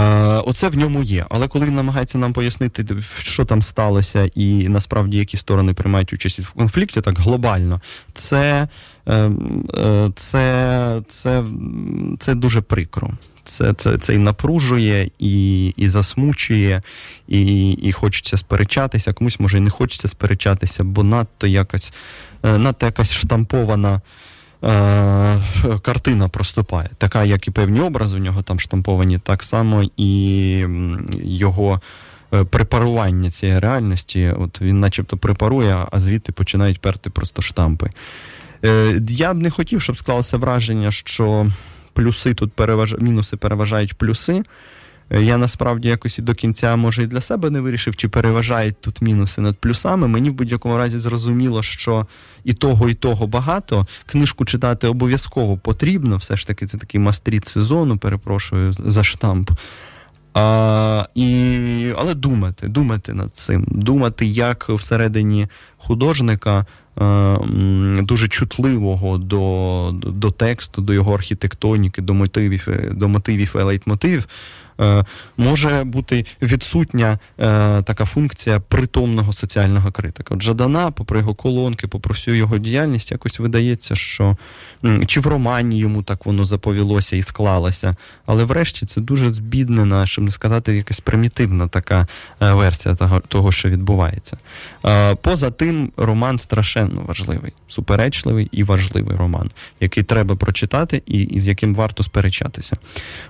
Оце 0.46 0.70
в 0.70 0.78
ньому 0.78 1.04
є. 1.04 1.26
Але 1.30 1.48
коли 1.48 1.66
він 1.66 1.76
намагається 1.76 2.18
нам 2.18 2.34
пояснити, 2.34 3.02
що 3.18 3.46
там 3.46 3.62
сталося, 3.62 4.30
і 4.36 4.70
насправді 4.70 5.18
які 5.18 5.38
сторони 5.38 5.74
приймають 5.74 6.14
участь 6.14 6.39
в 6.39 6.52
конфлікті, 6.52 7.02
так 7.02 7.20
глобально, 7.20 7.82
це, 8.14 8.68
е, 9.08 9.32
е, 9.78 10.12
це, 10.16 11.02
це, 11.08 11.44
це 12.20 12.36
дуже 12.36 12.62
прикро. 12.62 13.10
Це 13.44 13.74
це, 13.74 13.98
це 13.98 14.16
і 14.16 14.18
напружує, 14.18 15.10
і 15.20 15.68
і 15.68 15.89
засмучує, 15.89 16.82
і 17.28 17.72
і 17.72 17.91
хочеться 17.91 18.38
сперечатися. 18.38 19.14
Комусь 19.14 19.39
може 19.39 19.58
і 19.58 19.62
не 19.62 19.70
хочеться 19.70 20.08
сперечатися, 20.08 20.84
бо 20.84 21.04
надто 21.04 21.48
якась 21.48 21.94
е, 22.44 22.58
надто 22.58 22.86
якась 22.86 23.14
штампована. 23.14 24.02
Е, 24.64 25.39
картина 25.82 26.28
проступає, 26.30 26.89
така, 26.97 27.24
як 27.24 27.47
і 27.47 27.51
певні 27.51 27.80
образи 27.80 28.18
у 28.18 28.20
нього 28.20 28.41
там 28.41 28.59
штамповані, 28.59 29.18
так 29.18 29.43
само 29.43 29.89
і 29.97 30.66
його 31.24 31.82
е, 32.34 32.43
препарування 32.43 33.30
цієї 33.30 33.59
реальності. 33.59 34.34
От 34.39 34.61
Він 34.61 34.80
начебто 34.80 35.18
препарує, 35.18 35.78
а 35.91 35.99
звідти 35.99 36.32
починають 36.32 36.82
перти 36.82 37.09
просто 37.09 37.41
штампи. 37.41 37.89
Е, 38.66 39.01
я 39.09 39.34
б 39.34 39.38
не 39.38 39.49
хотів, 39.49 39.82
щоб 39.82 39.97
склалося 39.97 40.38
враження, 40.38 40.91
що 40.91 41.47
плюси 41.93 42.34
тут 42.34 42.53
переважають, 42.53 43.03
мінуси 43.03 43.38
переважають 43.38 43.93
плюси. 43.93 44.43
Е, 45.10 45.24
я 45.24 45.38
насправді 45.38 45.88
якось 45.88 46.20
і 46.20 46.22
до 46.22 46.34
кінця, 46.34 46.76
може, 46.76 47.04
і 47.04 47.08
для 47.08 47.22
себе 47.22 47.49
не 47.49 47.62
вирішив, 47.62 47.95
чи 47.95 48.10
переважають 48.10 48.82
тут 48.82 49.01
мінуси 49.01 49.41
над 49.41 49.58
плюсами. 49.58 50.08
Мені 50.08 50.30
в 50.30 50.34
будь-якому 50.34 50.78
разі 50.78 50.99
зрозуміло, 50.99 51.64
що 51.64 52.08
і 52.43 52.54
того, 52.54 52.89
і 52.89 52.93
того 52.93 53.28
багато. 53.28 53.88
Книжку 54.06 54.45
читати 54.45 54.88
обов'язково 54.88 55.58
потрібно. 55.58 56.18
Все 56.18 56.38
ж 56.38 56.47
таки, 56.47 56.66
це 56.66 56.78
такий 56.78 56.99
мастріт 56.99 57.45
сезону, 57.45 57.97
перепрошую 57.97 58.74
за 58.74 59.04
штамп. 59.04 59.51
А, 60.34 61.06
і, 61.16 61.91
Але 61.97 62.14
думати, 62.16 62.68
думати 62.68 63.14
над 63.14 63.36
цим, 63.36 63.66
думати, 63.68 64.26
як 64.26 64.70
всередині 64.70 65.47
художника. 65.78 66.66
Е, 67.01 67.38
дуже 68.01 68.28
чутливого 68.28 69.18
до 69.18 69.91
до 69.93 70.32
тексту, 70.32 70.82
до 70.82 70.93
його 70.93 71.14
архітектоніки, 71.14 72.01
до 72.01 72.14
мотивів 72.14 72.68
до 72.91 73.08
мотивів 73.10 73.56
і 73.60 73.62
лейтмотивів, 73.62 74.28
Е, 74.28 74.62
може 75.38 75.84
бути 75.84 76.26
відсутня 76.41 77.19
е, 77.39 77.82
така 77.82 78.05
функція 78.05 78.59
притомного 78.59 79.34
соціального 79.34 79.91
критика. 79.91 80.34
От 80.34 80.41
Жадана, 80.41 80.91
попри 80.91 81.19
його 81.19 81.36
колонки, 81.36 81.88
попри 81.88 82.13
всю 82.13 82.38
його 82.38 82.57
діяльність, 82.57 83.11
якось 83.11 83.39
видається, 83.39 83.95
що 83.95 84.38
чи 85.07 85.19
в 85.19 85.28
романі 85.28 85.78
йому 85.78 86.03
так 86.03 86.26
воно 86.26 86.45
заповілося 86.45 87.15
і 87.15 87.21
склалося, 87.21 87.93
але 88.26 88.43
врешті 88.43 88.86
це 88.86 89.01
дуже 89.01 89.30
збіднена, 89.30 90.05
щоб 90.05 90.26
не 90.26 90.32
сказати, 90.32 90.76
якась 90.76 90.99
примітивна 90.99 91.67
така 91.67 92.07
е, 92.41 92.51
версія 92.51 92.95
того, 93.28 93.51
що 93.51 93.69
відбувається. 93.69 94.38
Поза 95.21 95.51
тим, 95.51 95.91
роман 95.97 96.39
страшенно 96.39 97.01
важливий, 97.01 97.53
суперечливий 97.67 98.49
і 98.51 98.63
важливий 98.63 99.17
роман, 99.17 99.49
який 99.80 100.03
треба 100.03 100.36
прочитати 100.36 101.03
і, 101.05 101.39
з 101.39 101.47
яким 101.47 101.76
варто 101.76 102.03
сперечатися. 102.03 102.76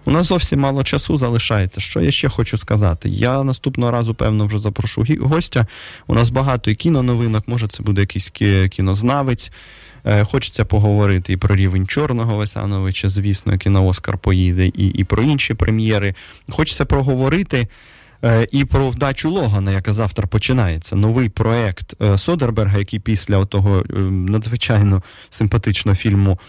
У 0.05 0.11
нас 0.11 0.25
зовсім 0.25 0.59
мало 0.59 0.83
часу 0.83 1.17
залишається. 1.33 1.81
Що 1.81 2.01
я 2.01 2.11
ще 2.11 2.29
хочу 2.29 2.57
сказати? 2.57 3.09
Я 3.09 3.43
наступного 3.43 3.91
разу, 3.91 4.13
певно, 4.13 4.45
вже 4.45 4.59
запрошу 4.59 5.05
гостя. 5.21 5.67
У 6.07 6.13
нас 6.13 6.29
багато 6.29 6.71
і 6.71 6.75
кіноновинок, 6.75 7.47
може, 7.47 7.67
це 7.67 7.83
буде 7.83 8.01
якийсь 8.01 8.29
кінознавець. 8.69 9.51
Е, 10.05 10.23
хочеться 10.23 10.65
поговорити 10.65 11.33
і 11.33 11.37
про 11.37 11.55
рівень 11.55 11.87
Чорного 11.87 12.35
Весановича, 12.35 13.09
звісно, 13.09 13.51
який 13.51 13.71
на 13.71 13.81
Оскар 13.81 14.17
поїде, 14.17 14.67
і 14.67 14.87
і 14.87 15.03
про 15.03 15.23
інші 15.23 15.53
прем'єри. 15.53 16.15
Хочеться 16.49 16.85
проговорити 16.85 17.67
е, 18.23 18.47
і 18.51 18.65
про 18.65 18.89
вдачу 18.89 19.31
Логана, 19.31 19.71
яка 19.71 19.93
завтра 19.93 20.27
починається. 20.27 20.95
Новий 20.95 21.29
проект 21.29 21.95
е, 22.01 22.17
Содерберга, 22.17 22.77
який 22.77 22.99
після 22.99 23.45
того 23.45 23.83
надзвичайно 24.09 25.03
симпатичного 25.29 25.95
фільму 25.95 26.39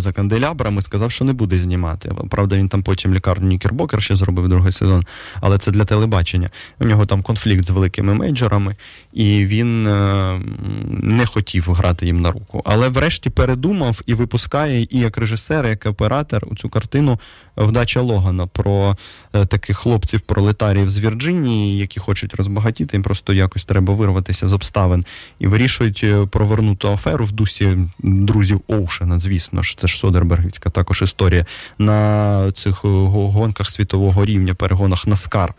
за 0.00 0.12
канделябрами, 0.12 0.82
сказав, 0.82 1.10
що 1.10 1.24
не 1.24 1.32
буде 1.32 1.58
знімати. 1.58 2.12
Правда, 2.30 2.56
він 2.56 2.68
там 2.68 2.82
потім 2.82 3.14
лікарню 3.14 3.48
Нікербокер 3.48 4.02
ще 4.02 4.16
зробив 4.16 4.48
другий 4.48 4.72
сезон, 4.72 5.04
але 5.40 5.58
це 5.58 5.70
для 5.70 5.84
телебачення. 5.84 6.48
У 6.80 6.84
нього 6.84 7.06
там 7.06 7.22
конфлікт 7.22 7.64
з 7.64 7.70
великими 7.70 8.14
мейджорами, 8.14 8.76
і 9.12 9.46
він 9.46 9.86
е, 9.86 10.40
не 10.88 11.26
хотів 11.26 11.72
грати 11.72 12.06
їм 12.06 12.20
на 12.20 12.30
руку. 12.30 12.62
Але 12.64 12.88
врешті 12.88 13.30
передумав 13.30 14.00
і 14.06 14.14
випускає 14.14 14.82
і 14.90 14.98
як 14.98 15.18
режисер, 15.18 15.66
і 15.66 15.68
як 15.68 15.86
оператор 15.86 16.46
у 16.50 16.56
цю 16.56 16.68
картину 16.68 17.20
вдача 17.56 18.00
Логана 18.00 18.46
про 18.46 18.96
е, 19.32 19.46
таких 19.46 19.78
хлопців-пролетарів 19.78 20.90
з 20.90 20.98
Вірджинії, 20.98 21.78
які 21.78 22.00
хочуть 22.00 22.34
розбагатіти, 22.34 22.96
їм 22.96 23.02
просто 23.02 23.32
якось 23.32 23.64
треба 23.64 23.94
вирватися 23.94 24.48
з 24.48 24.52
обставин 24.52 25.04
і 25.38 25.46
вирішують 25.46 26.04
провернути 26.30 26.88
аферу 26.88 27.24
в 27.24 27.32
дусі 27.32 27.78
друзів 27.98 28.47
друзів 28.48 28.60
Оушена, 28.68 29.18
звісно 29.18 29.62
ж, 29.62 29.78
це 29.78 29.86
ж 29.86 29.98
Содербергівська 29.98 30.70
також 30.70 31.02
історія 31.02 31.46
на 31.78 32.52
цих 32.52 32.84
е, 32.84 32.88
гонках 32.88 33.70
світового 33.70 34.24
рівня, 34.24 34.54
перегонах 34.54 35.06
Наскар. 35.06 35.54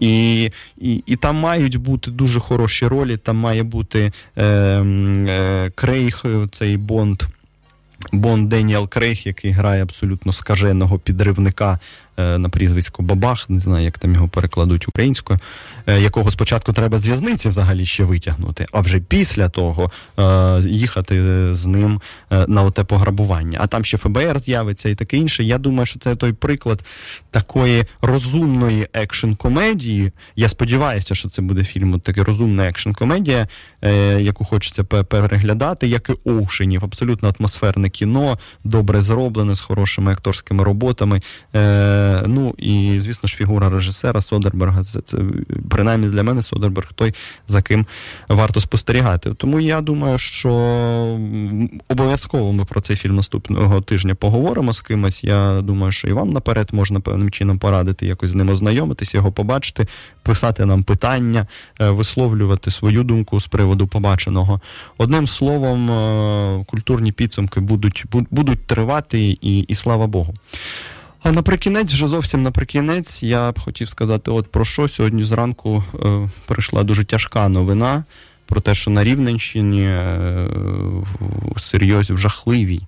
І 0.00 0.44
і, 0.78 1.02
і 1.06 1.16
там 1.16 1.36
мають 1.36 1.76
бути 1.76 2.10
дуже 2.10 2.40
хороші 2.40 2.86
ролі. 2.86 3.16
Там 3.16 3.36
має 3.36 3.62
бути 3.62 4.12
е, 4.36 4.44
е, 4.44 5.70
Крейг, 5.74 6.24
цей 6.52 6.76
Бонд. 6.76 7.22
Бонд 8.12 8.48
Деніел 8.48 8.88
Крейг, 8.88 9.22
який 9.24 9.50
грає 9.50 9.82
абсолютно 9.82 10.32
скаженого 10.32 10.98
підривника 10.98 11.78
Е, 12.09 12.09
на 12.16 12.48
прізвисько 12.48 13.02
Бабах, 13.02 13.50
не 13.50 13.60
знаю, 13.60 13.84
як 13.84 13.98
там 13.98 14.14
його 14.14 14.28
перекладуть 14.28 14.88
українською, 14.88 15.38
е, 15.86 16.00
якого 16.00 16.30
спочатку 16.30 16.72
треба 16.72 16.98
з 16.98 17.08
в'язниці 17.08 17.48
взагалі 17.48 17.86
ще 17.86 18.04
витягнути, 18.04 18.66
а 18.72 18.80
вже 18.80 19.00
після 19.00 19.48
того 19.48 19.90
е, 20.18 20.60
їхати 20.60 21.48
з 21.54 21.66
ним 21.66 22.00
на 22.48 22.62
оте 22.62 22.84
пограбування. 22.84 23.58
А 23.62 23.66
там 23.66 23.84
ще 23.84 23.98
ФБР 23.98 24.38
з'явиться 24.38 24.88
і 24.88 24.94
таке 24.94 25.16
інше. 25.16 25.44
Я 25.44 25.58
думаю, 25.58 25.86
що 25.86 25.98
це 25.98 26.16
той 26.16 26.32
приклад 26.32 26.84
такої 27.30 27.84
розумної 28.02 28.88
екшн-комедії. 28.92 30.12
Я 30.36 30.48
сподіваюся, 30.48 31.14
що 31.14 31.28
це 31.28 31.42
буде 31.42 31.64
фільм, 31.64 32.00
така 32.00 32.24
розумна 32.24 32.68
екшн-комедія, 32.68 33.48
яку 34.18 34.44
хочеться 34.44 34.84
переглядати, 34.84 35.88
як 35.88 36.10
і 36.10 36.30
Оушенів. 36.30 36.84
Абсолютно 36.84 37.34
атмосферне 37.38 37.90
кіно, 37.90 38.38
добре 38.64 39.00
зроблене, 39.00 39.54
з 39.54 39.60
хорошими 39.60 40.12
акторськими 40.12 40.64
роботами. 40.64 41.20
Ну 42.26 42.54
і 42.58 43.00
звісно 43.00 43.26
ж, 43.26 43.36
фігура 43.36 43.68
режисера 43.68 44.20
Содерберга. 44.20 44.82
Це, 44.82 45.00
це 45.00 45.18
принаймні 45.70 46.08
для 46.08 46.22
мене 46.22 46.42
Содерберг 46.42 46.92
той, 46.92 47.14
за 47.46 47.62
ким 47.62 47.86
варто 48.28 48.60
спостерігати. 48.60 49.34
Тому 49.34 49.60
я 49.60 49.80
думаю, 49.80 50.18
що 50.18 50.50
обов'язково 51.88 52.52
ми 52.52 52.64
про 52.64 52.80
цей 52.80 52.96
фільм 52.96 53.16
наступного 53.16 53.80
тижня 53.80 54.14
поговоримо 54.14 54.72
з 54.72 54.80
кимось. 54.80 55.24
Я 55.24 55.60
думаю, 55.60 55.92
що 55.92 56.08
і 56.08 56.12
вам 56.12 56.30
наперед 56.30 56.68
можна 56.72 57.00
певним 57.00 57.30
чином 57.30 57.58
порадити, 57.58 58.06
якось 58.06 58.30
з 58.30 58.34
ним 58.34 58.48
ознайомитись, 58.48 59.14
його 59.14 59.32
побачити, 59.32 59.86
писати 60.22 60.66
нам 60.66 60.82
питання, 60.82 61.46
е, 61.80 61.90
висловлювати 61.90 62.70
свою 62.70 63.02
думку 63.02 63.40
з 63.40 63.46
приводу 63.46 63.86
побаченого. 63.86 64.60
Одним 64.98 65.26
словом, 65.26 65.90
е, 65.90 66.64
культурні 66.66 67.12
підсумки 67.12 67.60
будуть 67.60 68.04
будуть 68.30 68.66
тривати, 68.66 69.38
і, 69.40 69.58
і 69.58 69.74
слава 69.74 70.06
Богу. 70.06 70.34
А 71.22 71.30
наприкінець, 71.32 71.92
вже 71.92 72.08
зовсім 72.08 72.42
наприкінець, 72.42 73.22
я 73.22 73.52
б 73.52 73.58
хотів 73.58 73.88
сказати, 73.88 74.30
от 74.30 74.46
про 74.46 74.64
що 74.64 74.88
сьогодні 74.88 75.24
зранку 75.24 75.84
е, 75.94 76.28
прийшла 76.46 76.82
дуже 76.82 77.04
тяжка 77.04 77.48
новина 77.48 78.04
про 78.46 78.60
те, 78.60 78.74
що 78.74 78.90
на 78.90 79.04
Рівненщині 79.04 79.82
е, 79.82 80.48
серйозні 81.56 82.14
в 82.14 82.18
жахливій 82.18 82.80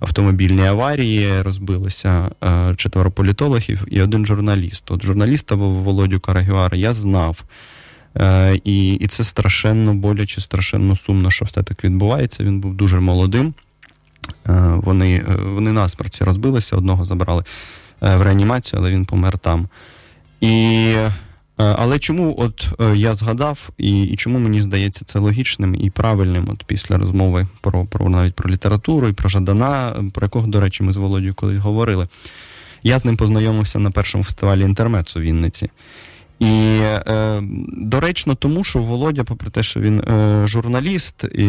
автомобільній 0.00 0.66
аварії 0.66 1.42
розбилися 1.42 2.30
е, 2.44 2.74
четверо 2.76 3.10
політологів 3.10 3.84
і 3.90 4.02
один 4.02 4.26
журналіст. 4.26 4.90
От 4.90 5.04
журналіста 5.04 5.54
Володю 5.54 6.20
Карагюара 6.20 6.76
я 6.76 6.92
знав. 6.92 7.44
Е, 8.16 8.60
і 8.64 8.92
і 8.92 9.06
це 9.06 9.24
страшенно 9.24 9.94
боляче, 9.94 10.40
страшенно 10.40 10.96
сумно, 10.96 11.30
що 11.30 11.44
все 11.44 11.62
так 11.62 11.84
відбувається. 11.84 12.44
Він 12.44 12.60
був 12.60 12.74
дуже 12.74 13.00
молодим. 13.00 13.54
Е, 14.48 14.52
вони 14.82 15.16
е, 15.16 15.36
вони 15.36 15.72
насмерті 15.72 16.24
розбилися, 16.24 16.76
одного 16.76 17.04
забрали 17.04 17.44
в 18.00 18.22
реанімацію, 18.22 18.80
але 18.80 18.90
він 18.90 19.04
помер 19.04 19.38
там. 19.38 19.68
І, 20.40 20.94
Але 21.56 21.98
чому 21.98 22.34
от 22.38 22.68
я 22.94 23.14
згадав, 23.14 23.70
і 23.78 24.02
і 24.02 24.16
чому 24.16 24.38
мені 24.38 24.60
здається 24.60 25.04
це 25.04 25.18
логічним 25.18 25.74
і 25.74 25.90
правильним, 25.90 26.48
от 26.50 26.64
після 26.64 26.98
розмови 26.98 27.46
про 27.60 27.84
про 27.84 28.10
навіть 28.10 28.34
про 28.34 28.50
літературу 28.50 29.08
і 29.08 29.12
про 29.12 29.28
Жадана, 29.28 30.04
про 30.14 30.24
якого, 30.24 30.46
до 30.46 30.60
речі, 30.60 30.82
ми 30.82 30.92
з 30.92 30.96
Володією 30.96 31.34
колись 31.34 31.58
говорили. 31.58 32.08
Я 32.82 32.98
з 32.98 33.04
ним 33.04 33.16
познайомився 33.16 33.78
на 33.78 33.90
першому 33.90 34.24
фестивалі 34.24 34.62
інтермец 34.62 35.16
у 35.16 35.20
Вінниці. 35.20 35.70
І 36.38 36.78
е, 36.82 37.42
доречно, 37.72 38.34
тому 38.34 38.64
що 38.64 38.78
Володя, 38.78 39.24
попри 39.24 39.50
те, 39.50 39.62
що 39.62 39.80
він 39.80 40.00
е, 40.00 40.42
журналіст, 40.46 41.24
і 41.24 41.48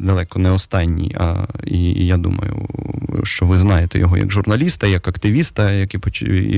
далеко 0.00 0.38
не 0.38 0.50
останній, 0.50 1.16
а 1.18 1.46
і, 1.64 1.78
і 1.78 2.06
я 2.06 2.16
думаю, 2.16 2.68
що 3.22 3.46
ви 3.46 3.58
знаєте 3.58 3.98
його 3.98 4.16
як 4.16 4.32
журналіста, 4.32 4.86
як 4.86 5.08
активіста, 5.08 5.72
як, 5.72 5.94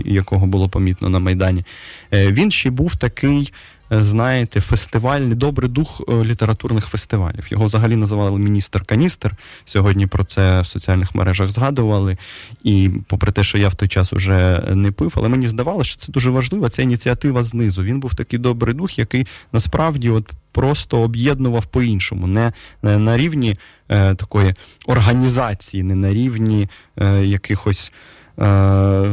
якого 0.07 0.47
було 0.47 0.68
помітно 0.68 1.09
на 1.09 1.18
Майдані. 1.18 1.64
Е, 2.12 2.33
він 2.33 2.51
ще 2.51 2.70
був 2.70 2.97
такий 2.97 3.53
знаєте, 4.01 4.61
фестивальний 4.61 5.36
добрий 5.36 5.70
дух 5.70 6.03
е, 6.09 6.24
літературних 6.24 6.86
фестивалів. 6.86 7.47
Його 7.51 7.64
взагалі 7.64 7.97
називали 7.97 8.38
міністр 8.38 8.84
каністр. 8.84 9.36
Сьогодні 9.64 10.07
про 10.07 10.24
це 10.24 10.61
в 10.61 10.66
соціальних 10.66 11.14
мережах 11.14 11.51
згадували. 11.51 12.16
І, 12.64 12.90
попри 13.09 13.32
те, 13.32 13.45
що 13.45 13.59
я 13.59 13.68
в 13.68 13.74
той 13.74 13.88
час 13.88 14.12
уже 14.12 14.64
не 14.74 14.92
пив, 14.92 15.12
але 15.16 15.28
мені 15.28 15.47
здавалося, 15.47 15.90
що 15.90 16.01
це 16.01 16.12
дуже 16.12 16.30
важливо. 16.30 16.68
Ця 16.68 16.82
ініціатива 16.82 17.42
знизу. 17.42 17.82
Він 17.82 18.01
був 18.01 18.14
такий 18.14 18.38
добрий 18.38 18.74
дух, 18.74 18.99
який 18.99 19.26
насправді 19.53 20.11
от. 20.11 20.32
Просто 20.53 20.99
об'єднував 20.99 21.66
по-іншому, 21.66 22.26
не 22.26 22.53
на 22.82 23.16
рівні 23.16 23.57
е, 23.88 24.14
такої 24.14 24.55
організації, 24.86 25.82
не 25.82 25.95
на 25.95 26.14
рівні 26.14 26.68
е, 27.01 27.24
якихось 27.24 27.92
Е, 27.92 28.24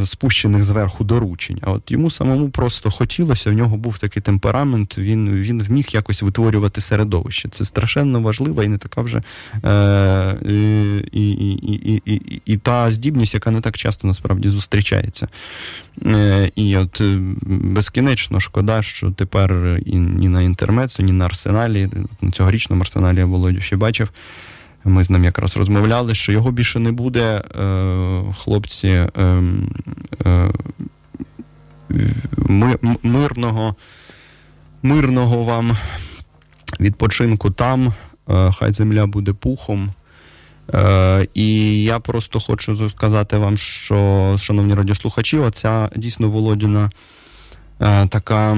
спущених 0.06 0.64
зверху 0.64 1.04
доручень. 1.04 1.58
А 1.62 1.72
от 1.72 1.92
йому 1.92 2.10
самому 2.10 2.50
просто 2.50 2.90
хотілося, 2.90 3.50
в 3.50 3.54
нього 3.54 3.78
був 3.78 4.00
такий 4.00 4.22
темперамент, 4.22 4.98
він 4.98 5.30
він 5.30 5.64
вміг 5.64 5.86
якось 5.92 6.22
витворювати 6.22 6.82
середовище. 6.82 7.50
Це 7.50 7.66
страшенно 7.66 8.22
важливо 8.22 8.64
і 8.64 8.68
не 8.68 8.78
така 8.78 9.02
вже 9.02 9.22
е, 9.66 10.38
і, 11.12 11.22
і, 11.22 11.52
і, 11.96 12.02
і, 12.06 12.42
і 12.46 12.58
та 12.58 12.92
здібність, 12.92 13.34
яка 13.34 13.52
не 13.52 13.62
так 13.62 13.78
часто 13.78 14.08
насправді 14.08 14.50
зустрічається. 14.50 15.28
Е, 16.06 16.52
І 16.56 16.78
от 16.78 17.02
е, 17.02 17.18
безкінечно 17.42 18.40
шкода, 18.40 18.82
що 18.82 19.12
тепер 19.12 19.80
і, 19.86 19.96
ні 19.96 20.30
на 20.30 20.42
інтермецу, 20.42 21.04
ні 21.04 21.12
на 21.12 21.26
арсеналі, 21.26 21.90
на 22.22 22.32
цьогорічному 22.32 22.82
арсеналі 22.82 23.18
я 23.18 23.26
Володю 23.26 23.60
ще 23.60 23.76
бачив. 23.76 24.10
Ми 24.86 25.04
з 25.04 25.10
ним 25.10 25.24
якраз 25.24 25.58
розмовляли, 25.58 26.16
що 26.16 26.32
його 26.32 26.52
більше 26.52 26.80
не 26.80 26.92
буде, 26.92 27.22
е, 27.22 28.24
хлопці 28.38 28.88
е, 28.88 29.44
е, 30.26 30.52
мирного, 33.04 33.76
мирного 34.84 35.44
вам 35.44 35.78
відпочинку 36.80 37.52
там. 37.52 37.94
Хай 38.54 38.72
земля 38.72 39.06
буде 39.06 39.34
пухом. 39.34 39.92
І 41.34 41.84
я 41.84 42.00
просто 42.00 42.40
хочу 42.40 42.90
сказати 42.90 43.38
вам, 43.38 43.58
що, 43.58 44.36
шановні 44.40 44.74
радіослухачі, 44.74 45.38
оця 45.38 45.90
дійсно 45.96 46.30
Володіна 46.30 46.90
така 48.10 48.58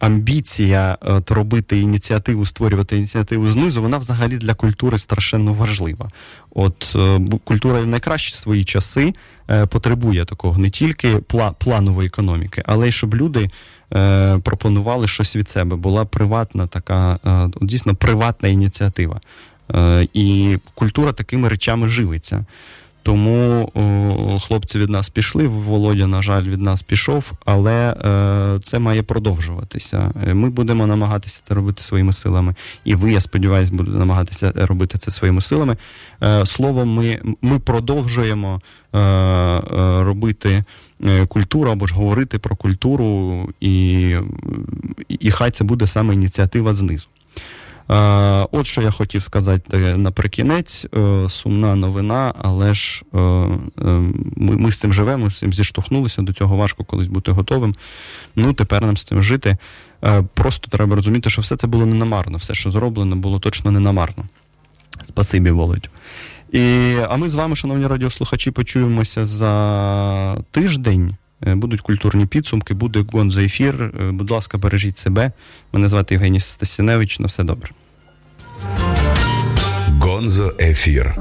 амбіція 0.00 0.98
от, 1.00 1.30
робити 1.30 1.80
ініціативу, 1.80 2.46
створювати 2.46 2.96
ініціативу 2.96 3.48
знизу, 3.48 3.82
вона 3.82 3.98
взагалі 3.98 4.36
для 4.36 4.54
культури 4.54 4.98
страшенно 4.98 5.52
важлива. 5.52 6.08
От 6.54 6.92
е, 6.96 7.20
культура 7.44 7.80
в 7.80 7.86
найкращі 7.86 8.34
свої 8.34 8.64
часи 8.64 9.14
е, 9.50 9.66
потребує 9.66 10.24
такого 10.24 10.58
не 10.58 10.70
тільки 10.70 11.20
планової 11.58 12.06
економіки, 12.06 12.62
але 12.66 12.88
й 12.88 12.92
щоб 12.92 13.14
люди. 13.14 13.50
Е, 13.94 14.38
пропонували 14.38 15.08
щось 15.08 15.36
від 15.36 15.48
себе. 15.48 15.76
Була 15.76 16.04
приватна 16.04 16.66
така, 16.66 17.18
дійсно 17.60 17.94
приватна 17.94 18.48
ініціатива. 18.48 19.20
І 20.12 20.58
культура 20.74 21.12
такими 21.12 21.48
речами 21.48 21.88
живиться. 21.88 22.44
Тому 23.06 23.70
о, 23.74 24.38
хлопці 24.38 24.78
від 24.78 24.90
нас 24.90 25.08
пішли. 25.08 25.46
Володя, 25.46 26.06
на 26.06 26.22
жаль, 26.22 26.42
від 26.42 26.60
нас 26.60 26.82
пішов, 26.82 27.32
але 27.44 27.72
е, 27.90 28.60
це 28.62 28.78
має 28.78 29.02
продовжуватися. 29.02 30.12
Е, 30.26 30.34
ми 30.34 30.50
будемо 30.50 30.86
намагатися 30.86 31.40
це 31.44 31.54
робити 31.54 31.82
своїми 31.82 32.12
силами. 32.12 32.54
І 32.84 32.94
ви, 32.94 33.12
я 33.12 33.20
сподіваюся, 33.20 33.74
будете 33.74 33.98
намагатися 33.98 34.52
робити 34.56 34.98
це 34.98 35.10
своїми 35.10 35.40
силами. 35.40 35.76
Е, 36.22 36.46
Словом, 36.46 36.94
ми 36.94 37.20
ми 37.42 37.58
продовжуємо 37.58 38.60
е, 38.92 38.98
е, 38.98 39.62
робити 40.02 40.64
е, 41.04 41.26
культуру 41.26 41.70
або 41.70 41.86
ж 41.86 41.94
говорити 41.94 42.38
про 42.38 42.56
культуру, 42.56 43.48
і, 43.60 44.16
і 45.08 45.30
хай 45.30 45.50
це 45.50 45.64
буде 45.64 45.86
саме 45.86 46.14
ініціатива 46.14 46.74
знизу. 46.74 47.08
Е, 47.90 47.94
от 48.52 48.66
що 48.66 48.82
я 48.82 48.90
хотів 48.90 49.22
сказати 49.22 49.96
наприкінець. 49.96 50.86
Е, 50.94 51.28
сумна 51.28 51.74
новина, 51.74 52.34
але 52.42 52.74
ж 52.74 53.02
е, 53.14 53.18
ми 54.36 54.56
ми 54.56 54.72
з 54.72 54.80
цим 54.80 54.92
живемо, 54.92 55.30
з 55.30 55.38
цим 55.38 55.52
зіштовхнулися. 55.52 56.22
До 56.22 56.32
цього 56.32 56.56
важко 56.56 56.84
колись 56.84 57.08
бути 57.08 57.32
готовим. 57.32 57.74
Ну, 58.36 58.52
тепер 58.52 58.82
нам 58.82 58.96
з 58.96 59.04
цим 59.04 59.22
жити. 59.22 59.56
Просто 60.34 60.70
треба 60.70 60.96
розуміти, 60.96 61.30
що 61.30 61.42
все 61.42 61.56
це 61.56 61.66
було 61.66 61.86
не 61.86 61.94
намарно. 61.94 62.38
Все, 62.38 62.54
що 62.54 62.70
зроблено, 62.70 63.16
було 63.16 63.38
точно 63.38 63.70
не 63.70 63.80
намарно. 63.80 64.24
Спасибі, 65.02 65.50
Володь. 65.50 65.90
І, 66.52 66.96
А 67.08 67.16
ми 67.16 67.28
з 67.28 67.34
вами, 67.34 67.56
шановні 67.56 67.86
радіослухачі, 67.86 68.50
почуємося 68.50 69.24
за 69.24 70.36
тиждень. 70.50 71.16
Будуть 71.40 71.80
культурні 71.80 72.26
підсумки, 72.26 72.74
буде 72.74 73.04
гонзо 73.12 73.40
ефір. 73.40 73.92
Будь 74.12 74.30
ласка, 74.30 74.58
бережіть 74.58 74.96
себе. 74.96 75.32
Мене 75.72 75.88
звати 75.88 76.14
Євгеній 76.14 76.40
Стасіневич. 76.40 77.18
На 77.18 77.26
все 77.26 77.44
добре. 77.44 77.70
Гонзо 80.00 80.52
ефір. 80.60 81.16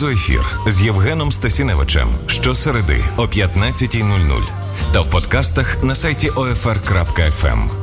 Зооефір 0.00 0.58
з 0.66 0.82
Євгеном 0.82 1.32
Стасіневичем 1.32 2.08
щосереди 2.26 3.04
о 3.16 3.22
15.00 3.22 4.42
та 4.92 5.00
в 5.00 5.10
подкастах 5.10 5.84
на 5.84 5.94
сайті 5.94 6.30
OFR.FM. 6.30 7.79